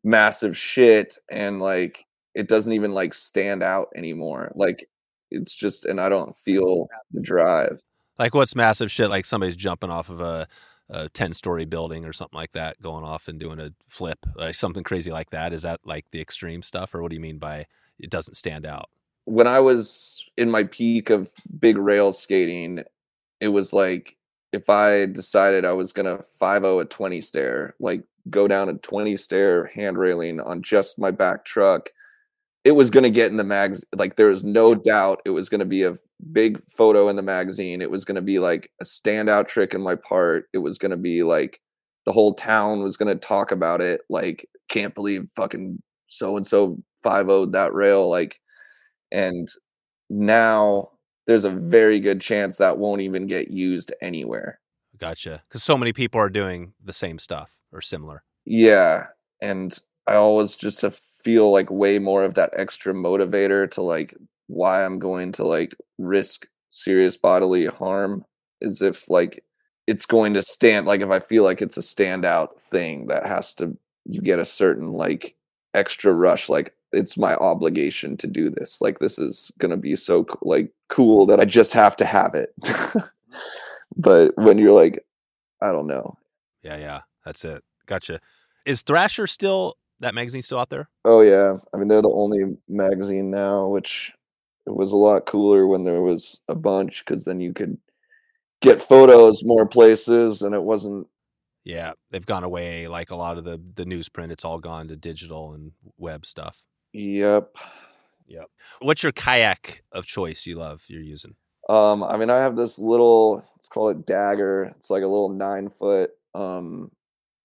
[0.03, 2.05] massive shit and like
[2.35, 4.51] it doesn't even like stand out anymore.
[4.55, 4.87] Like
[5.31, 7.81] it's just, and I don't feel the drive.
[8.17, 9.09] Like what's massive shit?
[9.09, 10.47] Like somebody's jumping off of a,
[10.89, 14.55] a ten story building or something like that, going off and doing a flip, like
[14.55, 15.51] something crazy like that.
[15.51, 17.65] Is that like the extreme stuff, or what do you mean by
[17.99, 18.89] it doesn't stand out?
[19.25, 22.83] when I was in my peak of big rail skating,
[23.41, 24.15] it was like
[24.53, 29.17] if I decided I was gonna 5 a 20 stair, like go down a 20
[29.17, 31.89] stair hand railing on just my back truck,
[32.65, 33.85] it was gonna get in the mags.
[33.95, 35.97] Like there was no doubt it was gonna be a
[36.31, 37.81] big photo in the magazine.
[37.81, 40.49] It was gonna be like a standout trick in my part.
[40.51, 41.61] It was gonna be like
[42.05, 44.01] the whole town was gonna talk about it.
[44.09, 48.09] Like, can't believe fucking so and so 5 0 that rail.
[48.09, 48.41] Like
[49.11, 49.47] and
[50.09, 50.89] now
[51.27, 54.59] there's a very good chance that won't even get used anywhere.
[54.97, 55.43] Gotcha.
[55.47, 58.23] Because so many people are doing the same stuff or similar.
[58.45, 59.07] Yeah,
[59.41, 59.77] and
[60.07, 64.15] I always just have feel like way more of that extra motivator to like
[64.45, 68.23] why I'm going to like risk serious bodily harm
[68.61, 69.43] is if like
[69.87, 73.55] it's going to stand like if I feel like it's a standout thing that has
[73.55, 73.75] to
[74.05, 75.35] you get a certain like
[75.73, 79.95] extra rush like it's my obligation to do this like this is going to be
[79.95, 82.99] so like cool that I just have to have it mm-hmm.
[83.97, 85.03] but when you're like
[85.59, 86.19] I don't know
[86.61, 87.01] Yeah, yeah.
[87.23, 87.63] That's it.
[87.87, 88.19] Gotcha.
[88.65, 90.89] Is Thrasher still that magazine still out there?
[91.03, 94.13] Oh yeah, I mean they're the only magazine now, which
[94.65, 97.77] it was a lot cooler when there was a bunch because then you could
[98.61, 101.07] get photos more places, and it wasn't.
[101.63, 102.87] Yeah, they've gone away.
[102.87, 106.61] Like a lot of the the newsprint, it's all gone to digital and web stuff.
[106.93, 107.55] Yep.
[108.27, 108.49] Yep.
[108.79, 111.35] What's your kayak of choice you love you're using?
[111.69, 113.43] Um, I mean, I have this little.
[113.55, 114.65] Let's call it dagger.
[114.77, 116.11] It's like a little nine foot.
[116.33, 116.91] Um,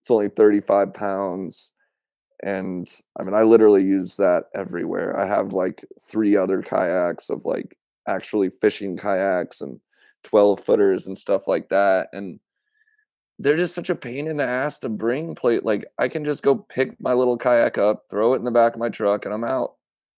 [0.02, 1.72] it's only thirty five pounds,
[2.43, 2.89] and
[3.19, 5.19] I mean, I literally use that everywhere.
[5.19, 7.77] I have like three other kayaks of like
[8.07, 9.81] actually fishing kayaks and
[10.25, 12.09] 12 footers and stuff like that.
[12.12, 12.41] And
[13.39, 15.65] they're just such a pain in the ass to bring plate.
[15.65, 18.75] Like I can just go pick my little kayak up, throw it in the back
[18.75, 19.75] of my truck, and I'm out.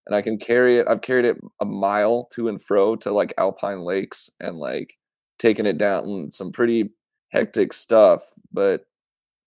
[0.07, 0.89] And I can carry it.
[0.89, 4.99] I've carried it a mile to and fro to like Alpine Lakes and like
[5.39, 6.91] taking it down some pretty
[7.29, 8.25] hectic stuff.
[8.53, 8.85] But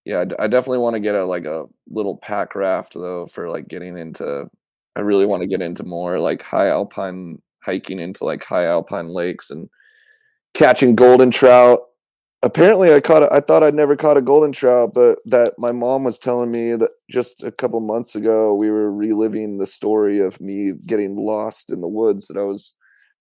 [0.06, 3.68] Yeah, I definitely want to get a like a little pack raft though for like
[3.68, 4.48] getting into.
[4.96, 9.10] I really want to get into more like high alpine hiking into like high alpine
[9.10, 9.68] lakes and
[10.56, 11.82] catching golden trout.
[12.44, 13.24] Apparently, I caught.
[13.24, 16.52] A, I thought I'd never caught a golden trout, but that my mom was telling
[16.52, 21.18] me that just a couple months ago we were reliving the story of me getting
[21.18, 22.74] lost in the woods that I was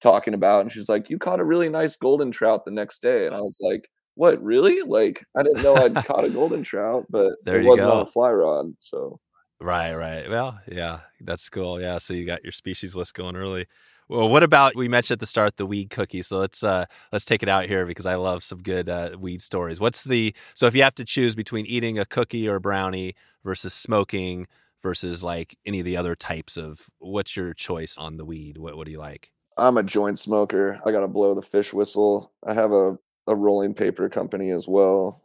[0.02, 3.26] talking about, and she's like, "You caught a really nice golden trout the next day,"
[3.26, 4.42] and I was like, "What?
[4.42, 4.82] Really?
[4.82, 8.06] Like I didn't know I'd caught a golden trout, but There it wasn't on a
[8.06, 9.20] fly rod." So
[9.60, 10.28] Right, right.
[10.28, 11.80] Well, yeah, that's cool.
[11.80, 13.66] Yeah, so you got your species list going early.
[14.08, 16.20] Well, what about we mentioned at the start the weed cookie?
[16.20, 19.40] So let's uh let's take it out here because I love some good uh, weed
[19.40, 19.80] stories.
[19.80, 23.14] What's the so if you have to choose between eating a cookie or a brownie
[23.44, 24.46] versus smoking
[24.82, 28.58] versus like any of the other types of what's your choice on the weed?
[28.58, 29.32] What what do you like?
[29.56, 30.80] I'm a joint smoker.
[30.84, 32.32] I gotta blow the fish whistle.
[32.46, 35.22] I have a a rolling paper company as well.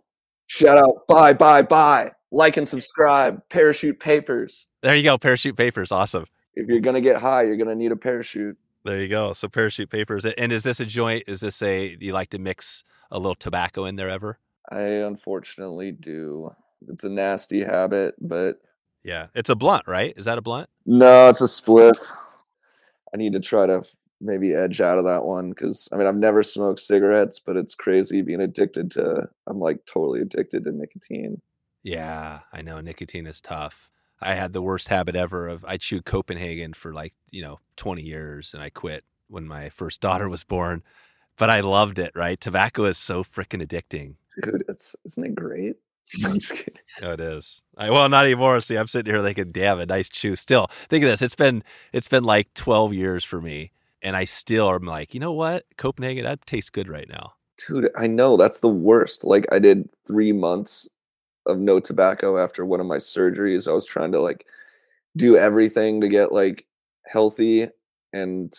[0.48, 1.08] Shout out!
[1.08, 2.12] Bye, bye, bye.
[2.32, 3.42] Like and subscribe.
[3.50, 4.68] Parachute Papers.
[4.82, 6.26] There you go, parachute papers, awesome.
[6.56, 8.58] If you're gonna get high, you're gonna need a parachute.
[8.86, 9.34] There you go.
[9.34, 10.26] So parachute papers.
[10.26, 11.24] And is this a joint?
[11.28, 14.40] Is this a you like to mix a little tobacco in there ever?
[14.72, 16.52] I unfortunately do.
[16.88, 18.62] It's a nasty habit, but
[19.04, 19.28] Yeah.
[19.36, 20.14] It's a blunt, right?
[20.16, 20.70] Is that a blunt?
[20.86, 21.98] no, it's a spliff.
[23.14, 23.84] I need to try to
[24.22, 27.76] maybe edge out of that one because I mean I've never smoked cigarettes, but it's
[27.76, 29.30] crazy being addicted to.
[29.48, 31.42] I'm like totally addicted to nicotine.
[31.84, 33.90] Yeah, I know nicotine is tough.
[34.22, 38.02] I had the worst habit ever of I chewed Copenhagen for like, you know, 20
[38.02, 40.84] years and I quit when my first daughter was born.
[41.38, 42.40] But I loved it, right?
[42.40, 44.16] Tobacco is so freaking addicting.
[44.44, 45.78] Dude, it's isn't it great?
[46.26, 46.82] I'm just kidding.
[47.02, 47.64] Oh, it is.
[47.78, 48.60] I, well, not anymore.
[48.60, 50.36] See, I'm sitting here thinking, damn, a nice chew.
[50.36, 51.22] Still, think of this.
[51.22, 51.64] It's been
[51.94, 53.72] it's been like 12 years for me,
[54.02, 57.34] and I still am like, you know what, Copenhagen, that tastes good right now.
[57.68, 59.24] Dude, I know that's the worst.
[59.24, 60.88] Like I did three months
[61.46, 63.68] of no tobacco after one of my surgeries.
[63.68, 64.46] I was trying to like
[65.18, 66.66] do everything to get like
[67.06, 67.68] healthy
[68.14, 68.54] and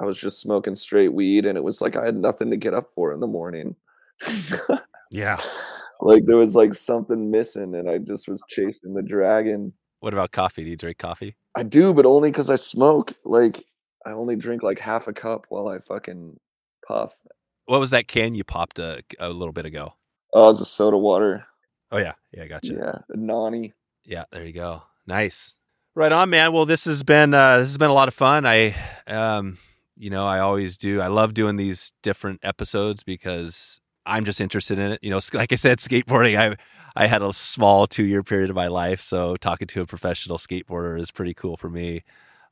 [0.00, 2.74] I was just smoking straight weed and it was like I had nothing to get
[2.74, 3.76] up for in the morning.
[5.14, 5.38] Yeah.
[6.00, 9.74] like there was like something missing and I just was chasing the dragon.
[10.00, 10.64] What about coffee?
[10.64, 11.36] Do you drink coffee?
[11.54, 13.12] I do, but only because I smoke.
[13.24, 13.66] Like
[14.04, 16.38] I only drink like half a cup while I fucking
[16.86, 17.14] puff.
[17.66, 19.94] What was that can you popped a, a little bit ago?
[20.32, 21.46] Oh, it's a soda water.
[21.90, 22.74] Oh yeah, yeah, gotcha.
[22.74, 23.72] Yeah, nani.
[24.04, 24.82] Yeah, there you go.
[25.06, 25.56] Nice.
[25.94, 26.52] Right on, man.
[26.52, 28.46] Well, this has been uh, this has been a lot of fun.
[28.46, 28.74] I,
[29.06, 29.58] um,
[29.96, 31.00] you know, I always do.
[31.00, 35.00] I love doing these different episodes because I'm just interested in it.
[35.02, 36.38] You know, like I said, skateboarding.
[36.38, 36.56] I
[36.96, 40.38] I had a small two year period of my life, so talking to a professional
[40.38, 42.02] skateboarder is pretty cool for me.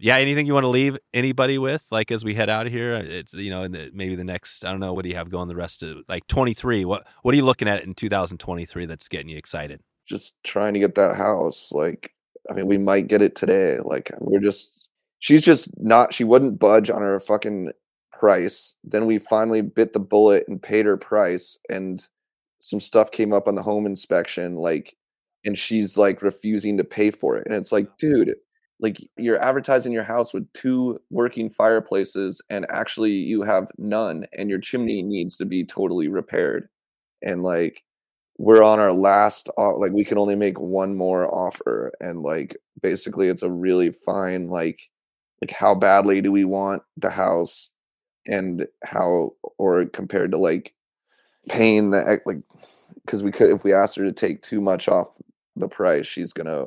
[0.00, 0.16] Yeah.
[0.16, 2.94] Anything you want to leave anybody with, like as we head out of here?
[2.94, 4.64] Uh, it's you know, in the, maybe the next.
[4.64, 4.94] I don't know.
[4.94, 6.84] What do you have going the rest of like 23?
[6.84, 9.80] What What are you looking at in 2023 that's getting you excited?
[10.10, 11.72] just trying to get that house.
[11.72, 12.12] Like,
[12.50, 13.78] I mean, we might get it today.
[13.82, 14.88] Like, we're just,
[15.20, 17.72] she's just not, she wouldn't budge on her fucking
[18.12, 18.74] price.
[18.84, 21.56] Then we finally bit the bullet and paid her price.
[21.70, 22.06] And
[22.58, 24.96] some stuff came up on the home inspection, like,
[25.44, 27.46] and she's like refusing to pay for it.
[27.46, 28.34] And it's like, dude,
[28.80, 34.48] like you're advertising your house with two working fireplaces and actually you have none and
[34.50, 36.68] your chimney needs to be totally repaired.
[37.22, 37.84] And like,
[38.40, 43.28] we're on our last like we can only make one more offer and like basically
[43.28, 44.80] it's a really fine like
[45.42, 47.70] like how badly do we want the house
[48.26, 50.72] and how or compared to like
[51.50, 52.40] paying the like
[53.04, 55.18] because we could if we asked her to take too much off
[55.56, 56.64] the price she's gonna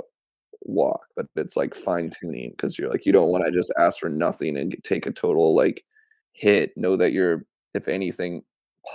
[0.66, 4.00] walk but it's like fine tuning because you're like you don't want to just ask
[4.00, 5.84] for nothing and take a total like
[6.34, 8.44] hit know that you're if anything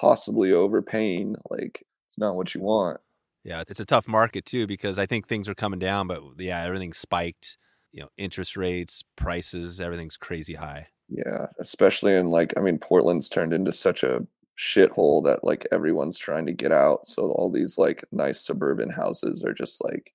[0.01, 3.01] possibly overpaying like it's not what you want
[3.45, 6.63] Yeah, it's a tough market too because I think things are coming down, but yeah,
[6.63, 7.57] everything's spiked.
[7.93, 10.89] You know, interest rates, prices, everything's crazy high.
[11.09, 14.27] Yeah, especially in like I mean Portland's turned into such a
[14.59, 17.07] shithole that like everyone's trying to get out.
[17.07, 20.13] So all these like nice suburban houses are just like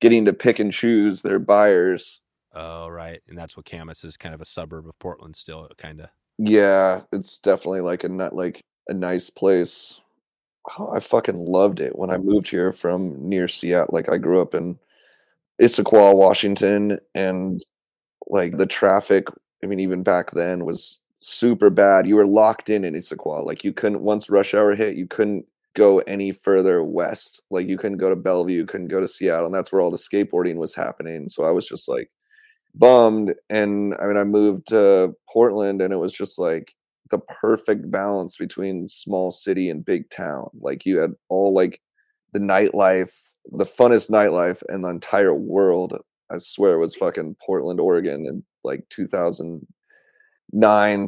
[0.00, 2.20] getting to pick and choose their buyers.
[2.54, 6.00] Oh, right, and that's what Camas is kind of a suburb of Portland still, kind
[6.00, 6.08] of.
[6.38, 10.00] Yeah, it's definitely like a not like a nice place.
[10.78, 13.90] Oh, I fucking loved it when I moved here from near Seattle.
[13.92, 14.78] Like I grew up in
[15.60, 17.58] Issaquah, Washington, and
[18.28, 19.28] like the traffic.
[19.62, 22.06] I mean, even back then was super bad.
[22.06, 23.44] You were locked in in Issaquah.
[23.44, 27.42] Like you couldn't once rush hour hit, you couldn't go any further west.
[27.50, 29.96] Like you couldn't go to Bellevue, couldn't go to Seattle, and that's where all the
[29.96, 31.28] skateboarding was happening.
[31.28, 32.10] So I was just like
[32.74, 33.34] bummed.
[33.50, 36.74] And I mean, I moved to Portland, and it was just like
[37.10, 40.48] the perfect balance between small city and big town.
[40.60, 41.80] Like you had all like
[42.32, 43.14] the nightlife,
[43.52, 45.96] the funnest nightlife in the entire world.
[46.30, 51.06] I swear it was fucking Portland, Oregon in like 2009,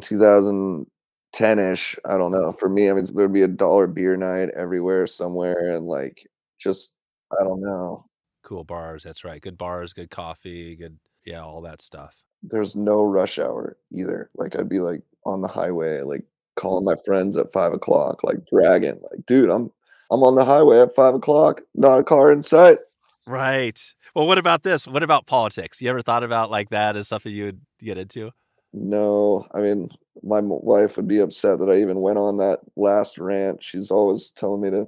[1.33, 1.97] 2010 ish.
[2.05, 2.51] I don't know.
[2.51, 6.27] For me, I mean, there'd be a dollar beer night everywhere, somewhere, and like
[6.59, 6.95] just,
[7.39, 8.05] I don't know.
[8.43, 9.03] Cool bars.
[9.03, 9.41] That's right.
[9.41, 12.15] Good bars, good coffee, good, yeah, all that stuff.
[12.43, 14.29] There's no rush hour either.
[14.35, 16.23] Like, I'd be like on the highway, like
[16.55, 19.71] calling my friends at five o'clock, like dragging, like, dude, I'm
[20.11, 22.79] I'm on the highway at five o'clock, not a car in sight.
[23.25, 23.79] Right.
[24.13, 24.85] Well, what about this?
[24.85, 25.81] What about politics?
[25.81, 28.31] You ever thought about like that as something you would get into?
[28.73, 29.89] No, I mean,
[30.23, 33.63] my wife would be upset that I even went on that last rant.
[33.63, 34.87] She's always telling me to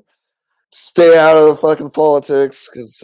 [0.72, 3.04] stay out of the fucking politics because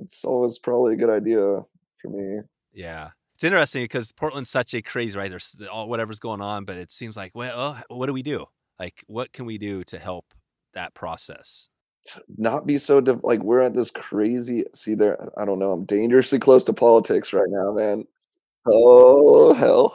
[0.00, 1.58] it's always probably a good idea
[2.00, 2.40] for me.
[2.72, 3.10] Yeah.
[3.34, 5.28] It's interesting because Portland's such a crazy, right?
[5.28, 8.46] There's all whatever's going on, but it seems like, well, what do we do?
[8.78, 10.26] Like, what can we do to help
[10.74, 11.68] that process?
[12.36, 14.64] Not be so div- like we're at this crazy.
[14.74, 15.72] See there, I don't know.
[15.72, 18.06] I'm dangerously close to politics right now, man.
[18.66, 19.94] Oh hell.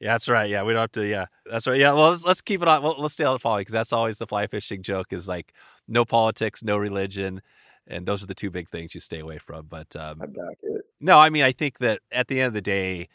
[0.00, 0.50] Yeah, that's right.
[0.50, 1.06] Yeah, we don't have to.
[1.06, 1.78] Yeah, that's right.
[1.78, 2.82] Yeah, well, let's, let's keep it on.
[2.82, 5.12] Well, let's stay on the politics because that's always the fly fishing joke.
[5.12, 5.52] Is like
[5.86, 7.40] no politics, no religion,
[7.86, 9.66] and those are the two big things you stay away from.
[9.66, 10.82] But um, I back it.
[11.00, 13.08] No, I mean, I think that at the end of the day,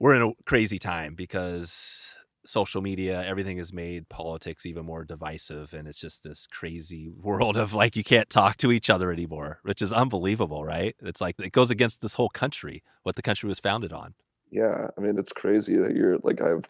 [0.00, 2.13] we're in a crazy time because
[2.46, 5.72] social media, everything has made politics even more divisive.
[5.72, 9.60] And it's just this crazy world of like, you can't talk to each other anymore,
[9.62, 10.94] which is unbelievable, right?
[11.00, 14.14] It's like, it goes against this whole country, what the country was founded on.
[14.50, 14.88] Yeah.
[14.96, 16.64] I mean, it's crazy that you're like, I've,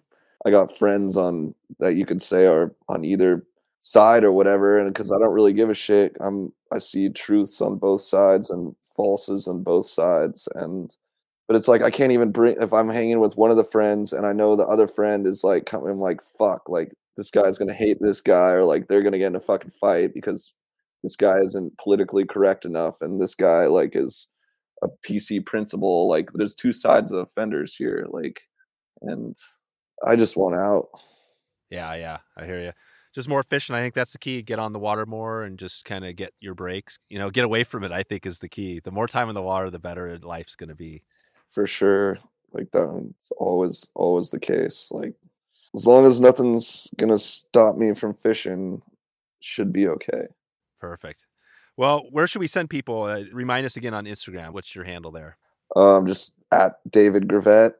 [0.46, 3.44] I got friends on that you could say are on either
[3.78, 4.78] side or whatever.
[4.78, 5.24] And because I mm-hmm.
[5.24, 9.62] don't really give a shit, I'm, I see truths on both sides and falses on
[9.62, 10.48] both sides.
[10.55, 10.96] And,
[11.46, 14.12] but it's like I can't even bring if I'm hanging with one of the friends
[14.12, 17.74] and I know the other friend is like coming like fuck like this guy's gonna
[17.74, 20.54] hate this guy or like they're gonna get in a fucking fight because
[21.02, 24.28] this guy isn't politically correct enough and this guy like is
[24.82, 28.40] a PC principal like there's two sides of the fenders here like
[29.02, 29.36] and
[30.02, 30.88] I just want out.
[31.70, 32.72] Yeah, yeah, I hear you.
[33.14, 33.76] Just more fishing.
[33.76, 34.42] I think that's the key.
[34.42, 36.98] Get on the water more and just kind of get your breaks.
[37.08, 37.92] You know, get away from it.
[37.92, 38.80] I think is the key.
[38.80, 41.02] The more time in the water, the better life's going to be
[41.50, 42.18] for sure.
[42.52, 44.88] Like that's always always the case.
[44.90, 45.14] Like
[45.74, 48.80] as long as nothing's gonna stop me from fishing,
[49.40, 50.26] should be okay.
[50.80, 51.26] Perfect.
[51.76, 53.02] Well, where should we send people?
[53.02, 54.52] Uh, remind us again on Instagram.
[54.52, 55.36] What's your handle there?
[55.74, 57.74] Um, just at David Gravette.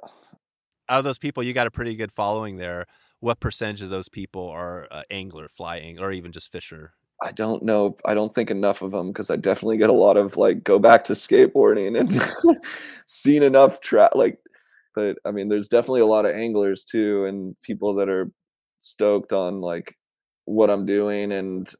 [0.89, 2.87] Out of those people, you got a pretty good following there.
[3.21, 6.93] What percentage of those people are uh, angler, fly angler, or even just fisher?
[7.23, 7.97] I don't know.
[8.05, 10.79] I don't think enough of them because I definitely get a lot of like go
[10.79, 12.59] back to skateboarding and
[13.07, 14.39] seen enough track like.
[14.95, 18.31] But I mean, there's definitely a lot of anglers too, and people that are
[18.81, 19.97] stoked on like
[20.45, 21.33] what I'm doing.
[21.33, 21.73] And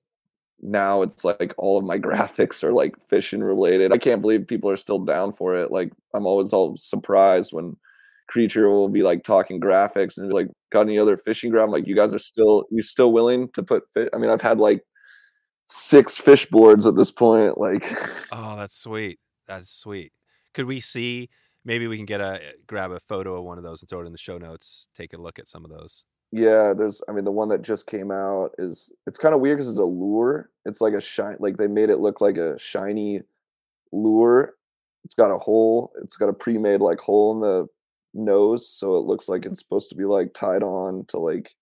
[0.63, 3.93] now it's like all of my graphics are like fishing related.
[3.93, 5.71] I can't believe people are still down for it.
[5.71, 7.77] Like I'm always all surprised when
[8.29, 11.73] creature will be like talking graphics and be like, got any other fishing ground?
[11.73, 14.09] Like you guys are still you still willing to put fit?
[14.15, 14.83] I mean, I've had like
[15.67, 17.59] six fish boards at this point.
[17.59, 17.85] Like,
[18.33, 19.19] oh, that's sweet.
[19.47, 20.13] That's sweet.
[20.53, 21.31] Could we see?
[21.65, 24.07] Maybe we can get a grab a photo of one of those and throw it
[24.07, 24.89] in the show notes.
[24.95, 26.05] Take a look at some of those.
[26.31, 27.01] Yeah, there's.
[27.09, 28.93] I mean, the one that just came out is.
[29.07, 30.51] It's kind of weird because it's a lure.
[30.67, 31.37] It's like a shine.
[31.39, 33.23] Like they made it look like a shiny
[33.93, 34.55] lure.
[35.05, 35.93] It's got a hole.
[36.03, 37.67] It's got a pre-made like hole in the
[38.15, 41.55] nose, so it looks like it's supposed to be like tied on to like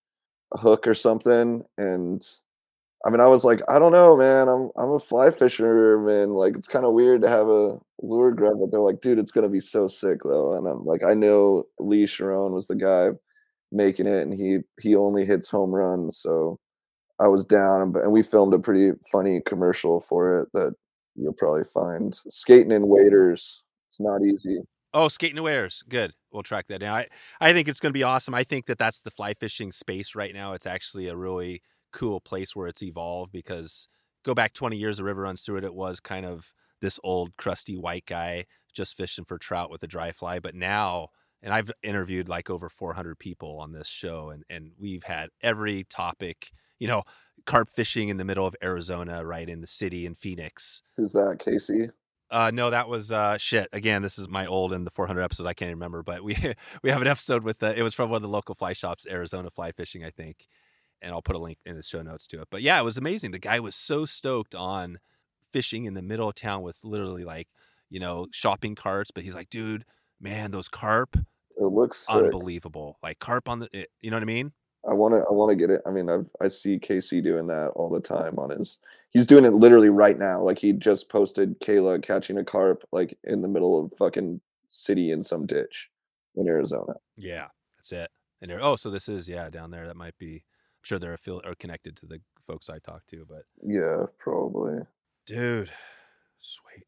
[0.54, 1.64] a hook or something.
[1.76, 2.26] And
[3.04, 4.48] I mean, I was like, I don't know, man.
[4.48, 6.30] I'm I'm a fly fisherman.
[6.34, 9.32] Like, it's kind of weird to have a lure grab, but they're like, dude, it's
[9.32, 10.54] gonna be so sick though.
[10.54, 13.10] And I'm like, I know Lee Sharon was the guy
[13.72, 16.60] making it, and he he only hits home runs, so
[17.18, 17.94] I was down.
[17.96, 20.74] And we filmed a pretty funny commercial for it that
[21.16, 22.14] you'll probably find.
[22.28, 24.60] Skating in waders, it's not easy.
[24.94, 26.12] Oh, skating in waders, good.
[26.30, 26.94] We'll track that down.
[26.94, 27.08] I
[27.40, 28.34] I think it's gonna be awesome.
[28.34, 30.52] I think that that's the fly fishing space right now.
[30.52, 31.62] It's actually a really
[31.92, 33.88] cool place where it's evolved because
[34.24, 35.64] go back 20 years, the river runs through it.
[35.64, 39.86] It was kind of this old crusty white guy just fishing for trout with a
[39.86, 40.40] dry fly.
[40.40, 41.08] But now,
[41.42, 45.84] and I've interviewed like over 400 people on this show, and, and we've had every
[45.84, 47.02] topic, you know,
[47.46, 50.82] carp fishing in the middle of Arizona, right in the city in Phoenix.
[50.96, 51.90] Who's that, KC?
[52.30, 53.68] Uh, no, that was uh, shit.
[53.74, 55.46] Again, this is my old and the 400 episodes.
[55.46, 56.34] I can't remember, but we
[56.82, 59.06] we have an episode with the, it was from one of the local fly shops,
[59.06, 60.46] Arizona Fly Fishing, I think,
[61.02, 62.48] and I'll put a link in the show notes to it.
[62.50, 63.32] But yeah, it was amazing.
[63.32, 65.00] The guy was so stoked on
[65.52, 67.48] fishing in the middle of town with literally like,
[67.90, 69.10] you know, shopping carts.
[69.10, 69.84] But he's like, dude,
[70.20, 71.16] man, those carp,
[71.56, 72.98] it looks unbelievable.
[73.02, 74.52] Like carp on the, it, you know what I mean?
[74.88, 75.20] I want to.
[75.20, 75.80] I want to get it.
[75.86, 78.78] I mean, I I see KC doing that all the time on his.
[79.10, 80.42] He's doing it literally right now.
[80.42, 85.12] Like he just posted Kayla catching a carp like in the middle of fucking city
[85.12, 85.88] in some ditch
[86.34, 86.94] in Arizona.
[87.16, 87.46] Yeah,
[87.76, 88.10] that's it.
[88.40, 89.86] And there, oh, so this is yeah down there.
[89.86, 90.44] That might be.
[90.82, 94.80] I'm sure they're affiliate or connected to the folks I talked to, but Yeah, probably.
[95.26, 95.70] dude,
[96.38, 96.86] sweet.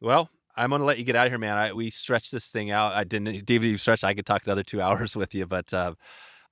[0.00, 1.58] Well, I'm gonna let you get out of here, man.
[1.58, 2.94] I, we stretched this thing out.
[2.94, 4.02] I didn't DVD stretch.
[4.02, 5.94] I could talk another two hours with you, but uh,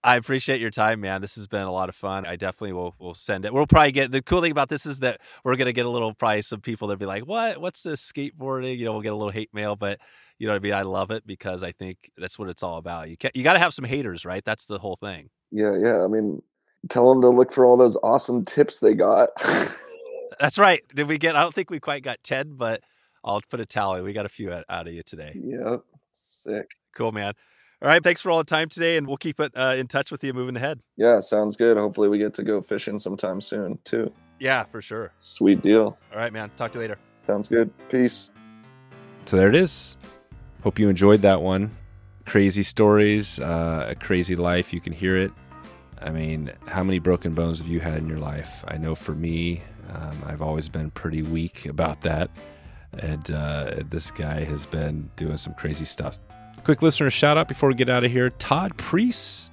[0.04, 1.22] I appreciate your time, man.
[1.22, 2.26] This has been a lot of fun.
[2.26, 3.54] I definitely will will send it.
[3.54, 6.12] We'll probably get the cool thing about this is that we're gonna get a little
[6.12, 7.58] price of people that be like, "What?
[7.58, 9.98] What's this skateboarding?" You know, we'll get a little hate mail, but
[10.38, 10.74] you know what I mean.
[10.74, 13.08] I love it because I think that's what it's all about.
[13.08, 14.44] You can, you got to have some haters, right?
[14.44, 15.30] That's the whole thing.
[15.52, 16.04] Yeah, yeah.
[16.04, 16.42] I mean,
[16.88, 19.30] tell them to look for all those awesome tips they got.
[20.40, 20.82] That's right.
[20.94, 21.36] Did we get?
[21.36, 22.82] I don't think we quite got ten, but
[23.24, 24.02] I'll put a tally.
[24.02, 25.32] We got a few out, out of you today.
[25.34, 25.76] yeah,
[26.12, 26.72] sick.
[26.94, 27.34] Cool, man.
[27.80, 28.02] All right.
[28.02, 30.32] Thanks for all the time today, and we'll keep it uh, in touch with you
[30.32, 30.80] moving ahead.
[30.96, 31.76] Yeah, sounds good.
[31.76, 34.12] Hopefully, we get to go fishing sometime soon too.
[34.38, 35.12] Yeah, for sure.
[35.18, 35.96] Sweet deal.
[36.12, 36.50] All right, man.
[36.56, 36.98] Talk to you later.
[37.16, 37.70] Sounds good.
[37.88, 38.30] Peace.
[39.24, 39.96] So there it is.
[40.62, 41.70] Hope you enjoyed that one.
[42.26, 44.72] Crazy stories, uh, a crazy life.
[44.72, 45.30] You can hear it.
[46.04, 48.64] I mean, how many broken bones have you had in your life?
[48.68, 52.30] I know for me, um, I've always been pretty weak about that.
[52.98, 56.18] And uh, this guy has been doing some crazy stuff.
[56.64, 59.50] Quick listener shout out before we get out of here Todd Priest.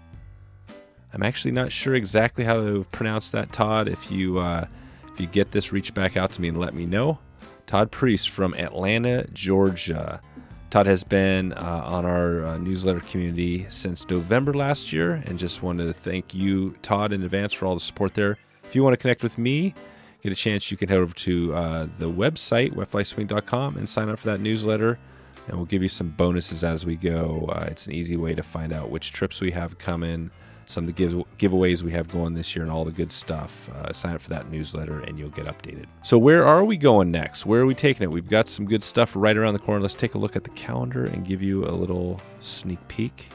[1.14, 3.88] I'm actually not sure exactly how to pronounce that, Todd.
[3.88, 4.68] If you uh,
[5.12, 7.20] if you get this, reach back out to me and let me know.
[7.66, 10.22] Todd Priest from Atlanta, Georgia.
[10.70, 15.64] Todd has been uh, on our uh, newsletter community since November last year, and just
[15.64, 18.38] wanted to thank you, Todd, in advance for all the support there.
[18.66, 19.74] If you want to connect with me,
[20.22, 24.20] get a chance, you can head over to uh, the website, wetflyswing.com, and sign up
[24.20, 25.00] for that newsletter.
[25.48, 27.50] And we'll give you some bonuses as we go.
[27.52, 30.30] Uh, it's an easy way to find out which trips we have coming,
[30.70, 33.68] some of the give- giveaways we have going this year, and all the good stuff.
[33.70, 35.86] Uh, sign up for that newsletter, and you'll get updated.
[36.04, 37.48] So, where are we going next?
[37.48, 38.12] Where are we taking it?
[38.12, 39.82] We've got some good stuff right around the corner.
[39.82, 43.30] Let's take a look at the calendar and give you a little sneak peek.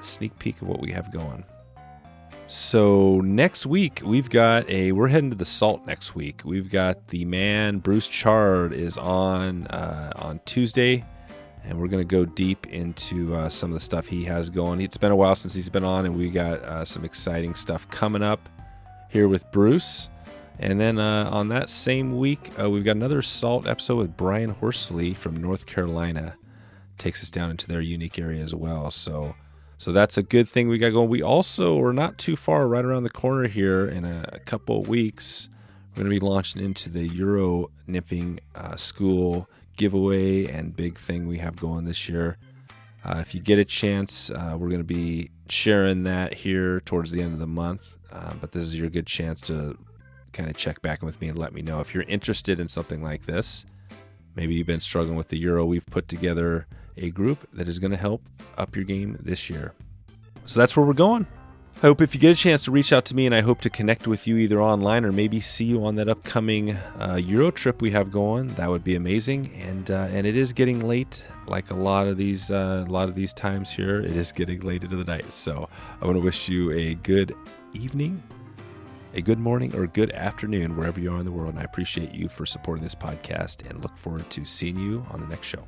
[0.00, 1.44] Sneak peek of what we have going.
[2.46, 6.42] So next week we've got a we're heading to the salt next week.
[6.44, 11.04] We've got the man Bruce Chard is on uh, on Tuesday,
[11.64, 14.80] and we're gonna go deep into uh, some of the stuff he has going.
[14.80, 17.88] It's been a while since he's been on, and we got uh, some exciting stuff
[17.90, 18.48] coming up
[19.10, 20.08] here with Bruce.
[20.58, 24.50] And then uh, on that same week, uh, we've got another salt episode with Brian
[24.50, 26.36] Horsley from North Carolina.
[26.96, 28.90] Takes us down into their unique area as well.
[28.90, 29.34] So.
[29.76, 31.10] So that's a good thing we got going.
[31.10, 34.78] We also are not too far, right around the corner here in a, a couple
[34.78, 35.48] of weeks.
[35.90, 41.26] We're going to be launching into the Euro Nymphing uh, School giveaway and big thing
[41.26, 42.36] we have going this year.
[43.04, 47.10] Uh, if you get a chance, uh, we're going to be sharing that here towards
[47.10, 47.96] the end of the month.
[48.10, 49.76] Uh, but this is your good chance to
[50.32, 53.02] kind of check back with me and let me know if you're interested in something
[53.02, 53.66] like this.
[54.36, 55.64] Maybe you've been struggling with the Euro.
[55.64, 58.22] We've put together a group that is going to help
[58.56, 59.74] up your game this year.
[60.46, 61.26] So that's where we're going.
[61.84, 63.60] I hope if you get a chance to reach out to me, and I hope
[63.60, 67.50] to connect with you either online or maybe see you on that upcoming uh, Euro
[67.50, 68.46] trip we have going.
[68.54, 69.52] That would be amazing.
[69.54, 73.10] And uh, and it is getting late, like a lot of these uh, a lot
[73.10, 74.00] of these times here.
[74.00, 75.30] It is getting late into the night.
[75.30, 75.68] So
[76.00, 77.34] I want to wish you a good
[77.74, 78.22] evening,
[79.12, 81.50] a good morning, or a good afternoon wherever you are in the world.
[81.50, 85.20] And I appreciate you for supporting this podcast, and look forward to seeing you on
[85.20, 85.66] the next show.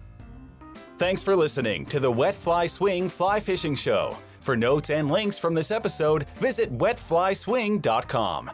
[0.96, 4.16] Thanks for listening to the Wet Fly Swing Fly Fishing Show.
[4.46, 8.50] For notes and links from this episode, visit wetflyswing.com.